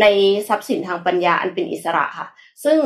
[0.00, 0.06] ใน
[0.48, 2.28] ทรัพย์สินทางปัญญาอันเป็นอิสระค่ะ
[2.64, 2.78] ซึ่ง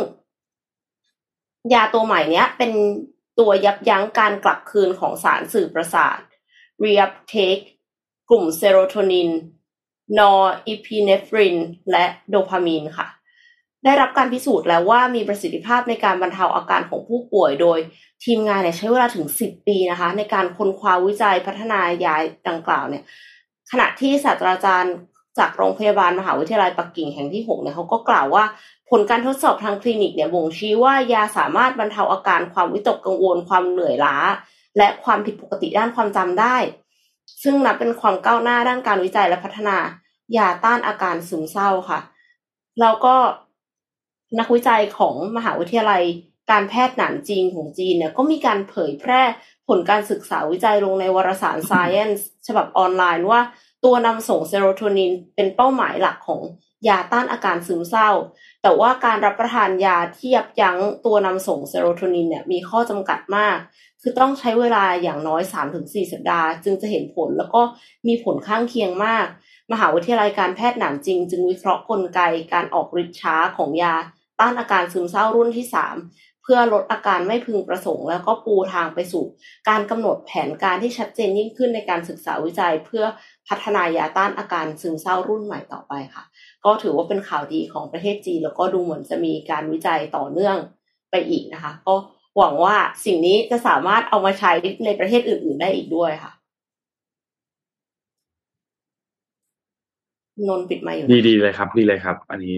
[1.74, 2.72] ยาตัวใหม่เนี้ยเป็น
[3.38, 6.18] ตัวยับยั้งการกลับคืนของสารสื่อประสาท
[6.84, 7.64] reuptake
[8.30, 9.30] กลุ่มเซโรโทนิน
[10.18, 11.56] นอร์อิพีเนฟริน
[11.90, 13.06] และโดพามีนค่ะ
[13.84, 17.78] ได้รับการพิสูจน์แล้วว่ามีประสิทธิภาพในการบรรเทาอาการของผู้ป่วยโดย
[18.24, 22.14] ทีมงานเนี่ยใช้เวลาถึง 10 ปีนะคะ ในการค้นคว้าวิจัยพัฒนายา
[22.48, 23.02] ดังกล่าวเนี่ย
[23.70, 24.94] ขณะที่ศาสตราจารย์
[25.38, 28.44] จากโรงพยาบาลมหาวิทยาลัยปักกิ่งแห่งที่6เนี่ยเขาก็กล่าวว่า
[28.90, 34.16] ผลการทดสอบทางคลินิกเนี่ยบ่งชี้ว่ายาสามารถบรรเทาอาการความวิตกกังวล ความเหนื่อยล้า
[34.78, 36.56] และความผิดปกติด้านความจำได้
[37.42, 39.76] ซึ่งนับเป็นความก้าวหน้าด้านการวิจัยและพัฒนา
[40.36, 42.00] ยาต้านอาการซึมเศร้าค่ะ
[42.80, 43.14] แล้วก็
[44.38, 46.02] นักวิจัยของมหาวิทยาลัย
[46.50, 49.22] การแพทย์หนานจิงของจีนเนี่ยก็มีการเผยแพร่
[49.68, 53.40] ผลการศึกษาวิจัยลงในวารสาร Science ฉบับออนไลน์ว่า
[53.84, 56.40] ตัวนำส่งเซโรโทนินเป็นเป้าหมายหลักของ
[56.88, 58.10] ยาต้านอาการซึมเศร้า
[58.62, 63.56] แต่ว่าการรับประทานยาที่ยับยั้งตัวนำส่งเซโรโทนินเนี่ยมีข้อจำกัดมาก
[64.02, 65.42] คือต้องใช้เวลาอย่างน้อย
[65.76, 67.62] 3-4 สัปดาห์ จึงจะเห็นผลแล้วก็
[68.06, 69.26] มีผลข้างเคียงมาก
[69.72, 72.20] มหาวิทยาลัยการแพทย์หนานจริง จึงวิเคราะห์กลไก
[72.52, 73.94] การออกฤทธิ์ช้าของยา
[74.40, 79.24] ต้านอาการซึมเศร้ารุ่นที่ 3 เพื่อลดอาการไม่พึงประสงค์ แล้วก็ปูทางไปสู่
[79.68, 83.04] การกำหนดแผนการที่ชัดเจนยิ่งขึ้นในการศึกษาวิจัย เพื่อ
[83.48, 86.24] พัฒนายาต้านอาการซึมเศร้ารุ่นใหม่ต่อไปค่ะ
[86.64, 90.56] ก็ถือว่าเป็นข่าวดีของประเทศจีนแล้วก็ดูเหมือนจะมีการวิจัยต่อเนื่อง
[91.10, 91.94] ไปอีกนะคะ ก็
[92.38, 94.52] หวังว่าสิ่งนี้จะสามารถเอามาใช้
[94.84, 96.32] ในประเทศอื่น ๆ ได้อีกด้วยค่ะ
[100.48, 102.56] นนปิดไมาอยู่ ดีดีเลยครับ ดีเลยครับ อันนี้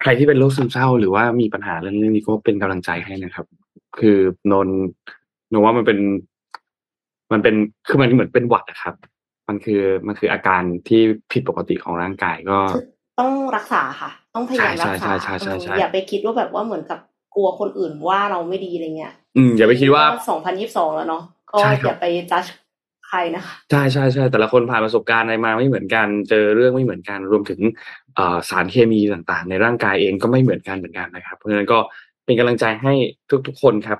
[0.00, 3.46] ใครที่เป็นโรคซึมเศร้า หรือว่ามีปัญหาเรื่องนี้ก็เป็นกำลังใจให้นะครับ
[3.98, 4.18] คือ
[4.52, 4.68] นน
[5.52, 5.98] นนว่ามันเป็น
[7.32, 7.54] มันเป็น
[7.88, 8.94] คือมันเหมือนเป็นหวัดนะครับ
[9.48, 11.00] มันคือมันคืออาการที่
[11.32, 12.58] ผิดปกติของร่างกายก็
[13.20, 16.98] ต้องรักษาค่ะ ต้องพยายามรักษาใช่ใช่ใช่ใช่อย่าไปคิดว่าแบบว่าเหมือนกับ
[17.34, 22.42] กลัวคนอื่นว่าเราไม่ดีอะไรเงี้ย อืมอย่าไปคิดว่าสองพันยิบสองแล้วเนาะก็ใช่ครับอย่าไปจัด
[23.08, 27.60] ใครนะคะใช่ใช่ใช่แต่ละคนผ่านประสบการณ์อะไรมาไม่เหมือนกัน เจอเรื่องไม่เหมือนกันรวมถึง
[28.48, 31.78] สารเคมีต่างๆ ในร่างกายเองก็ไม่เหมือนกันเหมือนกันนะครับ เพราะฉะนั้นก็
[32.24, 32.92] เป็นกำลังใจให้
[33.46, 33.98] ทุกๆคนครับ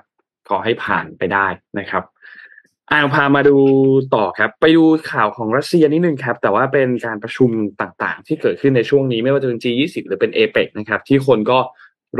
[0.49, 1.47] ขอให้ผ่านไปได้
[1.79, 2.03] นะครับ
[2.91, 3.57] อ่าพามาดู
[4.15, 7.49] ต่อครับ ไปดูข่าวของรัสเซียนิดนึงครับ แต่ว่าเป็นการประชุม
[7.81, 11.59] ต่างๆ ที่เกิดขึ้นในช่วงนี้ไม่ว่าจะเป็น G20 หรือเป็นเอเปกนะครับ ที่คนก็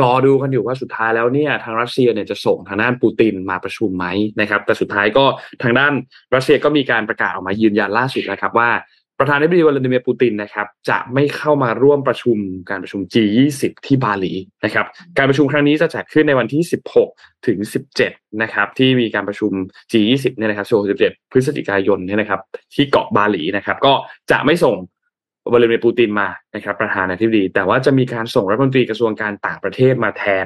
[0.01, 4.05] รอดูกันอยู่ว่าสุดท้ายแล้วเนี่ยทางรัสเซียเนี่ยจะส่งทางด้านปูตินมาประชุมไหม
[4.41, 5.25] นะครับ แต่สุดท้ายก็
[5.63, 5.93] ทางด้าน
[6.35, 8.71] รัสเซียก็มีการประกาศออกมายืนยันล่าสุดนะครับว่า
[9.19, 12.37] ประธานาธิบดีวลาดิเมียร์ปูตินนะครับจะไม่เข้ามาร่วมประชุม
[12.69, 14.33] การประชุม G20 ที่บาหลี
[14.65, 14.85] นะครับ
[15.17, 16.61] การประชุมครั้งนี้จะจัดขึ้นในวันที่
[17.03, 17.57] 16 ถึง
[17.99, 19.51] 17 นะครับที่มีการประชุม
[19.91, 22.41] G20 เนี่ยนะครับช่วง17 พฤศจิกายนเนี่ยนะครับ
[22.75, 23.93] ที่เกาะบาหลีนะครับก็
[24.31, 24.75] จะไม่ส่ง
[25.51, 30.45] วลาดิเมียร์ปูตินมานะครับประธานาธิบดี แต่ว่าจะมีการส่งรัฐมนตรีกระทรวงการต่างประเทศมาแทน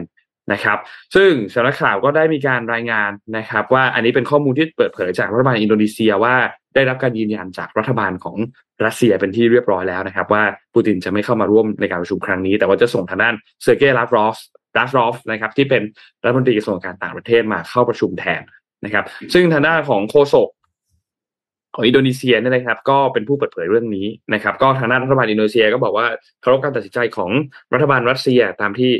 [0.54, 0.78] นะครับ
[1.16, 6.36] ซึ่งสำนักข่าวก็ได้มีการรายงานนะครับ ว่าอันนี้เป็นข้อมูลที่เปิดเผยจากรัฐบาลอินโดนีเซียว่า
[6.76, 8.38] ได้รับการยืนยันจากรัฐบาลของ
[8.86, 10.43] รัสเซียเป็นที่เรียบร้อยแล้วนะครับ ว่า
[10.74, 14.36] ปูตินจะไม่เข้ามาร่วมในการประชุมครั้งนี้ แต่ว่าจะส่งทางด้านเซอร์เกย์ลาฟรอฟ
[14.78, 15.84] ลาฟรอฟนะครับที่เป็น
[16.24, 18.41] รัฐมนตรีกระทรวงการต่างประเทศมาเข้าประชุมแทน
[18.86, 20.47] นะครับ ซึ่งทางด้านของโฆษก
[21.76, 26.07] ของอินโดนีเซียเนี่ยนะครับ ก็เป็นผู้เปิดเผยเรื่องนี้นะครับ ก็ทางด้านรัฐบาลอินโดนีเซียก็บอกว่า
[26.41, 27.32] เคารพการตัดสินใจของ
[27.74, 28.91] รัฐบาลรัสเซียตามที่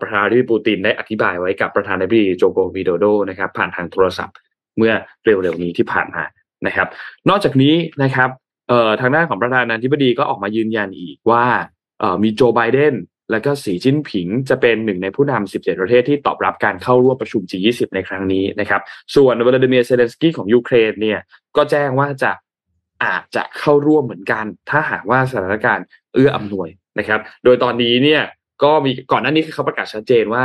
[0.00, 4.36] ประธานาธิบดีปูตินได้อธิบายไว้กับประธานาธิบดีโจโกวิโดโดนะครับผ่านทางโทรศัพท์
[4.76, 4.92] เมื่อ
[5.24, 6.24] เร็วๆนี้ที่ผ่านมา
[6.66, 6.88] นะครับ
[7.28, 8.30] นอกจากนี้นะครับ
[9.00, 11.44] ทางด้านของประธานาธิบดีก็ออกมายืนยันอีกว่า
[12.22, 12.94] มีโจไบเดน
[13.30, 18.80] และก็สีจิ้นผิงจะเป็นหนึ่งในผู้นำ 17 ประเทศที่ตอบรับการเข้าร่วมประชุม G20 ในครั้งนี้นะครับ
[19.14, 21.18] ส่วนวลาดิเมียร์เซเลนสกี้ของยูเครนเนี่ย
[21.56, 22.32] ก็แจ้งว่าจะ
[23.04, 26.68] อาจจะเข้าร่วมเหมือนกัน ถ้าหากว่าสถานการณ์เอื้ออำนวย
[26.98, 28.22] นะครับ โดยตอนนี้เนี่ย
[28.62, 30.44] ก็มีก่อนหน้านี้คือเขาประกาศชัดเจนว่า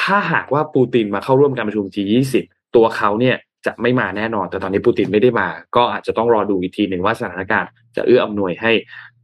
[0.00, 2.34] ถ้าหากว่าปูตินมาเข้าร่วมการประชุม G20
[2.76, 8.72] ตัวเขาเนี่ยจะไม่มาแน่นอน แต่ตอนนี้ปูตินไม่ได้มา ก็อาจจะต้องรอดูอีกทีหนึ่งว่าสถานการณ์จะเอื้ออำนวยให้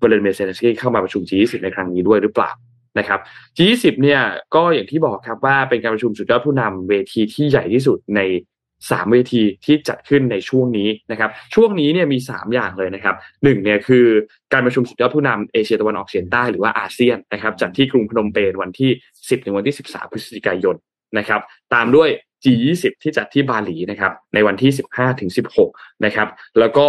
[0.01, 2.51] วลาดิเมียร์เซเลนสกี้เข้ามาประชุม G20 ในครั้งนี้ด้วยหรือเปล่า
[2.99, 3.21] นะครับ
[3.57, 4.21] G20 เนี่ย
[4.55, 8.21] ก็อย่างที่บอกครับว่าเป็นการประชุมสุดยอดผู้นำเวทีที่ใหญ่ที่สุดใน
[8.91, 13.15] สามเวทีที่จัดขึ้นในช่วงนี้นะครับ ช่วงนี้เนี่ยมีสามอย่างเลยนะครับ
[13.45, 14.07] หนึ่งเนี่ยคือ
[14.53, 20.77] การประชุมสุดยอดผู้นำเอเชียตะวันออกเฉียงใต้หรือว่าอาเซียนนะครับจัดที่กรุงพนมเปญวันที่ 10 ถึงวันที่ 13 พฤศจิกายน
[21.19, 21.41] นะครับ
[21.75, 22.09] ตามด้วย
[22.45, 25.31] G20 ที่จัดที่บาหลีนะครับในวันที่ 15ถึง
[25.67, 26.29] 16 นะครับ
[26.59, 26.89] แล้วก็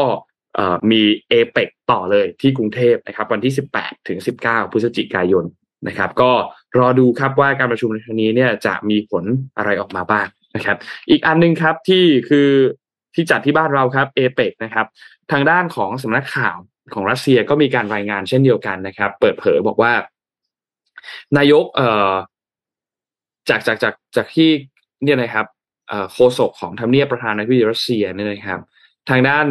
[0.92, 5.46] มีเอเปกต่อเลยที่กรุงเทพนะครับวันที่ 18ถึง19 พฤศจิกายน
[5.88, 6.32] นะครับ ก็
[6.78, 9.24] รอดูครับว่าการประชุมในครั้งนี้เนี่ยจะมีผล
[9.58, 10.78] อะไรออกมาบ้างนะครับ
[11.10, 12.50] อีกอันนึงครับที่คือ
[13.16, 14.86] ที่จัดที่บ้านเราครับเอเปกนะครับ
[15.32, 16.58] ทางด้านของสำนักข่าว
[16.94, 19.94] ของรัสเซียก็มีการรายงานเช่นเดียวกันนะครับ เปิดเผยบอกว่า
[21.38, 22.12] นายกเอ่อ
[23.50, 24.50] จากจากจากจากที่
[25.04, 25.46] เนี่ยนะครับ
[26.14, 28.62] โฆษกของทำเนียบประธานาธิบดีรัสเซียเนี่ยนะครับ
[29.10, 29.46] ทางด้าน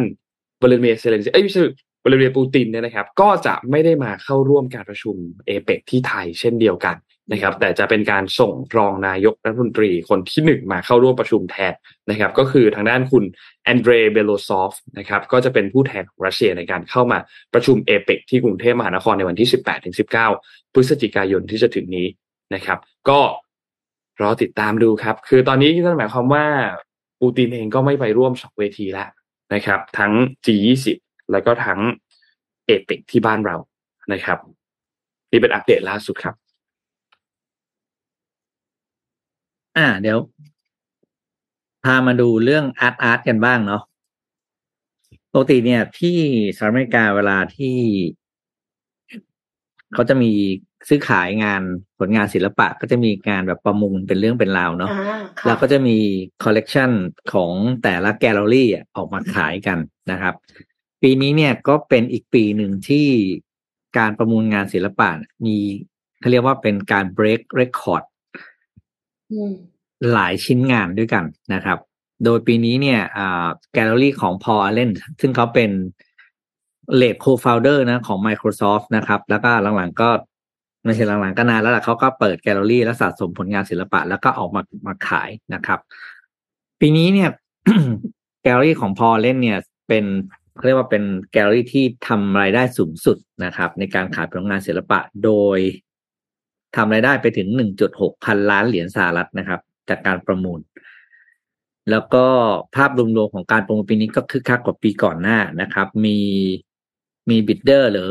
[0.61, 1.61] วลาดิเมียเซเลนซีเอ้ยไม่ใช่
[2.05, 6.95] วลาดิเมียร์ปูตินเนี่ยนะครับ ก็จะไม่ได้มาเข้าร่วมการประชุมเอเปกที่ไทยเช่นเดียวกัน
[7.31, 11.73] นะครับ แต่จะเป็นการส่งรองนายกรัฐมนตรีคนที่หนึ่งมาเข้าร่วมประชุมแทน
[12.09, 13.23] นะครับ ก็คือทางด้านคุณ
[13.63, 17.19] แอนเดรเบโลซอฟนะครับ ก็จะเป็นผู้แทนของรัสเซียในการเข้ามา
[17.53, 19.95] ประชุมเอเปกที่กรุงเทพมหานครในวันที่ 18ถึง
[20.35, 22.07] 19 พฤศจิกายนที่จะถึงนี้
[22.53, 22.79] นะครับ
[23.09, 23.19] ก็
[24.21, 26.45] รอติดตามดูครับ คือตอนนี้นั่นหมายความว่า
[27.21, 29.09] ปูตินเองก็ไม่ไปร่วมสองเวทีแล้ว
[29.53, 30.13] นะครับ ทั้ง
[30.45, 30.87] G20
[31.31, 31.79] แล้วก็ทั้ง
[32.65, 33.55] เอเปกที่บ้านเรา
[34.11, 34.37] นะครับ
[35.31, 36.35] นี่เป็นอัปเดตล่าสุดครับ
[39.77, 40.17] อ่า เดี๋ยว
[41.83, 43.81] พามาดูเรื่องอาร์ตอาร์ตกันบ้างเนาะ
[45.31, 46.17] ปกติเนี่ย ที่
[46.55, 47.75] สหรัฐอเมริกาเวลาที่
[49.93, 50.31] เขาจะมี
[50.87, 51.61] ซื้อขายงาน
[51.99, 54.91] ผลงานศิลปะก็จะมีงานแบบประมูลเป็นเรื่องเป็นราวเนาะ
[55.45, 55.97] แล้วก็จะมี
[56.43, 56.91] คอลเลกชัน
[57.33, 57.51] ของ
[57.83, 59.77] แต่ละแกลเลอรี่ออกมาขายกัน
[60.11, 60.33] นะครับ
[61.07, 63.07] ปีนี้เนี่ยก็เป็นอีกปีหนึ่งที่
[63.97, 65.09] การประมูลงานศิลปะ
[65.45, 65.57] มี
[66.19, 68.03] เขาเรียกว่าเป็นการ break record
[70.11, 71.77] หลายชิ้นงานด้วยกันนะครับ
[72.23, 72.99] โดยปีนี้เนี่ย
[73.73, 74.91] แกลเลอรี่ของพอลแอลเลน
[75.21, 75.71] ซึ่งเขาเป็น
[76.95, 80.09] late co-founder นะของ Microsoft นะครับ แล้วก็หลังๆก็
[80.83, 85.79] ไม่ใช่หลังๆก็นานแล้วล่ะเขาก็เปิดแกลเลอรี่และสะสมผลงานศิลปะ แล้วก็ออกมามาขายนะครับ
[86.79, 87.29] ปีนี้เนี่ย
[88.43, 89.57] แกลเลอรี่ของพอลแอลเลนเนี่ย
[89.89, 90.05] เป็น
[90.63, 95.59] เรียกว่าเป็นแกลเลอรี่ที่ทำรายได้สูงสุดนะครับ ในการขายผลงานศิลปะโดย
[96.75, 97.47] ทำรายได้ไปถึง
[97.87, 100.59] 1.6 พันล้านเหรียญสหรัฐนะครับ จากการประมูล
[101.91, 102.25] แล้วก็
[102.75, 106.19] ภาพรวมๆของการประมูลปีนี้ก็คึกคักกว่าปีก่อนหน้านะครับ มี
[107.29, 108.09] มีบิดเดอร์หรือ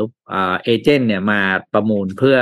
[0.65, 1.41] เอเจนต์เนี่ยมา
[1.73, 2.39] ประมูลเพื่อ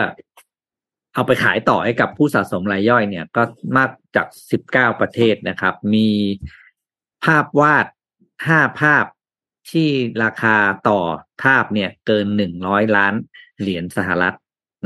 [1.14, 3.42] เอาไปขายต่อให้กับผู้สะสมรายย่อยเนี่ย ก็
[3.76, 6.08] มากจากสิบเก้าประเทศนะครับ มี
[7.24, 7.86] ภาพวาด
[8.46, 9.04] ห้าภาพ
[9.70, 9.88] ที่
[10.22, 10.56] ราคา
[10.88, 10.98] ต่อ
[11.42, 13.14] ภาพเนี่ยเกินหนึ่งร้อยล้าน
[13.60, 14.34] เหรียญสหรัฐ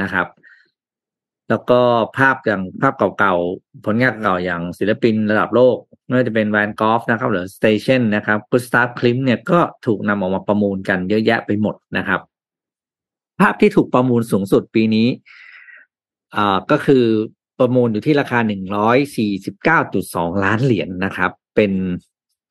[0.02, 0.26] นะครับ
[1.50, 1.80] แล้วก็
[2.18, 12.20] ภาพอย่างภาพเก่าๆ ผลงานเก่าอย่างศิลปินระดับโลกไม่ว่าจะเป็นแวนกอล์ฟนะครับ หรือสเตชันนะครับกุสตาฟคลิมเนี่ยก็ถูกนำออกมาประมูลกันเยอะแยะไปหมดนะครับ
[13.40, 15.08] ภาพที่ถูกประมูลสูงสุดปีนี้
[16.36, 17.04] อ่าก็คือ
[17.58, 21.72] ประมูลอยู่ที่ราคาหนึ่งร้อยสี่สิบเก้าจุดสองล้านเหรียญนะครับ เป็น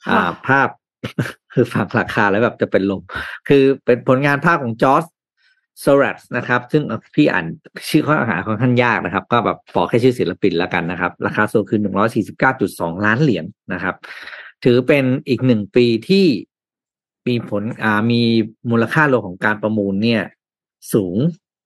[0.07, 0.69] อ่าภาพ
[1.53, 3.01] คือฟังราคาแล้วแบบจะเป็นลม
[3.47, 5.03] คือเป็นผลงานภาพของจอร์จ
[5.81, 6.83] โซรัสนะครับ ซึ่ง
[7.15, 7.45] พี่อ่าน
[7.89, 13.95] ชื่อข้อหาค่อนข้างยากนะครับ ก็แบบบอแค่ชื่อศิลปินแล้วกันนะครับ ราคาสูงคือหนึ่งร้อยสี่สิบเก้าจุดสองล้านเหรียญนะครับ
[14.63, 16.25] ถือเป็นอีกหนึ่งปีที่
[17.27, 18.21] มีผลอ่ามี
[18.71, 20.21] มูลค่ารวมของการประมูลเนี่ย
[20.93, 21.15] สูง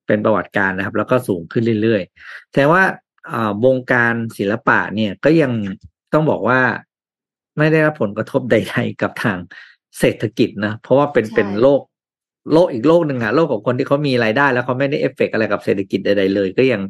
[0.08, 2.82] เป็นประวัติการนะครับ แล้วก็สูงขึ้นเรื่อยๆ แต่ว่า
[3.66, 5.52] วงการศิลปะเนี่ยก็ยัง
[6.14, 6.60] ต้องบอกว่า
[7.60, 9.38] ไม่ได้รับผลกระทบใด ๆ กับทาง
[10.00, 11.82] เศรษฐกิจนะ เพราะว่าเป็นใช่เป็นโลก
[12.54, 16.82] โลกอีกโลกหนึ่งอะโลกของคนที่เขามีรายได้ แล้วเขาไม่ได้เอฟเฟกต์อะไรกับเศรษฐกิจใดๆเลย ก็ยัง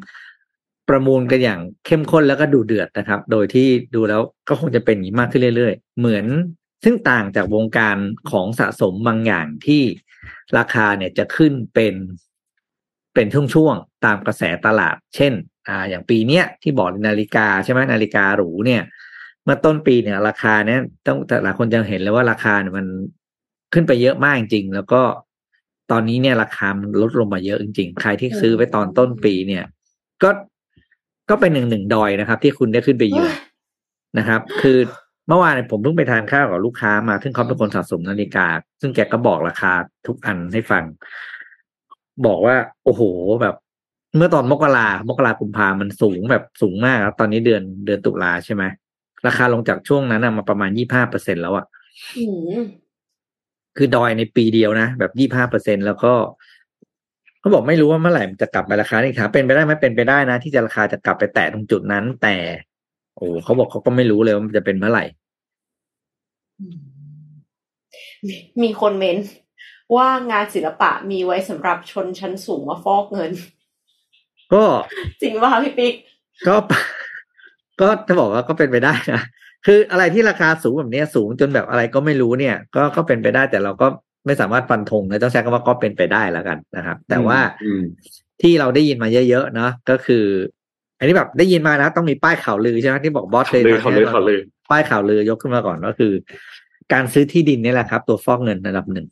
[0.88, 6.26] ประมูลกันอย่างเข้มข้นแล้วก็ดูเดือดนะครับ โดยที่ดูแล้วก็คงจะเป็นอย่างนี้มากขึ้นเรื่อย ๆ เหมือน
[6.84, 7.96] ซึ่งต่างจากวงการ
[8.30, 9.82] ของสะสมบางอย่างที่
[10.58, 11.94] ราคาเนี่ยจะขึ้นเป็น
[13.14, 15.32] เป็นช่วงๆตามกระแสตลาด เช่น
[15.68, 22.86] อ่า อย่างปีเนี้ยที่บอกนาฬิกาใช่ไหมนาฬิกาหรูเนี่ยเมื่อต้นปีเนี่ย ราคาเนี่ยต้องแต่หลายคนจะเห็นเลยว่าราคาเนี่ยมัน
[23.72, 25.02] ขึ้นไปเยอะมากจริงๆแล้วก็
[25.90, 29.64] ตอนนี้เนี่ยราคามันลดลงมาเยอะจริงๆ ใครที่ซื้อไปตอนต้นปีเนี่ย
[30.22, 30.30] ก็
[31.30, 33.32] ก็เป็นหนึ่งหนึ่งดอยนะครับ ที่คุณได้ขึ้นไปยืน
[34.18, 34.78] นะครับ คือ
[35.28, 38.46] เมื่อวานเนี่ยผมเพิ่งไปทานข้าวกับลูกค้ามา ซึ่งเขาเป็นคนสะสมนาฬิกา
[38.80, 39.72] ซึ่งแกก็บอกราคา
[40.06, 40.84] ทุกอันให้ฟัง
[42.26, 43.02] บอกว่า โอ้โห
[43.42, 43.54] แบบ
[44.16, 48.62] เมื่อตอนมกรามกรากุมภามันสูงแบบสูงมากครับ ตอนนี้เดือนเดือนตุลาใช่ไหม
[49.26, 51.66] ราคาลงจากช่วงนั้นนะมาประมาณยี่ห้าเปอร์เซ็นแล้วอะ
[52.18, 52.24] อื
[52.58, 52.60] ม
[53.76, 56.12] คือดอยในปีเดียวนะ แบบยี่ห้าเปอร์เซ็นแล้วก็
[57.40, 62.36] เขาบอกไม่รู้ว่าเมื่อไหร่มันจะกลับไปราคานี้ครับเป็นไปได้ไหมเป็นไปได้นะ ที่จะราคาจะกลับไปแตะตรงจุดนั้น แต่
[63.16, 65.04] โอ้เขาบอกเขาก็ไม่รู้เลยว่ามันจะเป็นเมื่อไหร่
[68.26, 69.18] มีมีคนเม้น
[69.96, 73.32] ว่างานศิลปะมีไว้สำหรับชนชั้นสูงมาฟอกเงิน
[74.52, 74.64] ก็
[75.20, 75.94] จริงป่ะคะพี่ปิ๊ก
[76.46, 76.56] ก็
[77.80, 79.22] ก็จะบอกว่าก็เป็นไปได้นะ
[79.66, 83.86] คืออะไรที่ราคาสูงแบบเนี้ยสูงจนแบบอะไรก็ไม่รู้เนี่ย ก็ก็เป็นไปได้แต่เราก็
[84.26, 87.82] ไม่สามารถฟันธงนะต้องใช้คำว่าก็เป็นไปได้แล้วกันนะครับ แต่ว่าอืม
[88.42, 90.24] ที่เราได้ยินมาเยอะๆเนาะก็คือ
[90.98, 96.12] อันนี้แบบได้ยินมานะ ต้องมีป้ายข่าวลือใช่ไหมที่บอกบอสเคยลือเขาลือเขาลือป้ายข่าวลือยกขึ้นมาก่อนก็คือ
[96.92, 99.06] การซื้อที่ดินนี่แหละครับ ตัวฟอกเงินระดับหนึ่ง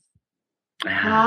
[1.04, 1.26] ฮะ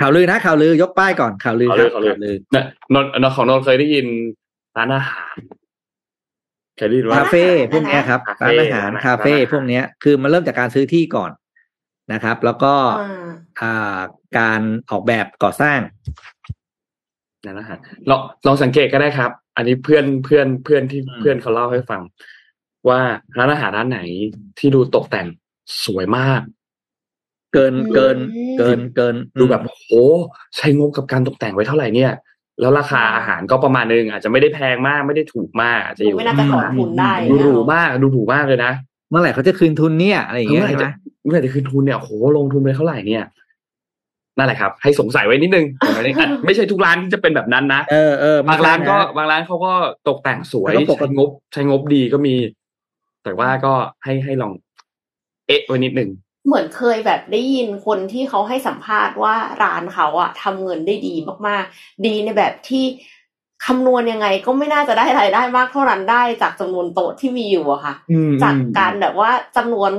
[0.00, 4.06] ข่าวลือนะข่าวลือยกป้ายก่อนข่าวลือครับข่าวลือข่าวลือนะนนนนของนนท์เคยได้ยิน
[4.76, 5.36] ร้านอาหาร
[6.76, 11.30] เคยได้ยินว่าคาเฟ่พวกเนี้ยครับคาเฟ่ร้านอาหารร้านอาหารคาเฟ่พวกเนี้ยคือมันเริ่มจากการซื้อที่ก่อน
[12.12, 13.98] นะครับ แล้วก็อ่าอ่า
[14.38, 14.60] การ
[14.90, 15.78] ออกแบบก่อสร้าง
[17.46, 17.78] ร้านอาหาร
[18.10, 22.02] ลองลองสังเกตก็ได้ครับ อันนี้เพื่อนเพื่อนเพื่อนที่อืมเพื่อนเขาเล่าให้ฟัง
[22.88, 23.00] ว่า
[23.38, 24.00] ร้านอาหารร้านไหน
[24.58, 25.26] ที่ดูตกแต่ง
[25.84, 26.40] สวยมาก
[27.52, 28.16] เกินเกิน
[28.58, 29.90] เกินเกินดูแบบโห
[30.56, 32.12] ใช้งบกับการตกแต่งไว้เท่าไหร่เนี่ย
[32.60, 38.72] แล้วราคาอาหารก็ประมาณนึงอาจจะไม่ได้แพงมากไม่ได้ถูกมากอาจจะอยู่ไม่น่าจะถอนทุนได้ดูหรูมากดูหรูมากเลยนะ
[39.10, 40.90] เมื่อไหร่เขาจะคืนทุนเนี่ยอะไรอย่างเงี้ยเมื่อไหร่ใช่ไหมจะ
[41.22, 43.24] เมื่อไหร่จะคืนทุนเนี่ยโหลงทุนไปเท่าไหร่เนี่ย
[44.38, 49.72] นั่นแหละครับ ให้สงสัยไว้นิดนึงไม่ได้อะไม่ใช่ทุกร้านที่จะเป็นแบบนั้นนะเออเออบางร้านก็ะบางร้านเขาก็
[50.08, 52.34] ตกแต่งสวยแล้วก็ปกใช้ติงบ ใช้งบดีก็มี
[53.24, 53.72] แต่ว่าก็
[54.04, 54.52] ให้ให้ลอง
[55.46, 56.10] เอ๊ะไว้นิดนึง
[56.46, 61.14] เหมือนเคยแบบได้ยินคนที่เขาให้สัมภาษณ์ว่าร้านเขาอะทำเงินได้ดี
[61.46, 62.84] มากๆ ดีในแบบที่
[63.66, 69.90] คำนวณยังไงก็ไม่น่าจะได้รายได้มากเท่านั้นได้จากจำนวนโต๊ะที่มีอยู่อะค่ะอืมจากอืมการแบบว่าจำนวน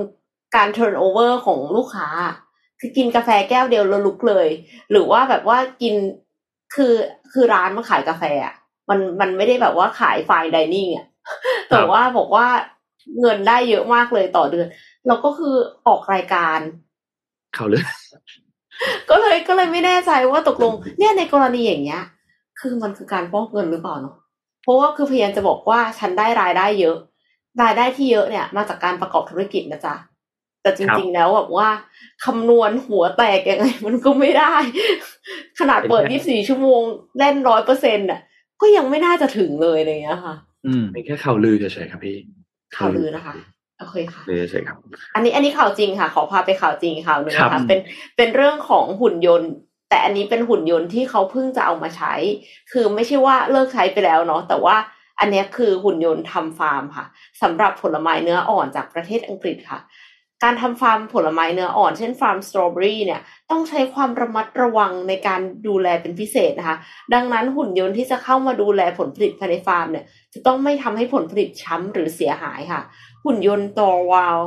[0.55, 2.07] การ turnover ของลูกค้า
[2.79, 4.47] คือกินกาแฟแก้วเดียวแล้วลุกเลย
[4.91, 5.95] หรือว่าแบบว่ากิน
[6.75, 6.93] คือ
[7.31, 8.55] คือร้านมันขายกาแฟอะ
[8.89, 11.05] มันมันไม่ได้แบบว่าขายไฟดิเนิ่งอะ
[11.69, 12.47] แต่ว่าบอกว่า
[13.21, 14.67] เงินได้เยอะมากเลยต่อเดือน
[15.07, 15.55] แล้วก็คือ
[15.87, 16.59] ออกรายการ
[17.55, 17.83] เขาเลย
[19.09, 22.03] ก็เลยก็เลยไม่แน่ใจว่าตกลง เนี่ยในกรณีอย่างเงี้ย
[22.59, 24.15] คือมันคือการฟอกเงินหรือเปล่าเนาะ
[24.63, 26.97] เพราะว่าคือพยายามจะบอกว่าฉันได้รายได้เยอะ
[27.61, 29.95] รายได้ที่เยอะเนี่ย มาจากการประกอบธุรกิจนะจ๊ะ
[30.61, 31.69] แต่จริง ๆ แล้วแบบว่า
[32.25, 34.53] คำนวณหัวแตกยังไง มันก็ไม่ได้
[35.59, 36.81] ขนาดเปิด 24 ชั่วโมง
[37.19, 38.19] เล่นร้อยเปอร์เซ็นต์อะ
[38.61, 40.35] ก็ยังไม่น่าจะถึงเลยอะไรอย่างเงี้ยค่ะ
[40.65, 42.17] อืมเป็นแค่ข่าวลือเฉยๆครับพี่
[42.75, 43.33] ข่าวลือนะคะ
[43.81, 44.77] โอเคค่ะลือเฉยๆครับ
[45.15, 47.79] อันนี้อันนี้ข่าวจริงค่ะ ขอพาไปข่าวจริงข่าวหนึ่งครันะคะบเป็น
[48.17, 49.51] เป็นเรื่องของหุ่นยนต์
[49.89, 52.13] แต่อันนี้เป็นหุ่นยนต์ที่เขาเพิ่งจะเอามาใช้
[52.71, 54.75] คือไม่ใช่ว่าเลิกใช้ไปแล้วเนาะแต่ว่า
[55.19, 57.05] อันเนี้ยคือหุ่นยนต์ทำฟาร์มค่ะ
[57.41, 59.81] สำหรับผลไม้เนื้ออ่อนจากประเทศอังกฤษค่ะ
[60.43, 66.77] การทำฟาร์มผลไม้เนื้ออ่อน เช่นฟาร์มสตรอเบอรี่เนี่ยต้องใช้ความระมัดระวังในการดูแลเป็นพิเศษนะคะ
[67.13, 72.81] ดังนั้นหุ่นยนต์ที่จะเข้ามาดูแลผลผลิตภายในฟาร์มเนี่ยจะต้องไม่ทำให้ผลผลิตช้ำหรือเสียหายค่ะ
[73.25, 74.39] หุ่นยนต์ตัววาว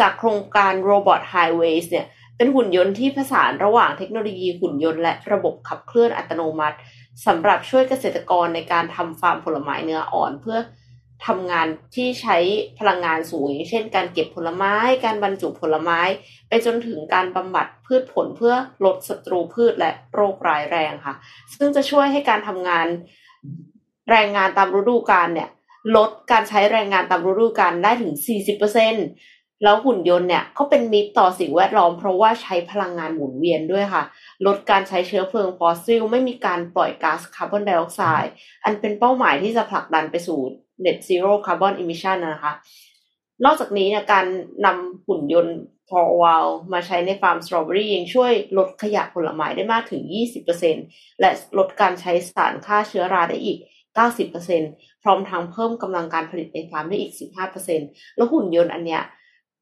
[0.00, 2.06] จากโครงการ Robot Highways เนี่ย
[2.36, 6.76] เป็นหุ่นยนต์ที่ผสานระหว่างเทคโนโลยีหุ่นยนต์และระบบขับเคลื่อนอัตโนมัติ
[7.26, 10.58] สำหรับช่วยเกษตรกรในการทำฟาร์มผลไม้เนื้ออ่อนเพื่อ
[11.26, 12.36] ทำงานที่ใช้
[12.78, 16.00] พลังงานสูงเช่น การเก็บผลไม้ การบรรจุผลไม้
[16.48, 18.54] ไปจนถึงการบำบัดพืชผลเพื่อ
[18.84, 21.14] ลดศัตรูพืชและโรคร้ายแรงค่ะ
[21.54, 22.86] ซึ่งจะช่วยให้การทำงาน
[24.10, 25.48] แรงงานตามฤดูกาลเนี่ย
[25.96, 28.12] ลดการใช้แรงงานตามฤดูกาลได้ถึง
[28.88, 34.02] 40%แล้วหุ่นยนต์เนี่ยก็เป็นมิตรต่อสิ่งแวดล้อมเพราะว่าใช้พลังงานหมุนเวียนด้วยค่ะ
[34.46, 38.32] ลดการใช้เชื้อเพลิงฟอสซิล ไม่มีการปล่อยก๊าซคาร์บอนไดออกไซด์
[38.64, 40.38] อันเป็นเป้าหมายที่จะผลักดันไปสู่
[40.84, 42.52] net zero carbon emission นะคะ
[43.44, 44.26] นอกจากนี้เนี่ยการ
[44.66, 45.56] นำหุ่นยนต์
[45.88, 50.02] ทอร์วัลด์มาใช้ในฟาร์มสตรอเบอรี่ยังช่วยลดขยะผลไม้ได้มากถึง
[50.62, 53.58] 20%และลดการใช้สารฆ่าเชื้อราได้อีก
[53.96, 57.12] 90%พร้อมทั้งเพิ่มกำลังการผลิตในฟาร์มได้อีก
[57.60, 59.02] 15%แล้วหุ่นยนต์อันเนี้ย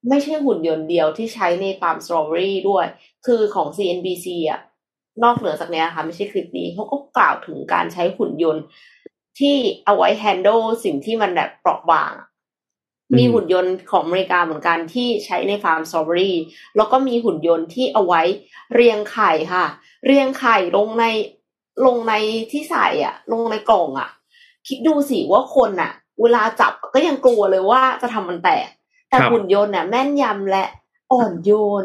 [0.08, 2.86] ไม่ใช่หุ่นยนต์เดียวที่ใช้ในฟาร์มสตรอเบอรี่ด้วย
[3.26, 4.60] คือของ CNBC อะ
[5.22, 8.62] นอกเหนือจากนี้ค่ะไม่ใช่คลิปนี้เขาก็กล่าวถึงการใช้หุ่นยนต์
[9.38, 12.12] ที่เอาไว้ handle สิ่งที่มันแบบเปราะบาง
[13.16, 16.36] มีหุ่นยนต์ของอเมริกาเหมือนกันที่ใช้ในฟาร์มสตรอเบอรี่
[16.76, 18.22] แล้วก็มีหุ่นยนต์ที่เอาไว้
[18.74, 19.64] เรียงไข่ค่ะ
[20.06, 21.04] เรียงไข่ลงใน
[21.86, 22.14] ลงใน
[22.52, 24.10] ที่ใส่อะ ลงในกล่องอะ
[24.68, 25.92] คิดดูสิว่าคนอะ
[26.22, 28.66] เวลาจับก็ยังกลัวเลยว่าจะทำมันแตก
[29.08, 30.64] แต่หุ่นยนต์เนี่ยแม่นยำและ
[31.12, 31.52] อ่อนโย
[31.82, 31.84] น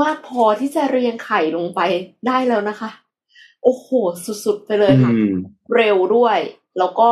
[0.00, 1.80] มากพอที่จะเรียงไข่ลงไป
[2.26, 2.90] ได้แล้วนะคะ
[3.62, 3.86] โอ้โห
[4.44, 5.12] สุดๆไปเลยค่ะ
[5.76, 6.38] เร็วด้วย
[6.78, 7.08] แล้วก็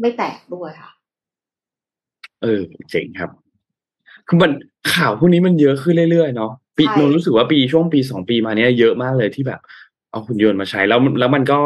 [0.00, 0.90] ไม่แตกด้วยค่ะ
[2.42, 2.60] เออ
[2.90, 3.30] เจ๋งครับ
[4.28, 4.50] คือมัน
[4.94, 9.60] ข่าวพวกนี้มันเยอะขึ้นเรื่อยๆเนาะปีใช่นนรู้สึกว่าปีช่วงปีสองปีมาเนี้ยเยอะมากเลยที่แบบ
[10.10, 11.60] เอาหุ่นยนต์มาใช้แล้วมันแล้วมันก็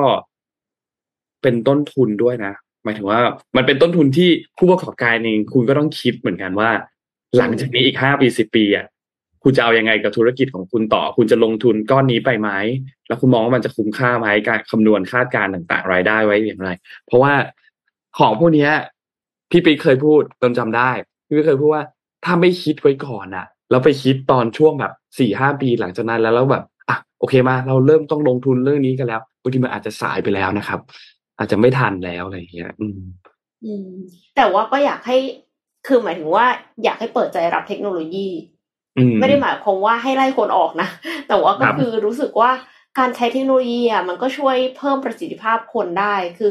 [1.42, 2.52] เป็นต้นทุนด้วยนะ
[2.84, 3.20] หมายถึงว่า
[3.56, 6.70] มันเป็นต้นทุนที่ผู้ประกอบการเองคุณก็ต้องคิดเหมือนกันว่า
[7.38, 8.86] หลังจากนี้อีกห้าปีสิบปีอะ
[9.42, 12.50] คุณจะเอายังไงกับธุรกิจของคุณต่อ คุณจะลงทุนก้อนนี้ไปไหม
[13.08, 16.70] แล้วคุณมองว่ามันจะคุ้มค่าไหมการคำนวณคาดการณ์ต่างๆ รายได้ไว้อย่างไร
[17.06, 17.32] เพราะว่า
[18.18, 18.68] ของพวกนี้
[19.50, 20.90] พี่ปิ๊กเคยพูดตนจำได้
[21.26, 21.84] พี่ปิ๊กเคยพูดว่า
[22.24, 30.80] ถ้าไม่คิดไว้ก่อนอะแล้วไปคิดตอนช่วงแบบสี่ห้าปีหลังจากนั้นแล้วแล้วแบบอะโอเคมา เราเริ่มต้องลงทุนเรื่องนี้กันแล้วบางทีมันอาจจะสายไปแล้วนะครับ
[31.40, 33.00] อาจจะไม่ทันแล้วอะไรอย่างเงี้ย อืม
[33.64, 33.88] อืม
[34.36, 35.16] แต่ว่าก็อยากให้
[35.86, 36.46] คือหมายถึงว่า
[36.84, 38.28] อยากให้เปิดใจรับเทคโนโลยี
[38.98, 40.88] อืมไม่ได้หมายความว่าให้ไล่คนออกนะ
[41.28, 42.50] แต่ว่าก็ครับคือรู้สึกว่า
[42.98, 46.50] การใช้เทคโนโลยีอะมันก็ช่วยเพิ่มประสิทธิภาพคนได้คือ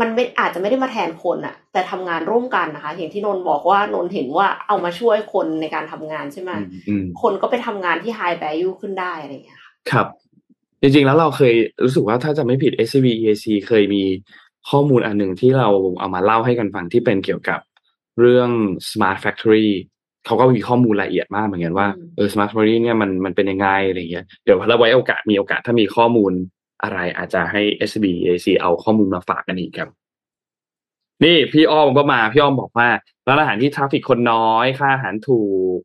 [0.00, 10.06] มันไม่อาจจะไม่ได้มาแทนคนอะ แต่ทำงานร่วมกันนะคะ อย่างที่นนท์บอกว่านนท์เห็นว่าเอามาช่วยคนในการทำงานใช่ไหมอืมอืมคนก็ไปทำงานที่ high value ขึ้นได้อะไรอย่างเงี้ยค่ะครับ
[10.82, 11.54] จริงๆ แล้วเราเคย
[11.84, 14.02] รู้สึกว่าถ้าจะไม่ผิด SCB EAC เคยมี
[14.70, 15.68] ข้อมูลอันหนึ่งที่เรา
[15.98, 17.60] เอามาเล่าให้กันฟังที่เป็นเกี่ยวกับ
[18.20, 18.50] เรื่อง
[18.90, 19.68] smart factory
[20.26, 26.32] เขาก็มีข้อมูลละเอียดมากเหมือนกันว่าอืมเออ smart factory เนี่ยมันมันเป็นยังไงอะไรเงี้ยเดี๋ยวถ้าไว้โอกาสมีโอกาสถ้ามีข้อมูล
[26.82, 29.88] อะไรอาจจะให้ SCB EIC เอาข้อมูลมาฝากกันอีกครับ
[31.24, 32.88] นี่พี่อ้อมก็มาพี่อ้อมบอกว่า
[33.28, 35.42] ร้านอาหารที่ traffic คนน้อย ค่าอาหารถู
[35.76, 35.78] ก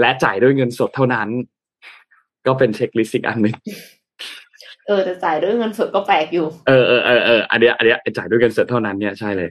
[0.00, 1.28] และจ่ายด้วยเงินสดเท่านั้น
[2.46, 3.54] ก็เป็น checklist อีกอันหนึ่ง
[4.88, 9.50] เออแต่จ่ายด้วยเงินสดก็แปลกอยู่ เออเออเออเอออันเนี้ยอันเนี้ยจ่ายด้วยเงินสดเท่านั้นเนี่ยใช่เลย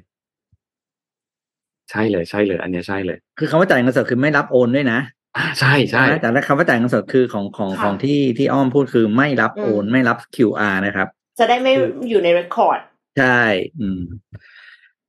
[1.92, 5.00] ใช่เลยใช่เลย อันเนี้ยใช่เลย คือคำว่าจ่ายเงินสดคือไม่รับโอนด้วยนะ
[5.38, 11.08] อ่าใช่ใช่ไหมแต่ถ้าคำว่าจ่ายเงินสดคือของของค่ะของที่ที่อ้อมพูดคือไม่รับโอนอืมไม่รับ QR นะครับ
[11.40, 11.74] จะได้ไม่
[12.10, 12.80] อยู่ในเรคคอร์ด
[13.20, 13.40] ใช่
[13.80, 14.02] อืม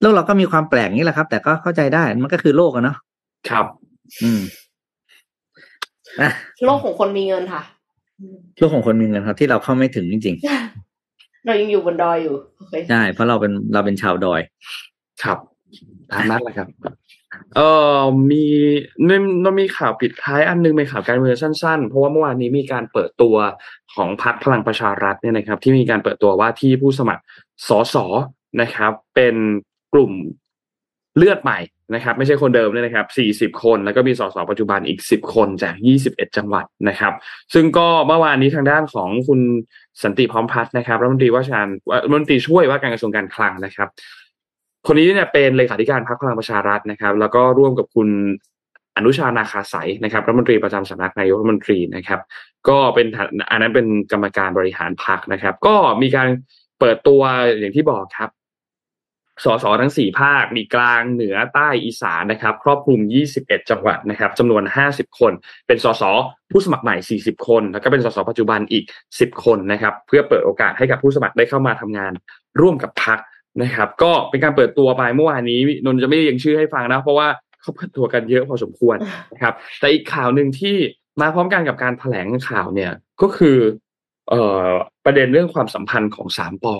[0.00, 2.96] โลกเราก็มีความแปลกนี่แหละครับ แต่ก็เข้าใจได้มันก็คือโลกอะเนาะ
[3.50, 3.66] ครับ
[4.22, 4.40] อืม
[6.20, 6.30] อะ
[6.64, 7.62] โลกของคนมีเงินค่ะ
[8.58, 10.36] โลกของคนมีเงินครับ ที่เราเข้าไม่ถึงจริง
[11.46, 14.40] เรายังอยู่บนดอยอยู่โอเคๆใช่เพราะเราเป็นเราเป็นชาวดอย
[15.22, 15.38] ครับ
[16.10, 16.68] ตามนั้นแหละครับ
[17.56, 17.60] เอ
[17.98, 18.00] อ
[18.30, 18.44] มี
[19.08, 23.36] นนนมีข่าวปิดท้ายอันนึงเป็นข่าวการเมืองสั้นๆ เพราะว่าเมื่อวานนี้มีการเปิดตัว
[23.94, 27.22] ของพรรคพลังประชารัฐเนี่ยนะครับ ที่มีการเปิดตัวว่าที่ผู้สมัคร
[27.68, 27.96] สส
[28.60, 29.34] นะครับ เป็น
[29.94, 30.12] กลุ่ม
[31.16, 31.58] เลือดใหม่
[31.94, 35.74] นะครับไม่ใช่คนเดิมเลยนะครับ 40 คน แล้วก็มีสสปัจจุบันอีก 10 คนจาก
[36.06, 37.12] 21 จังหวัดนะครับ
[37.54, 39.40] ซึ่งก็เมื่อวานนี้ทางด้านของคุณ
[40.02, 41.68] สันติพร้อมพัฒน์นะครับรัฐมนตรีว่าการ
[42.02, 43.88] รัฐมนตรีช่วยว่าการกระทรวงการคลังนะครับ
[44.86, 48.08] คนนี้เนี่ยเป็นเลขาธิการพรรคพลังประชารัฐนะครับ แล้วก็ร่วมกับคุณ
[48.96, 52.20] อนุชานาคาสายนะครับรัฐมนตรีประจำสำนักนายกรัฐมนตรีนะครับ
[52.68, 53.06] ก็เป็น
[53.50, 56.28] อันนั้นเป็นกรรมการบริหารพรรคนะครับ ก็มีการ
[56.80, 57.20] เปิดตัว
[57.58, 58.30] อย่างที่บอกครับ
[59.44, 63.00] สสทั้ง 4 ภาค มีกลางเหนือใต้อีสานนะครับ ครอบคลุม
[63.36, 65.32] 21 จังหวัดนะครับจำนวน 50 คน
[65.66, 66.02] เป็นสส
[66.52, 68.84] ผู้สมัครใหม่ 40 คน แล้วก็เป็นสสปัจจุบันอีก
[69.14, 72.12] 10 คนนะครับ เพื่อเปิดโอกาสให้กับผู้สมัครได้เข้ามาทำงาน
[72.60, 73.18] ร่วมกับพรรค
[73.62, 77.28] นะครับ ก็เป็นการเปิดตัวไปเมื่อวานนี้นนท์จะไม่ยังชื่อให้ฟังนะ เพราะว่า
[77.60, 78.96] เขาเปิดตัวกันเยอะพอสมควร
[79.32, 80.76] นะครับ แต่อีกข่าวหนึ่งที่
[81.20, 83.58] มาพร้อมกันกับการแถลงข่าวเนี่ยก็คือ
[85.04, 86.74] ประเด็นเรื่องความสัมพันธ์ของสามปอ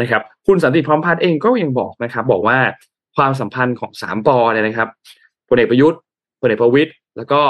[0.00, 2.58] นะครับ คุณสันติพร้อมพัฒน์เองก็ยังบอกนะครับ บอกว่า
[3.16, 4.88] ความสัมพันธ์ของสามปอเนี่ยนะครับ
[5.48, 6.00] พลเอกประยุทธ์
[6.40, 7.40] พลเอกประวิตยแล้วก็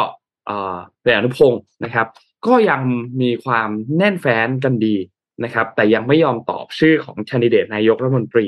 [0.47, 2.07] เอ่อพลเอกอนุพงศ์นะครับ
[2.47, 2.81] ก็ยัง
[3.21, 4.97] มีความแน่นแฟ้นกันดี
[5.45, 8.47] นะครับ แต่ยังไม่ยอมตอบชื่อของแคนดิเดตนายกรัฐมนตรี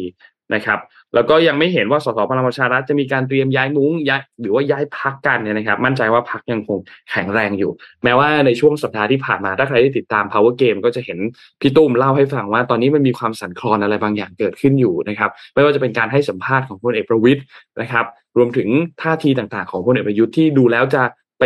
[0.54, 0.78] นะครับ
[1.16, 6.78] แล้วก็ยังไม่เห็นว่าสสพลังประชารัฐจะมีการเตรียมย้ายมุ้งย้ายหรือว่าย้ายพักกันเนี่ยนะครับ มั่นใจว่าพักยังคง
[7.10, 7.70] แข็งแรงอยู่
[8.04, 11.18] แม้ว่าในช่วงสัปดาห์ที่ผ่านมาถ้าใครได้ติดตาม power game ก็จะเห็น
[11.60, 17.40] พี่ตุ้มเล่าให้ฟังว่าตอนนี้มันมีความสั่นคลอนอะไรบางอย่างเกิดขึ้นอยู่นะครับ ไม่ว่าจะเป็นการให้สัมภาษณ์ของพลเอกประวิตย
[17.80, 18.04] นะครับ
[18.36, 18.68] รวมถึง
[19.02, 21.02] ท่าทีต่างๆ ของพลเอกประยุทธ์ที่ดูแล้วจะ
[21.40, 21.44] ไป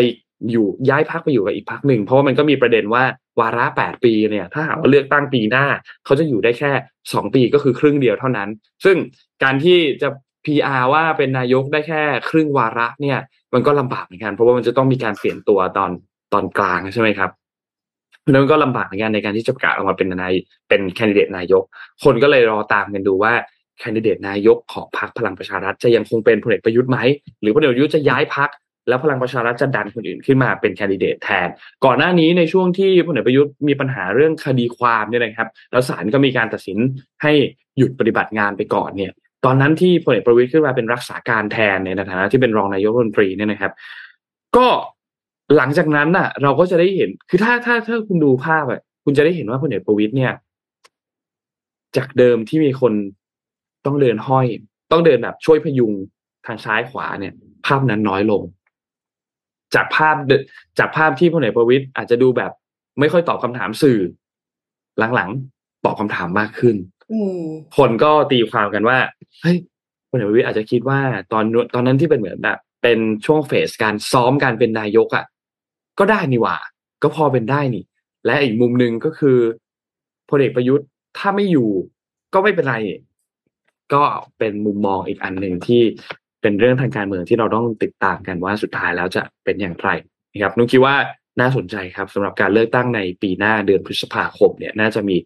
[0.51, 3.05] อยู่ย้ายพักไปอยู่กับอีกพักหนึ่งเพราะว่ามันก็มีประเด็นว่า
[3.41, 5.67] วาระแปดปีเนี่ยถ้าหากว่าเลือกตั้งปีหน้า
[6.05, 6.73] เขาจะอยู่ได้แค่
[7.13, 8.49] สองปีก็คือครึ่งเดียวเท่านั้น
[8.85, 8.97] ซึ่ง
[9.43, 10.09] การที่จะ
[10.45, 13.19] PR ว่าเป็นนายกได้แค่ครึ่งวาระเนี่ย
[13.55, 15.91] มันก็ลำบากเหมือนกันเพราะว่ามันจะต้องมีการเปลี่ยนตัวตอน
[16.33, 17.31] ตอนกลางใช่ไหมครับ
[18.21, 20.35] เพราะฉะนั้นมันก็ลำบากเหมือนกันในการที่จะประกาศออกมาเป็นนาย
[20.69, 21.63] เป็นแคนดิเดตนายก
[22.05, 23.33] คนก็เลยรอตามกันดูว่า
[23.79, 26.99] แคนดิเดตนายกของพรรคพลังประชารัฐจะยังคงเป็นพลเอกประยุทธ์ไหม
[27.41, 28.49] หรือพลเอกประยุทธ์จะย้ายพรรค
[28.89, 31.49] แล้วพลังประชารัฐจะดันคนอื่นขึ้นมาเป็นแคนดิเดตแทน
[31.85, 36.79] ก่อนหน้านี้ในช่วงที่พลเอกประยุทธ์มีปัญหาเรื่องคดีความเนี่ยนะครับ แล้วศาลก็มีการตัดสิน
[37.23, 37.33] ให้
[37.79, 39.13] หยุดปฏิบัติงานไปก่อนเนี่ย
[39.45, 43.73] ตอนนั้นที่พลเอกประวิตยขึ้นมาเป็นรักษาการแทนในฐานะที่เป็นรองนายกรัฐมนตรีเนี่ยนะครับ
[44.57, 44.67] ก็
[45.57, 50.33] หลังจากนั้นน่ะ เราก็จะได้เห็นคือถ้าถ้าถ้าคุณดูภาพอะคุณจะได้เห็นว่าพลเอกประวิตยเนี่ย
[51.97, 52.93] จากเดิมที่มีคน
[53.87, 54.47] ต้องเดินห้อย
[54.93, 55.93] ต้องเดินแบบช่วยพยุง
[56.47, 57.35] ทางซ้ายขวาเนี่ย
[57.67, 58.43] ภาพนั้นน้อยลง
[59.75, 60.33] จากภาพเด
[60.79, 62.53] จากภาพที่พลเอกประวิตยอาจจะดูแบบ
[63.01, 63.99] ไม่ค่อยตอบคำถามสื่อ
[65.15, 66.77] หลังๆตอบคำถามมากขึ้น
[67.13, 67.43] อืม
[67.77, 68.99] คนก็ตีความกันว่า
[69.41, 69.59] เฮ้ย
[70.11, 71.01] พลเอกประวิตยอาจจะคิดว่า
[71.33, 71.45] ตอน
[71.75, 75.25] ตอนนั้นที่เป็นเหมือนแบบเป็นช่วงเฟสการซ้อมการเป็นนายกอะ
[75.99, 76.57] ก็ได้นี่หว่า
[77.03, 77.85] ก็พอเป็นได้นี่
[78.27, 79.39] และอีกมุมหนึ่งก็คือ
[80.31, 80.87] พลเอกประยุทธ์
[81.19, 81.69] ถ้าไม่อยู่
[82.35, 82.77] ก็ไม่เป็นไร
[83.95, 84.03] ก็
[84.39, 85.83] เป็นมุมมองอีกอันหนึ่งที่
[86.43, 89.89] เป็นเรื่องทางการเมืองที่เราต้องติดตามกันว่าสุดท้ายแล้วจะเป็นอย่างไร
[90.33, 90.95] นะครับนุ้งคิดว่า
[91.41, 95.17] น่าสนใจครับสำหรับการเลือกตั้งในปีหน้าเดือนพฤษภาคมเนี่ยน่าจะมี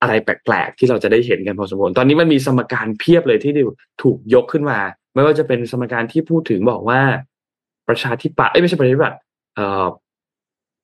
[0.00, 3.52] อะไรแปลกๆที่เราจะได้เห็นกันพอสมควรตอนนี้มันมีสมการเพียบเลยที่
[4.02, 4.78] ถูกยกขึ้นมา
[5.14, 7.00] ไม่ว่าจะเป็นสมการที่พูดถึงบอกว่า
[7.88, 9.18] ประชาธิปัตย์เอ้ยไม่ใช่ประชาธิปัตย์
[9.54, 9.86] เอ่อ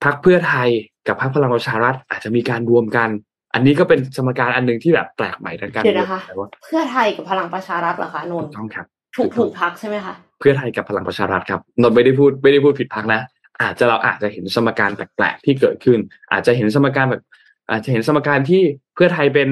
[0.05, 0.69] พรรคเพื่อไทย
[1.09, 3.09] กับพรรคพลังประชารัฐอาจจะมีการรวมกัน
[3.55, 8.87] อันนี้ก็เป็นสมการอันหนึ่งที่แบบแปลกใหม่ทางการเดี๋ยวเมืองนะคะแต่ว่าเพื่อไทยกับพลังประชารัฐเหรอคะนนถูท์กต้องครับ
[9.17, 13.21] ถูกถูกพักใช่ไหมคะเพื่อไทยกับพลังประชารัฐครับนนท์ไม่ได้พูดไม่ได้พูดผิดพักนะ
[13.63, 15.99] อาจจะเราอาจจะเห็นสมการแปลกๆที่เกิดขึ้น
[16.33, 17.23] อาจจะเห็นสมการแบบ
[17.71, 18.63] อาจจะเห็นสมการที่
[18.95, 19.49] เพื่อไทยเป็น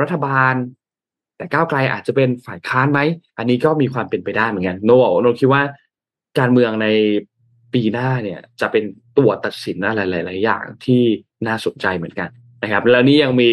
[0.00, 0.54] รัฐบาล
[1.36, 3.00] แต่ก้าวไกลอาจจะเป็นฝ่ายค้านไหม
[3.38, 4.90] อันนี้ก็มีความเป็นไปได้เหมือนกันโน
[5.22, 5.62] โนคิดว่า
[6.38, 6.88] การเมืองใน
[7.74, 8.84] ปีหน้าเนี่ย จะเป็น
[9.18, 11.02] ตัวตัดสินอะไรหลาย ๆ อย่างที่
[11.46, 12.28] น่าสนใจเหมือนกัน
[12.62, 13.50] นะครับ แล้วนี่ยังมี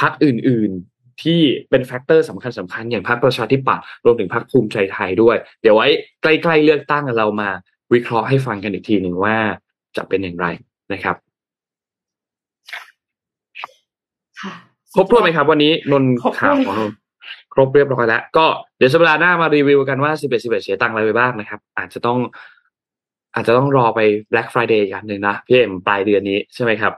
[0.00, 1.40] พรรคอื่น ๆ ที่
[1.70, 5.88] เป็น factor สำคัญสำคัญอย่างพรรคประชาธิปัตย์รวมถึงพรรคภูมิใจไทยด้วย เดี๋ยวไว้
[6.22, 7.48] ใกล้ๆเลือกตั้งเรามา
[7.94, 9.36] วิเคราะห์ให้ฟังกันอีกทีหนึ่งว่า
[9.96, 10.46] จะเป็นอย่างไร
[10.92, 11.16] นะครับ
[14.40, 14.52] ค่ะ
[14.94, 16.96] ครบถ้วนไหมครับ วันนี้นนท์ครบถ้ข่าวของนนท์
[17.52, 18.46] ครบเรียบร้อยแล้ว ก็
[18.78, 22.18] เดี๋ยวสัปดาห์หน้ามารีวิวกันว่าสิบเอ็ดสิบเอ็ดเสียตังค์อะไรไปบ้างนะครับ อาจจะต้อง
[23.34, 24.00] อาจจะต้องรอไป
[24.32, 26.92] Black Friday อีกอันหนึ่งนะพี่เอ็มปลายเดือนนี้ใช่ไหมครับ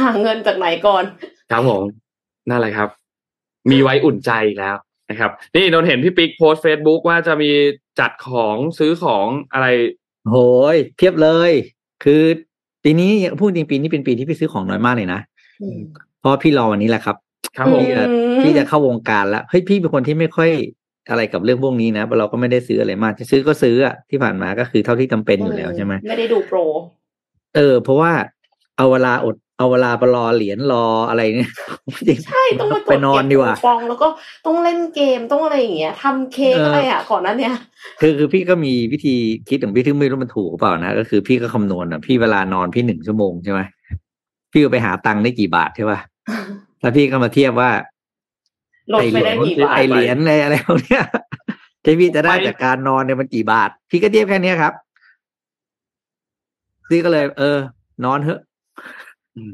[0.00, 1.04] หาเงินจากไหนก่อน
[1.50, 1.82] ครับผม
[2.50, 2.88] นั่นแหละครับ
[3.70, 4.76] มีไว้อุ่นใจอีกแล้ว
[5.10, 7.50] นะครับ นี่นนท์เห็นพี่ปิ๊กโพสต์เฟซบุ๊กว่าจะมี
[8.00, 9.66] จัดของซื้อของอะไร
[10.30, 10.36] โห
[10.74, 11.52] ยเทียบเลย
[12.04, 12.22] คือ
[12.84, 15.20] ปีนี้พูดจริงปีนี้เป็นปีที่พี่ซื้อของน้อยมากเลยนะ
[15.62, 15.78] อืม
[16.20, 17.16] เพราะพี่รอวันนี้แหละครับ
[17.56, 20.50] ครับผมพี่จะอืมพี่จะเข้าวงการแล้วเฮ้ยพี่เป็นคนที่ไม่ค่อย
[21.10, 26.58] อะไรกับเรื่องพวกนี้นะเราก็ไม่ได้ซื้ออะไรมากจะซื้อก็ซื้ออะที่ผ่านมาก็คือเท่าที่จำเป็นอยู่แล้วใช่ไหมไม่ได้ดูโปร
[27.56, 28.12] เออ เพราะว่า
[28.76, 31.52] เอาเวลาอด เอาเวลาไปรอเหรียญรออะไรเนี่ย
[32.26, 34.08] ใช่ต้องมากดไปนอนดีกว่าเบคูปองแล้วก็
[34.46, 37.54] ต้องเล่นเกมต้องอะไรอย่างเงี้ยทำเค้กเออออะไรอะก่อนหนั้นเนี่ย
[38.00, 39.14] คือคือพี่ก็มีวิธี
[39.48, 43.60] คิดของพี่ที่ไม่รู้มันถูกหรือเปล่านะก็คือพี่ก็คำนวณอะพี่เวลานอนพี่หนึ่งชั่วโมงใช่ไหม
[44.52, 45.98] พี่ก็ไปหาตังค์ได้กี่บาทใช่ป่ะ
[46.80, 47.70] แล้วพี่ก็มาเทียบว่า
[48.92, 51.04] ลดไปได้กี่บาทไอเหรียญอะไรอะไรพวกเนี้ย
[51.84, 54.72] ที่พี่จะได้จากการนอนเนี่ยมันกี่บาท พี่ก็เทียบแค่เนี้ยครับ
[56.88, 57.58] พี่ก็เลย เออ
[58.04, 58.40] นอนเถอะ